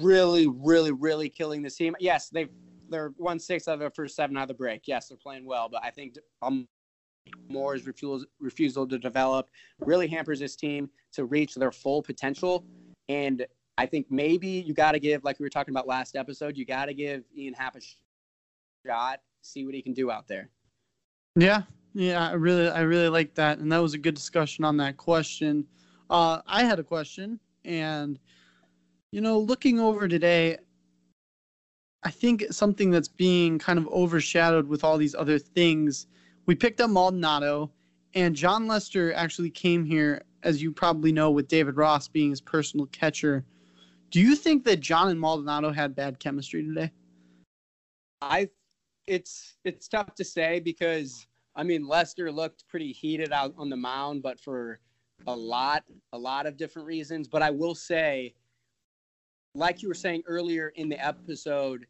really, 0.00 0.46
really, 0.46 0.92
really 0.92 1.28
killing 1.28 1.60
this 1.62 1.76
team. 1.76 1.96
Yes, 1.98 2.28
they've 2.28 2.50
they're 2.88 3.12
one 3.16 3.40
six 3.40 3.66
out 3.66 3.74
of 3.74 3.80
their 3.80 3.90
first 3.90 4.14
seven 4.14 4.36
out 4.36 4.42
of 4.42 4.48
the 4.48 4.54
break. 4.54 4.82
Yes, 4.86 5.08
they're 5.08 5.18
playing 5.18 5.44
well, 5.44 5.68
but 5.68 5.82
I 5.82 5.90
think 5.90 6.14
Almora's 7.50 7.84
refusal 7.84 8.24
refusal 8.38 8.86
to 8.86 8.96
develop 8.96 9.50
really 9.80 10.06
hampers 10.06 10.38
this 10.38 10.54
team 10.54 10.88
to 11.14 11.24
reach 11.24 11.56
their 11.56 11.72
full 11.72 12.00
potential. 12.00 12.64
And 13.08 13.44
I 13.76 13.86
think 13.86 14.06
maybe 14.08 14.48
you 14.48 14.72
got 14.72 14.92
to 14.92 15.00
give, 15.00 15.24
like 15.24 15.38
we 15.38 15.44
were 15.44 15.50
talking 15.50 15.74
about 15.74 15.86
last 15.86 16.16
episode, 16.16 16.56
you 16.56 16.64
got 16.64 16.86
to 16.86 16.94
give 16.94 17.24
Ian 17.36 17.54
Happ 17.54 17.76
a 17.76 17.80
shot, 18.86 19.20
see 19.42 19.64
what 19.64 19.74
he 19.74 19.82
can 19.82 19.92
do 19.92 20.10
out 20.10 20.28
there. 20.28 20.50
Yeah, 21.36 21.62
yeah, 21.94 22.28
I 22.28 22.32
really, 22.32 22.68
I 22.68 22.80
really 22.80 23.08
like 23.08 23.34
that, 23.34 23.58
and 23.58 23.70
that 23.72 23.78
was 23.78 23.94
a 23.94 23.98
good 23.98 24.14
discussion 24.14 24.64
on 24.64 24.76
that 24.78 24.96
question. 24.96 25.66
Uh, 26.08 26.40
I 26.46 26.64
had 26.64 26.78
a 26.78 26.84
question, 26.84 27.40
and 27.64 28.18
you 29.12 29.20
know, 29.20 29.38
looking 29.38 29.80
over 29.80 30.08
today, 30.08 30.58
I 32.02 32.10
think 32.10 32.44
something 32.50 32.90
that's 32.90 33.08
being 33.08 33.58
kind 33.58 33.78
of 33.78 33.88
overshadowed 33.88 34.68
with 34.68 34.84
all 34.84 34.98
these 34.98 35.14
other 35.14 35.38
things. 35.38 36.06
We 36.46 36.54
picked 36.54 36.80
up 36.80 36.90
Maldonado, 36.90 37.70
and 38.14 38.34
Jon 38.36 38.66
Lester 38.66 39.12
actually 39.14 39.50
came 39.50 39.84
here, 39.84 40.22
as 40.42 40.62
you 40.62 40.70
probably 40.72 41.12
know, 41.12 41.30
with 41.30 41.48
David 41.48 41.76
Ross 41.76 42.08
being 42.08 42.30
his 42.30 42.40
personal 42.40 42.86
catcher. 42.86 43.44
Do 44.10 44.20
you 44.20 44.36
think 44.36 44.64
that 44.64 44.80
Jon 44.80 45.08
and 45.08 45.20
Maldonado 45.20 45.72
had 45.72 45.96
bad 45.96 46.20
chemistry 46.20 46.62
today? 46.62 46.92
I 48.22 48.48
it's 49.06 49.56
it's 49.64 49.88
tough 49.88 50.14
to 50.14 50.24
say 50.24 50.60
because 50.60 51.26
I 51.54 51.62
mean 51.62 51.86
Lester 51.86 52.30
looked 52.30 52.66
pretty 52.68 52.92
heated 52.92 53.32
out 53.32 53.54
on 53.56 53.70
the 53.70 53.76
mound, 53.76 54.22
but 54.22 54.40
for 54.40 54.80
a 55.26 55.34
lot 55.34 55.84
a 56.12 56.18
lot 56.18 56.46
of 56.46 56.56
different 56.56 56.86
reasons. 56.86 57.28
But 57.28 57.42
I 57.42 57.50
will 57.50 57.74
say, 57.74 58.34
like 59.54 59.82
you 59.82 59.88
were 59.88 59.94
saying 59.94 60.22
earlier 60.26 60.72
in 60.76 60.88
the 60.88 61.04
episode, 61.04 61.86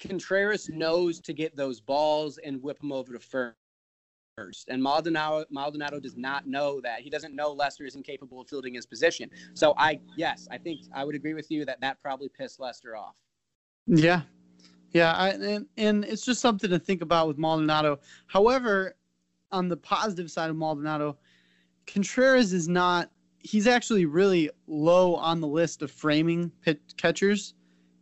Contreras 0.00 0.68
knows 0.68 1.20
to 1.20 1.32
get 1.32 1.56
those 1.56 1.80
balls 1.80 2.38
and 2.38 2.62
whip 2.62 2.78
them 2.80 2.92
over 2.92 3.12
to 3.12 3.20
first. 3.20 4.68
And 4.68 4.82
Maldonado 4.82 5.44
Maldonado 5.50 6.00
does 6.00 6.16
not 6.16 6.46
know 6.46 6.80
that. 6.80 7.00
He 7.00 7.10
doesn't 7.10 7.34
know 7.34 7.52
Lester 7.52 7.84
is 7.84 7.94
incapable 7.94 8.40
of 8.40 8.48
fielding 8.48 8.74
his 8.74 8.86
position. 8.86 9.30
So 9.54 9.74
I 9.76 10.00
yes, 10.16 10.48
I 10.50 10.58
think 10.58 10.80
I 10.94 11.04
would 11.04 11.14
agree 11.14 11.34
with 11.34 11.50
you 11.50 11.64
that 11.64 11.80
that 11.80 12.00
probably 12.00 12.28
pissed 12.28 12.58
Lester 12.60 12.96
off. 12.96 13.14
Yeah, 13.86 14.22
yeah, 14.92 15.12
I, 15.12 15.28
and 15.30 15.66
and 15.76 16.04
it's 16.04 16.24
just 16.24 16.40
something 16.40 16.70
to 16.70 16.78
think 16.78 17.02
about 17.02 17.28
with 17.28 17.38
Maldonado. 17.38 18.00
However, 18.26 18.96
on 19.52 19.68
the 19.68 19.76
positive 19.76 20.30
side 20.30 20.50
of 20.50 20.56
Maldonado, 20.56 21.16
Contreras 21.86 22.52
is 22.52 22.68
not. 22.68 23.10
He's 23.38 23.66
actually 23.66 24.04
really 24.04 24.50
low 24.66 25.14
on 25.14 25.40
the 25.40 25.46
list 25.48 25.82
of 25.82 25.90
framing 25.90 26.50
pit 26.62 26.80
catchers, 26.96 27.54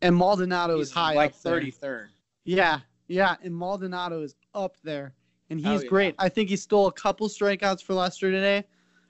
and 0.03 0.17
Maldonado 0.17 0.79
He's 0.79 0.89
is 0.89 0.93
high 0.93 1.15
like 1.15 1.35
thirty 1.35 1.71
third. 1.71 2.09
Yeah, 2.45 2.81
yeah, 3.07 3.37
and 3.43 3.55
Maldonado 3.55 4.23
is 4.23 4.35
up 4.55 4.77
there, 4.83 5.15
and 5.51 5.61
he's 5.61 5.69
Oh, 5.81 5.83
yeah. 5.83 5.89
great. 5.89 6.15
I 6.19 6.29
think 6.29 6.49
he 6.49 6.57
stole 6.57 6.87
a 6.89 6.93
couple 6.93 7.29
strikeouts 7.29 7.83
for 7.83 7.95
Lester 7.95 8.31
today. 8.31 8.65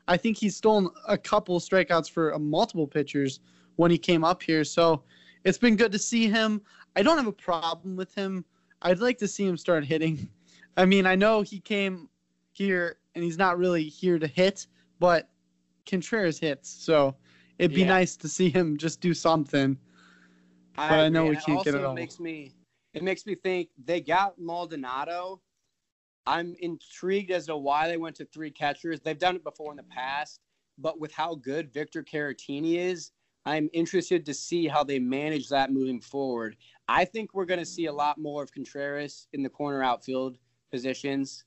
I 0.06 0.16
think 0.16 0.36
he's 0.38 0.56
stolen 0.56 0.88
a 1.06 1.18
couple 1.18 1.58
strikeouts 1.60 2.10
for 2.10 2.34
uh, 2.34 2.38
multiple 2.38 2.86
pitchers 2.86 3.40
when 3.76 3.90
he 3.90 3.98
came 3.98 4.24
up 4.24 4.42
here. 4.42 4.64
So 4.64 5.02
it's 5.44 5.58
been 5.58 5.76
good 5.76 5.92
to 5.92 5.98
see 5.98 6.28
him. 6.28 6.62
I 6.98 7.02
don't 7.02 7.16
have 7.16 7.28
a 7.28 7.32
problem 7.32 7.94
with 7.94 8.12
him. 8.16 8.44
I'd 8.82 8.98
like 8.98 9.18
to 9.18 9.28
see 9.28 9.46
him 9.46 9.56
start 9.56 9.84
hitting. 9.84 10.28
I 10.76 10.84
mean, 10.84 11.06
I 11.06 11.14
know 11.14 11.42
he 11.42 11.60
came 11.60 12.08
here 12.50 12.98
and 13.14 13.22
he's 13.22 13.38
not 13.38 13.56
really 13.56 13.84
here 13.84 14.18
to 14.18 14.26
hit, 14.26 14.66
but 14.98 15.30
Contreras 15.86 16.40
hits. 16.40 16.68
So 16.68 17.14
it'd 17.60 17.72
be 17.72 17.82
Yeah. 17.82 17.86
nice 17.88 18.16
to 18.16 18.28
see 18.28 18.50
him 18.50 18.76
just 18.76 19.00
do 19.00 19.14
something. 19.14 19.78
But 20.74 20.90
I 20.90 21.08
know 21.08 21.26
we 21.26 21.36
can't 21.36 21.64
get 21.64 21.76
it 21.76 21.84
all. 21.84 21.94
Makes 21.94 22.18
me 22.18 22.52
it 22.94 23.04
makes 23.04 23.26
me 23.26 23.36
think 23.36 23.68
they 23.84 24.00
got 24.00 24.40
Maldonado. 24.40 25.40
I'm 26.26 26.56
intrigued 26.58 27.30
as 27.30 27.46
to 27.46 27.56
why 27.56 27.86
they 27.86 27.96
went 27.96 28.16
to 28.16 28.24
three 28.24 28.50
catchers. 28.50 28.98
They've 29.00 29.16
done 29.16 29.36
it 29.36 29.44
before 29.44 29.70
in 29.70 29.76
the 29.76 29.84
past, 29.84 30.40
but 30.78 30.98
with 30.98 31.12
how 31.12 31.36
good 31.36 31.72
Victor 31.72 32.02
Caratini 32.02 32.74
is, 32.74 33.12
I'm 33.48 33.70
interested 33.72 34.26
to 34.26 34.34
see 34.34 34.68
how 34.68 34.84
they 34.84 34.98
manage 34.98 35.48
that 35.48 35.72
moving 35.72 36.02
forward. 36.02 36.54
I 36.86 37.06
think 37.06 37.32
we're 37.32 37.46
going 37.46 37.60
to 37.60 37.64
see 37.64 37.86
a 37.86 37.92
lot 37.92 38.18
more 38.18 38.42
of 38.42 38.52
Contreras 38.52 39.26
in 39.32 39.42
the 39.42 39.48
corner 39.48 39.82
outfield 39.82 40.36
positions. 40.70 41.44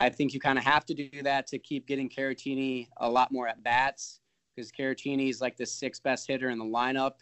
I 0.00 0.08
think 0.08 0.34
you 0.34 0.40
kind 0.40 0.58
of 0.58 0.64
have 0.64 0.84
to 0.86 0.94
do 0.94 1.22
that 1.22 1.46
to 1.46 1.60
keep 1.60 1.86
getting 1.86 2.08
Caratini 2.08 2.88
a 2.96 3.08
lot 3.08 3.30
more 3.30 3.46
at 3.46 3.62
bats 3.62 4.18
because 4.56 4.72
Caratini 4.72 5.30
is 5.30 5.40
like 5.40 5.56
the 5.56 5.64
sixth 5.64 6.02
best 6.02 6.26
hitter 6.26 6.50
in 6.50 6.58
the 6.58 6.64
lineup, 6.64 7.12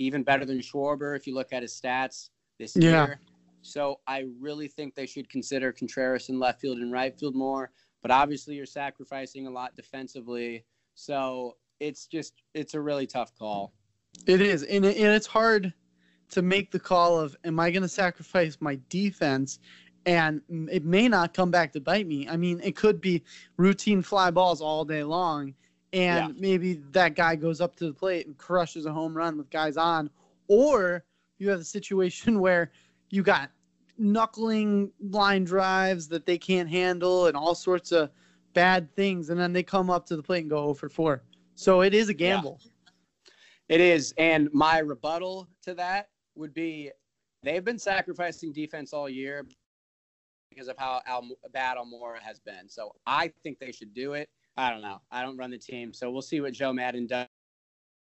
even 0.00 0.24
better 0.24 0.44
than 0.44 0.58
Schwarber 0.58 1.16
if 1.16 1.28
you 1.28 1.32
look 1.32 1.52
at 1.52 1.62
his 1.62 1.80
stats 1.80 2.30
this 2.58 2.74
Yeah. 2.74 3.06
year. 3.06 3.20
So 3.62 4.00
I 4.08 4.24
really 4.40 4.66
think 4.66 4.96
they 4.96 5.06
should 5.06 5.28
consider 5.30 5.72
Contreras 5.72 6.30
in 6.30 6.40
left 6.40 6.60
field 6.60 6.78
and 6.78 6.90
right 6.90 7.16
field 7.16 7.36
more. 7.36 7.70
But 8.02 8.10
obviously, 8.10 8.56
you're 8.56 8.66
sacrificing 8.66 9.46
a 9.46 9.50
lot 9.50 9.76
defensively. 9.76 10.64
So 10.96 11.56
it's 11.80 12.06
just 12.06 12.42
it's 12.54 12.74
a 12.74 12.80
really 12.80 13.06
tough 13.06 13.36
call. 13.38 13.72
It 14.26 14.40
is, 14.40 14.62
and, 14.62 14.84
it, 14.84 14.96
and 14.96 15.08
it's 15.08 15.26
hard. 15.26 15.72
to 16.30 16.42
make 16.42 16.70
the 16.70 16.80
call 16.80 17.20
of 17.20 17.36
am 17.44 17.60
I 17.60 17.70
going 17.70 17.82
to 17.82 17.88
sacrifice 17.88 18.58
my 18.60 18.78
defense 18.88 19.60
and 20.06 20.40
it 20.70 20.84
may 20.84 21.08
not 21.08 21.34
come 21.34 21.50
back 21.50 21.72
to 21.72 21.80
bite 21.80 22.06
me. 22.06 22.28
I 22.28 22.36
mean, 22.36 22.60
it 22.62 22.76
could 22.76 23.00
be 23.00 23.22
routine 23.56 24.02
fly 24.02 24.30
balls 24.30 24.60
all 24.60 24.84
day 24.84 25.02
long 25.02 25.54
and 25.92 26.38
maybe 26.38 26.80
that 26.90 27.14
guy 27.14 27.36
goes 27.36 27.60
up 27.60 27.76
to 27.76 27.86
the 27.86 27.92
plate 27.92 28.26
and 28.26 28.36
crushes 28.36 28.86
a 28.86 28.92
home 28.92 29.16
run 29.16 29.36
with 29.36 29.50
guys 29.50 29.76
on 29.76 30.10
or 30.48 31.04
you 31.38 31.48
have 31.50 31.60
a 31.60 31.64
situation 31.64 32.40
where 32.46 32.70
you 33.10 33.22
got 33.22 33.50
knuckling 33.98 34.90
line 35.10 35.44
drives 35.44 36.08
that 36.08 36.26
they 36.26 36.36
can't 36.36 36.68
handle 36.68 37.26
and 37.26 37.36
all 37.36 37.54
sorts 37.54 37.92
of 37.92 38.10
bad 38.52 38.94
things 38.94 39.30
and 39.30 39.40
then 39.40 39.52
they 39.52 39.62
come 39.62 39.90
up 39.90 40.06
to 40.06 40.16
the 40.16 40.22
plate 40.22 40.40
and 40.40 40.50
go 40.50 40.62
0 40.62 40.74
for 40.74 40.88
4. 40.88 41.22
So 41.56 41.80
it 41.80 41.94
is 41.94 42.08
a 42.08 42.12
Yeah. 42.12 42.36
gamble. 42.36 42.60
It 43.68 43.80
is. 43.80 44.14
And 44.18 44.48
my 44.52 44.78
rebuttal 44.78 45.48
to 45.62 45.74
that 45.74 46.10
would 46.36 46.54
be 46.54 46.92
they've 47.42 47.64
been 47.64 47.78
sacrificing 47.78 48.52
defense 48.52 48.92
all 48.92 49.08
year 49.08 49.46
because 50.50 50.68
of 50.68 50.76
how 50.78 51.02
Al- 51.06 51.36
bad 51.52 51.76
Almora 51.76 52.20
has 52.20 52.38
been. 52.38 52.68
So 52.68 52.94
I 53.06 53.28
think 53.42 53.58
they 53.58 53.72
should 53.72 53.92
do 53.92 54.12
it. 54.12 54.28
I 54.56 54.70
don't 54.70 54.82
know. 54.82 55.00
I 55.10 55.22
don't 55.22 55.36
run 55.36 55.50
the 55.50 55.58
team. 55.58 55.92
So 55.92 56.10
we'll 56.10 56.22
see 56.22 56.40
what 56.40 56.52
Joe 56.52 56.72
Maddon 56.72 57.06
does, 57.06 57.26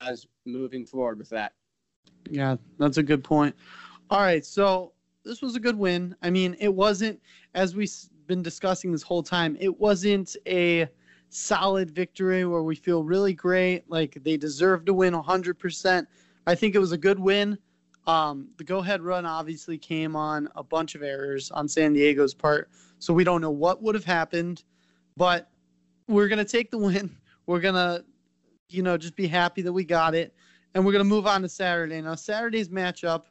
does 0.01 0.27
moving 0.47 0.87
forward 0.87 1.19
with 1.19 1.29
that. 1.31 1.53
Yeah, 2.31 2.57
that's 2.79 2.97
a 2.97 3.03
good 3.03 3.23
point. 3.23 3.55
All 4.11 4.21
right, 4.21 4.45
so 4.45 4.93
this 5.25 5.43
was 5.43 5.55
a 5.57 5.61
good 5.61 5.77
win. 5.77 6.17
I 6.23 6.31
mean, 6.31 6.57
it 6.59 6.73
wasn't 6.73 7.21
as 7.55 7.77
we've 7.77 7.95
been 8.27 8.43
discussing 8.43 8.93
this 8.93 9.03
whole 9.03 9.23
time. 9.23 9.57
It 9.61 9.79
wasn't 9.79 10.37
a 10.47 10.89
solid 11.35 11.91
victory 11.91 12.45
where 12.45 12.63
we 12.63 12.75
feel 12.75 13.05
really 13.05 13.35
great, 13.35 13.89
like 13.89 14.19
they 14.23 14.37
deserve 14.37 14.85
to 14.87 14.95
win 14.95 15.15
100%. 15.15 16.07
I 16.47 16.55
think 16.55 16.75
it 16.75 16.79
was 16.79 16.93
a 16.93 16.99
good 16.99 17.19
win. 17.19 17.59
Um, 18.07 18.49
the 18.57 18.65
go-ahead 18.65 19.01
run 19.01 19.25
obviously 19.27 19.79
came 19.79 20.17
on 20.17 20.49
a 20.57 20.63
bunch 20.63 20.95
of 20.95 21.03
errors 21.03 21.51
on 21.53 21.69
San 21.69 21.93
Diego's 21.93 22.35
part, 22.35 22.71
so 22.99 23.15
we 23.15 23.25
don't 23.25 23.41
know 23.41 23.51
what 23.51 23.83
would 23.83 23.95
have 23.95 24.05
happened, 24.05 24.65
but 25.17 25.49
we're 26.09 26.29
gonna 26.29 26.45
take 26.45 26.71
the 26.71 26.79
win. 26.79 27.17
We're 27.47 27.59
gonna, 27.59 28.05
you 28.69 28.85
know, 28.85 28.97
just 28.97 29.17
be 29.17 29.27
happy 29.27 29.63
that 29.63 29.73
we 29.73 29.85
got 29.85 30.15
it 30.15 30.33
and 30.75 30.85
we're 30.85 30.93
going 30.93 31.05
to 31.05 31.09
move 31.09 31.27
on 31.27 31.43
to 31.43 31.49
Saturday. 31.49 32.01
Now, 32.01 32.15
Saturday's 32.15 32.69
matchup, 32.69 33.25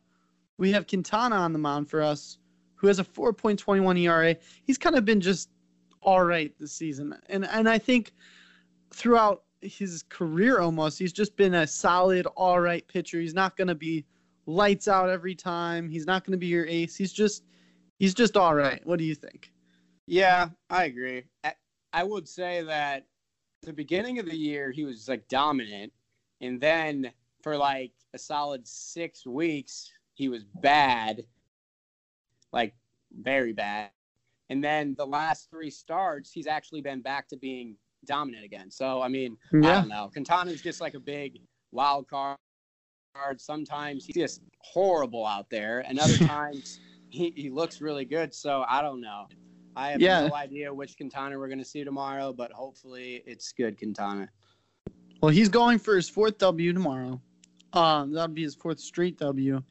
we 0.58 0.72
have 0.72 0.88
Quintana 0.88 1.36
on 1.36 1.54
the 1.54 1.60
mound 1.60 1.90
for 1.90 2.02
us, 2.02 2.38
who 2.76 2.88
has 2.88 3.00
a 3.00 3.04
4.21 3.04 4.00
ERA. 4.00 4.36
He's 4.64 4.78
kind 4.78 4.96
of 4.96 5.06
been 5.06 5.22
just 5.22 5.50
all 6.02 6.24
right 6.24 6.54
this 6.60 6.74
season, 6.74 7.16
and 7.30 7.46
and 7.46 7.70
I 7.70 7.78
think 7.78 8.14
throughout 8.92 9.44
his 9.62 10.04
career 10.10 10.60
almost, 10.60 10.98
he's 10.98 11.14
just 11.14 11.36
been 11.36 11.54
a 11.54 11.68
solid, 11.68 12.26
all 12.36 12.60
right 12.60 12.88
pitcher. 12.88 13.20
He's 13.20 13.34
not 13.34 13.56
going 13.56 13.68
to 13.68 13.76
be 13.76 14.06
lights 14.46 14.88
out 14.88 15.10
every 15.10 15.36
time. 15.36 15.90
He's 15.90 16.06
not 16.06 16.26
going 16.26 16.34
to 16.34 16.38
be 16.38 16.48
your 16.48 16.66
ace. 16.66 16.96
He's 16.96 17.14
just 17.14 17.44
he's 18.00 18.14
just 18.14 18.38
all 18.38 18.56
right. 18.56 18.86
What 18.86 19.00
do 19.00 19.06
you 19.06 19.16
think? 19.16 19.52
Yeah, 20.08 20.50
I 20.70 20.86
agree. 20.86 21.24
I, 21.44 21.54
I 21.94 22.04
would 22.04 22.28
say 22.28 22.64
that 22.64 23.06
the 23.62 23.74
beginning 23.74 24.20
of 24.20 24.26
the 24.26 24.36
year 24.36 24.72
he 24.72 24.84
was 24.84 25.08
like 25.08 25.28
dominant, 25.28 25.94
and 26.42 26.60
then 26.60 27.12
for 27.44 27.58
like 27.58 27.92
a 28.14 28.18
solid 28.18 28.68
six 28.68 29.26
weeks 29.26 29.92
he 30.16 30.30
was 30.30 30.44
bad, 30.44 31.24
like 32.52 32.74
very 33.22 33.54
bad. 33.54 33.92
And 34.52 34.62
then 34.62 34.96
the 34.98 35.08
last 35.08 35.50
three 35.50 35.70
starts 35.72 36.30
he's 36.32 36.46
actually 36.46 36.82
been 36.82 37.02
back 37.02 37.28
to 37.30 37.38
being 37.38 37.78
dominant 38.06 38.44
again. 38.44 38.70
So 38.70 39.02
I 39.02 39.08
mean, 39.08 39.38
I 39.64 39.72
don't 39.80 39.88
know. 39.88 40.10
Quintana's 40.12 40.62
just 40.62 40.82
like 40.82 40.94
a 40.94 41.00
big 41.00 41.40
wild 41.72 42.06
card. 42.10 42.38
Sometimes 43.38 44.06
he's 44.06 44.16
just 44.16 44.42
horrible 44.60 45.26
out 45.26 45.50
there, 45.50 45.80
and 45.88 45.98
other 45.98 46.18
times 46.28 46.80
he, 47.10 47.32
he 47.36 47.50
looks 47.50 47.80
really 47.80 48.04
good. 48.04 48.34
So 48.34 48.66
I 48.68 48.82
don't 48.82 49.00
know. 49.00 49.28
I 49.78 49.92
have 49.92 50.02
Yeah. 50.02 50.28
no 50.28 50.36
idea 50.36 50.74
which 50.74 50.98
Quintana 50.98 51.40
we're 51.40 51.48
going 51.48 51.60
to 51.60 51.66
see 51.66 51.86
tomorrow, 51.86 52.34
but 52.34 52.52
hopefully 52.52 53.24
it's 53.26 53.54
good 53.54 53.78
Quintana. 53.78 54.30
Well, 55.22 55.32
he's 55.32 55.48
going 55.48 55.80
for 55.80 55.96
his 55.96 56.10
fourth 56.10 56.38
W 56.40 56.74
tomorrow. 56.74 57.22
Um, 57.72 58.12
that'll 58.12 58.34
be 58.34 58.44
his 58.44 58.56
fourth 58.56 58.82
straight 58.82 59.18
W, 59.18 59.62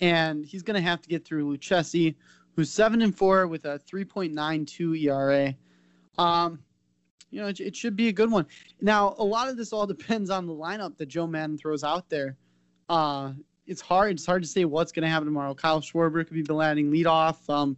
and 0.00 0.46
he's 0.46 0.62
going 0.62 0.76
to 0.76 0.88
have 0.88 1.02
to 1.02 1.08
get 1.10 1.26
through 1.26 1.54
Lucchesi, 1.54 2.14
who's 2.56 2.70
seven 2.70 3.02
and 3.02 3.16
four 3.16 3.46
with 3.46 3.64
a 3.64 3.80
3.92 3.90 5.02
ERA. 5.04 5.54
Um, 6.18 6.60
you 7.30 7.40
know, 7.40 7.48
it, 7.48 7.60
it 7.60 7.76
should 7.76 7.96
be 7.96 8.08
a 8.08 8.12
good 8.12 8.30
one. 8.30 8.46
Now, 8.80 9.14
a 9.18 9.24
lot 9.24 9.48
of 9.48 9.56
this 9.56 9.72
all 9.72 9.86
depends 9.86 10.30
on 10.30 10.46
the 10.46 10.54
lineup 10.54 10.96
that 10.98 11.06
Joe 11.06 11.26
Maddon 11.26 11.58
throws 11.58 11.84
out 11.84 12.08
there. 12.08 12.36
Uh, 12.88 13.32
it's 13.66 13.80
hard. 13.80 14.12
It's 14.12 14.26
hard 14.26 14.42
to 14.42 14.48
say 14.48 14.64
what's 14.64 14.90
going 14.90 15.04
to 15.04 15.08
happen 15.08 15.26
tomorrow. 15.26 15.54
Kyle 15.54 15.80
Schwarber 15.80 16.26
could 16.26 16.34
be 16.34 16.42
the 16.42 16.54
batting 16.54 16.90
leadoff. 16.90 17.48
Um, 17.48 17.76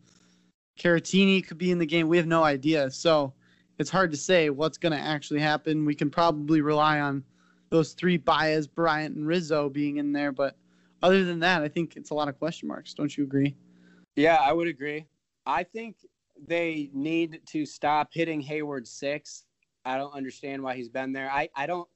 Caratini 0.79 1.47
could 1.47 1.59
be 1.59 1.71
in 1.71 1.79
the 1.79 1.87
game. 1.87 2.09
We 2.09 2.17
have 2.17 2.27
no 2.27 2.43
idea. 2.43 2.91
So 2.91 3.35
it's 3.79 3.91
hard 3.91 4.11
to 4.13 4.17
say 4.17 4.49
what's 4.49 4.79
going 4.79 4.93
to 4.93 4.99
actually 4.99 5.41
happen. 5.41 5.85
We 5.85 5.95
can 5.95 6.11
probably 6.11 6.63
rely 6.63 7.01
on 7.01 7.23
those 7.69 7.93
three 7.93 8.17
Baez, 8.17 8.67
Bryant, 8.67 9.17
and 9.17 9.27
Rizzo 9.27 9.69
being 9.69 9.99
in 9.99 10.13
there. 10.13 10.33
But 10.33 10.57
other 11.03 11.25
than 11.25 11.41
that, 11.41 11.63
I 11.63 11.69
think 11.69 11.97
it's 11.97 12.11
a 12.11 12.15
lot 12.15 12.29
of 12.29 12.39
question 12.39 12.69
marks. 12.69 12.95
Don't 12.95 13.15
you 13.17 13.25
agree? 13.25 13.55
Yeah, 14.17 14.37
I 14.37 14.53
would 14.53 14.69
agree. 14.69 15.07
I 15.47 15.63
think 15.65 15.97
they 16.47 16.91
need 16.93 17.41
to 17.47 17.65
stop 17.67 18.11
hitting 18.13 18.43
Heyward 18.43 18.87
six. 18.87 19.45
I 19.85 19.97
don't 19.97 20.13
understand 20.13 20.63
why 20.63 20.75
he's 20.77 20.89
been 20.89 21.13
there. 21.13 21.31
I, 21.31 21.49
I 21.57 21.67
don't 21.67 21.89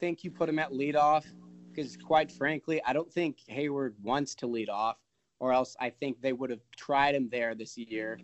think 0.00 0.22
you 0.24 0.30
put 0.30 0.48
him 0.48 0.58
at 0.58 0.70
leadoff 0.72 1.24
because, 1.68 1.96
quite 1.96 2.30
frankly, 2.30 2.80
I 2.86 2.92
don't 2.92 3.12
think 3.12 3.38
Heyward 3.50 3.94
wants 4.02 4.34
to 4.36 4.46
lead 4.46 4.68
off, 4.68 4.98
or 5.40 5.52
else 5.52 5.74
I 5.80 5.90
think 5.90 6.20
they 6.20 6.32
would 6.32 6.50
have 6.50 6.60
tried 6.76 7.14
him 7.14 7.28
there 7.30 7.54
this 7.54 7.76
year. 7.78 8.20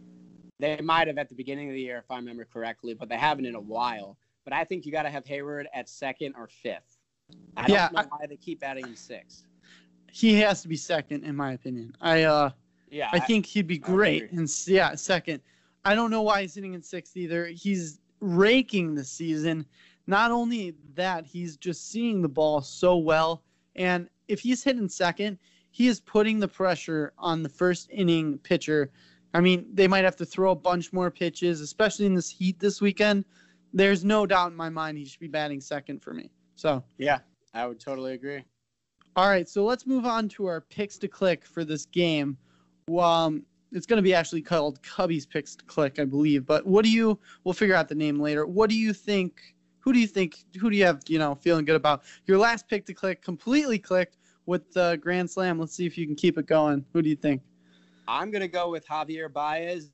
They 0.61 0.81
might 0.81 1.07
have 1.07 1.19
at 1.19 1.29
the 1.29 1.35
beginning 1.35 1.69
of 1.69 1.75
the 1.75 1.81
year, 1.81 1.99
if 1.99 2.11
I 2.11 2.17
remember 2.17 2.45
correctly, 2.45 2.95
but 2.95 3.09
they 3.09 3.17
haven't 3.17 3.47
in 3.47 3.55
a 3.55 3.61
while. 3.61 4.19
But 4.45 4.53
I 4.53 4.65
think 4.65 4.85
you 4.87 4.93
got 4.93 5.03
to 5.03 5.11
have 5.11 5.25
Heyward 5.25 5.65
at 5.73 5.89
second 5.89 6.35
or 6.37 6.49
fifth. 6.49 6.99
I 7.57 7.63
don't 7.63 7.71
Yeah, 7.77 7.89
know 7.93 8.01
I- 8.01 8.17
why 8.17 8.27
they 8.27 8.37
keep 8.37 8.63
adding 8.63 8.87
him 8.87 8.97
six. 8.97 9.45
He 10.11 10.35
has 10.41 10.63
to 10.63 10.69
be 10.69 10.77
second, 10.77 11.25
in 11.25 11.37
my 11.37 11.53
opinion. 11.53 11.95
I 12.01 12.23
uh, 12.25 12.51
Yeah, 12.91 13.09
I 13.12 13.18
think 13.18 13.47
he'd 13.47 13.66
be 13.66 13.78
great. 13.78 14.30
And 14.32 14.49
yeah, 14.66 14.95
second. 14.95 15.41
I 15.84 15.95
don't 15.95 16.11
know 16.11 16.22
why 16.22 16.43
he's 16.43 16.53
sitting 16.53 16.74
in 16.74 16.82
sixth 16.82 17.16
either. 17.16 17.47
He's 17.47 18.01
raking 18.20 18.95
the 18.95 19.05
season. 19.05 19.64
Not 20.07 20.30
only 20.30 20.74
that, 20.95 21.24
he's 21.26 21.57
just 21.57 21.91
seeing 21.91 22.22
the 22.22 22.28
ball 22.28 22.61
so 22.62 22.97
well. 22.97 23.43
And 23.76 24.09
if 24.26 24.41
he's 24.41 24.64
hitting 24.64 24.89
second, 24.89 25.39
he 25.70 25.86
is 25.86 26.01
putting 26.01 26.41
the 26.41 26.49
pressure 26.49 27.12
on 27.18 27.43
the 27.43 27.49
first 27.49 27.89
inning 27.91 28.39
pitcher. 28.39 28.91
I 29.34 29.41
mean, 29.41 29.66
they 29.72 29.86
might 29.86 30.05
have 30.05 30.16
to 30.16 30.26
throw 30.26 30.51
a 30.51 30.57
bunch 30.57 30.93
more 30.93 31.11
pitches, 31.11 31.61
especially 31.61 32.07
in 32.07 32.14
this 32.14 32.28
heat 32.30 32.59
this 32.59 32.80
weekend. 32.80 33.24
There's 33.72 34.05
no 34.05 34.26
doubt 34.26 34.51
in 34.51 34.57
my 34.57 34.70
mind 34.70 34.97
he 34.99 35.05
should 35.05 35.20
be 35.20 35.28
batting 35.28 35.61
second 35.61 36.03
for 36.03 36.14
me. 36.14 36.30
So, 36.57 36.82
yeah, 36.97 37.18
I 37.55 37.66
would 37.66 37.78
totally 37.78 38.14
agree. 38.14 38.43
all 39.14 39.28
right, 39.28 39.49
so 39.49 39.64
let's 39.64 39.86
move 39.86 40.07
on 40.07 40.28
to 40.30 40.47
our 40.47 40.61
picks 40.62 40.97
to 40.99 41.09
click 41.09 41.45
for 41.45 41.64
this 41.64 41.84
game. 41.86 42.36
Um, 42.97 43.45
it's 43.72 43.86
going 43.86 43.99
to 43.99 44.03
be 44.03 44.14
actually 44.14 44.43
called 44.43 44.82
Cubby's 44.82 45.26
Picks 45.26 45.55
to 45.57 45.64
Click, 45.64 45.99
I 45.99 46.05
believe. 46.05 46.47
But 46.47 46.66
what 46.66 46.84
do 46.84 46.91
you? 46.91 47.18
We'll 47.45 47.55
figure 47.55 47.74
out 47.74 47.89
the 47.89 47.95
name 47.95 48.18
later. 48.18 48.47
What 48.47 48.70
do 48.70 48.76
you 48.76 48.93
think? 48.93 49.55
Who 49.80 49.93
do 49.93 49.99
you 49.99 50.07
think? 50.07 50.45
Who 50.59 50.70
do 50.70 50.76
you 50.76 50.84
have? 50.84 51.03
You 51.09 51.18
know, 51.18 51.34
feeling 51.34 51.64
good 51.64 51.76
about 51.76 52.03
your 52.26 52.39
last 52.39 52.68
pick 52.68 52.86
to 52.86 52.95
click? 52.95 53.22
Completely 53.22 53.78
clicked 53.78 54.16
with 54.47 54.72
the 54.72 54.99
Grand 55.03 55.30
Slam. 55.30 55.59
Let's 55.59 55.74
see 55.74 55.86
if 55.86 55.99
you 55.99 56.07
can 56.07 56.14
keep 56.14 56.39
it 56.39 56.47
going. 56.47 56.84
Who 56.93 57.03
do 57.03 57.09
you 57.09 57.16
think? 57.16 57.43
I'm 58.07 58.30
gonna 58.30 58.49
go 58.49 58.70
with 58.70 58.86
Javier 58.86 59.32
Baez. 59.32 59.93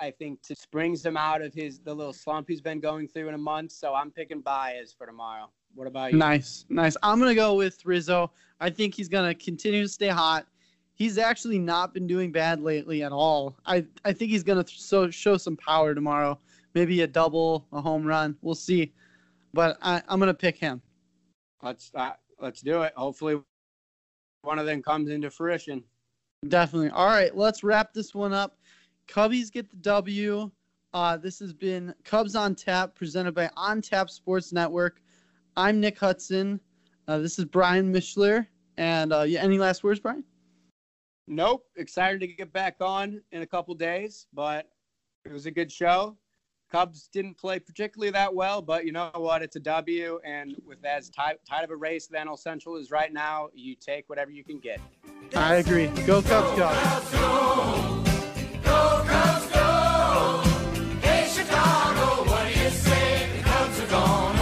I 0.00 0.10
think 0.10 0.42
to 0.42 0.54
springs 0.54 1.04
him 1.04 1.16
out 1.16 1.42
of 1.42 1.52
his 1.54 1.80
the 1.80 1.92
little 1.92 2.12
slump 2.12 2.48
he's 2.48 2.60
been 2.60 2.78
going 2.78 3.08
through 3.08 3.28
in 3.28 3.34
a 3.34 3.38
month. 3.38 3.72
So 3.72 3.94
I'm 3.94 4.10
picking 4.10 4.40
Baez 4.40 4.94
for 4.96 5.06
tomorrow. 5.06 5.50
What 5.74 5.86
about 5.86 6.12
you? 6.12 6.18
Nice, 6.18 6.66
nice. 6.68 6.96
I'm 7.02 7.18
gonna 7.18 7.34
go 7.34 7.54
with 7.54 7.84
Rizzo. 7.84 8.30
I 8.60 8.70
think 8.70 8.94
he's 8.94 9.08
gonna 9.08 9.34
continue 9.34 9.82
to 9.82 9.88
stay 9.88 10.08
hot. 10.08 10.46
He's 10.98 11.16
actually 11.16 11.60
not 11.60 11.94
been 11.94 12.08
doing 12.08 12.32
bad 12.32 12.60
lately 12.60 13.04
at 13.04 13.12
all. 13.12 13.56
I 13.64 13.86
I 14.04 14.12
think 14.12 14.32
he's 14.32 14.42
gonna 14.42 14.64
th- 14.64 14.80
so 14.80 15.10
show 15.10 15.36
some 15.36 15.56
power 15.56 15.94
tomorrow. 15.94 16.38
Maybe 16.74 17.00
a 17.02 17.06
double, 17.06 17.66
a 17.72 17.80
home 17.80 18.04
run. 18.04 18.36
We'll 18.42 18.56
see. 18.56 18.92
But 19.54 19.78
I, 19.80 20.02
I'm 20.08 20.18
gonna 20.18 20.34
pick 20.34 20.58
him. 20.58 20.82
Let's 21.62 21.92
uh, 21.94 22.14
let's 22.40 22.62
do 22.62 22.82
it. 22.82 22.92
Hopefully, 22.96 23.40
one 24.42 24.58
of 24.58 24.66
them 24.66 24.82
comes 24.82 25.08
into 25.08 25.30
fruition. 25.30 25.84
Definitely. 26.48 26.90
All 26.90 27.06
right, 27.06 27.34
let's 27.36 27.62
wrap 27.62 27.92
this 27.92 28.12
one 28.14 28.32
up. 28.32 28.58
Cubbies 29.08 29.52
get 29.52 29.70
the 29.70 29.76
W. 29.76 30.50
Uh, 30.94 31.16
this 31.16 31.38
has 31.38 31.52
been 31.52 31.94
Cubs 32.04 32.34
on 32.34 32.54
Tap, 32.54 32.94
presented 32.94 33.34
by 33.34 33.50
On 33.56 33.80
Tap 33.80 34.10
Sports 34.10 34.52
Network. 34.52 35.00
I'm 35.56 35.80
Nick 35.80 35.98
Hudson. 35.98 36.60
Uh, 37.06 37.18
this 37.18 37.38
is 37.38 37.44
Brian 37.44 37.92
Mischler. 37.92 38.46
And 38.76 39.12
uh, 39.12 39.22
yeah, 39.22 39.40
any 39.42 39.58
last 39.58 39.84
words, 39.84 40.00
Brian? 40.00 40.24
Nope. 41.28 41.66
Excited 41.76 42.20
to 42.20 42.26
get 42.26 42.52
back 42.52 42.76
on 42.80 43.20
in 43.32 43.42
a 43.42 43.46
couple 43.46 43.74
days, 43.74 44.26
but 44.32 44.66
it 45.26 45.32
was 45.32 45.44
a 45.44 45.50
good 45.50 45.70
show. 45.70 46.16
Cubs 46.72 47.08
didn't 47.12 47.36
play 47.38 47.58
particularly 47.58 48.10
that 48.10 48.34
well, 48.34 48.60
but 48.60 48.84
you 48.84 48.92
know 48.92 49.10
what? 49.14 49.42
It's 49.42 49.56
a 49.56 49.60
W, 49.60 50.20
and 50.24 50.54
with 50.66 50.84
as 50.84 51.08
tight, 51.08 51.36
tight 51.48 51.64
of 51.64 51.70
a 51.70 51.76
race 51.76 52.06
the 52.06 52.16
NL 52.16 52.38
Central 52.38 52.76
is 52.76 52.90
right 52.90 53.12
now, 53.12 53.48
you 53.54 53.74
take 53.74 54.08
whatever 54.08 54.30
you 54.30 54.44
can 54.44 54.58
get. 54.58 54.80
I 55.34 55.56
agree. 55.56 55.86
Go 56.06 56.20
Cubs, 56.22 56.58
go! 56.58 56.68
Cubs, 56.68 57.12
go. 57.12 58.02
go 58.62 59.04
Cubs, 59.06 59.50
go! 59.52 60.42
Hey 61.00 61.28
Chicago, 61.30 62.30
what 62.30 62.52
do 62.52 62.60
you 62.60 62.70
say? 62.70 63.30
The 63.36 63.42
Cubs 63.44 63.80
are 63.80 63.86
gone. 63.86 64.37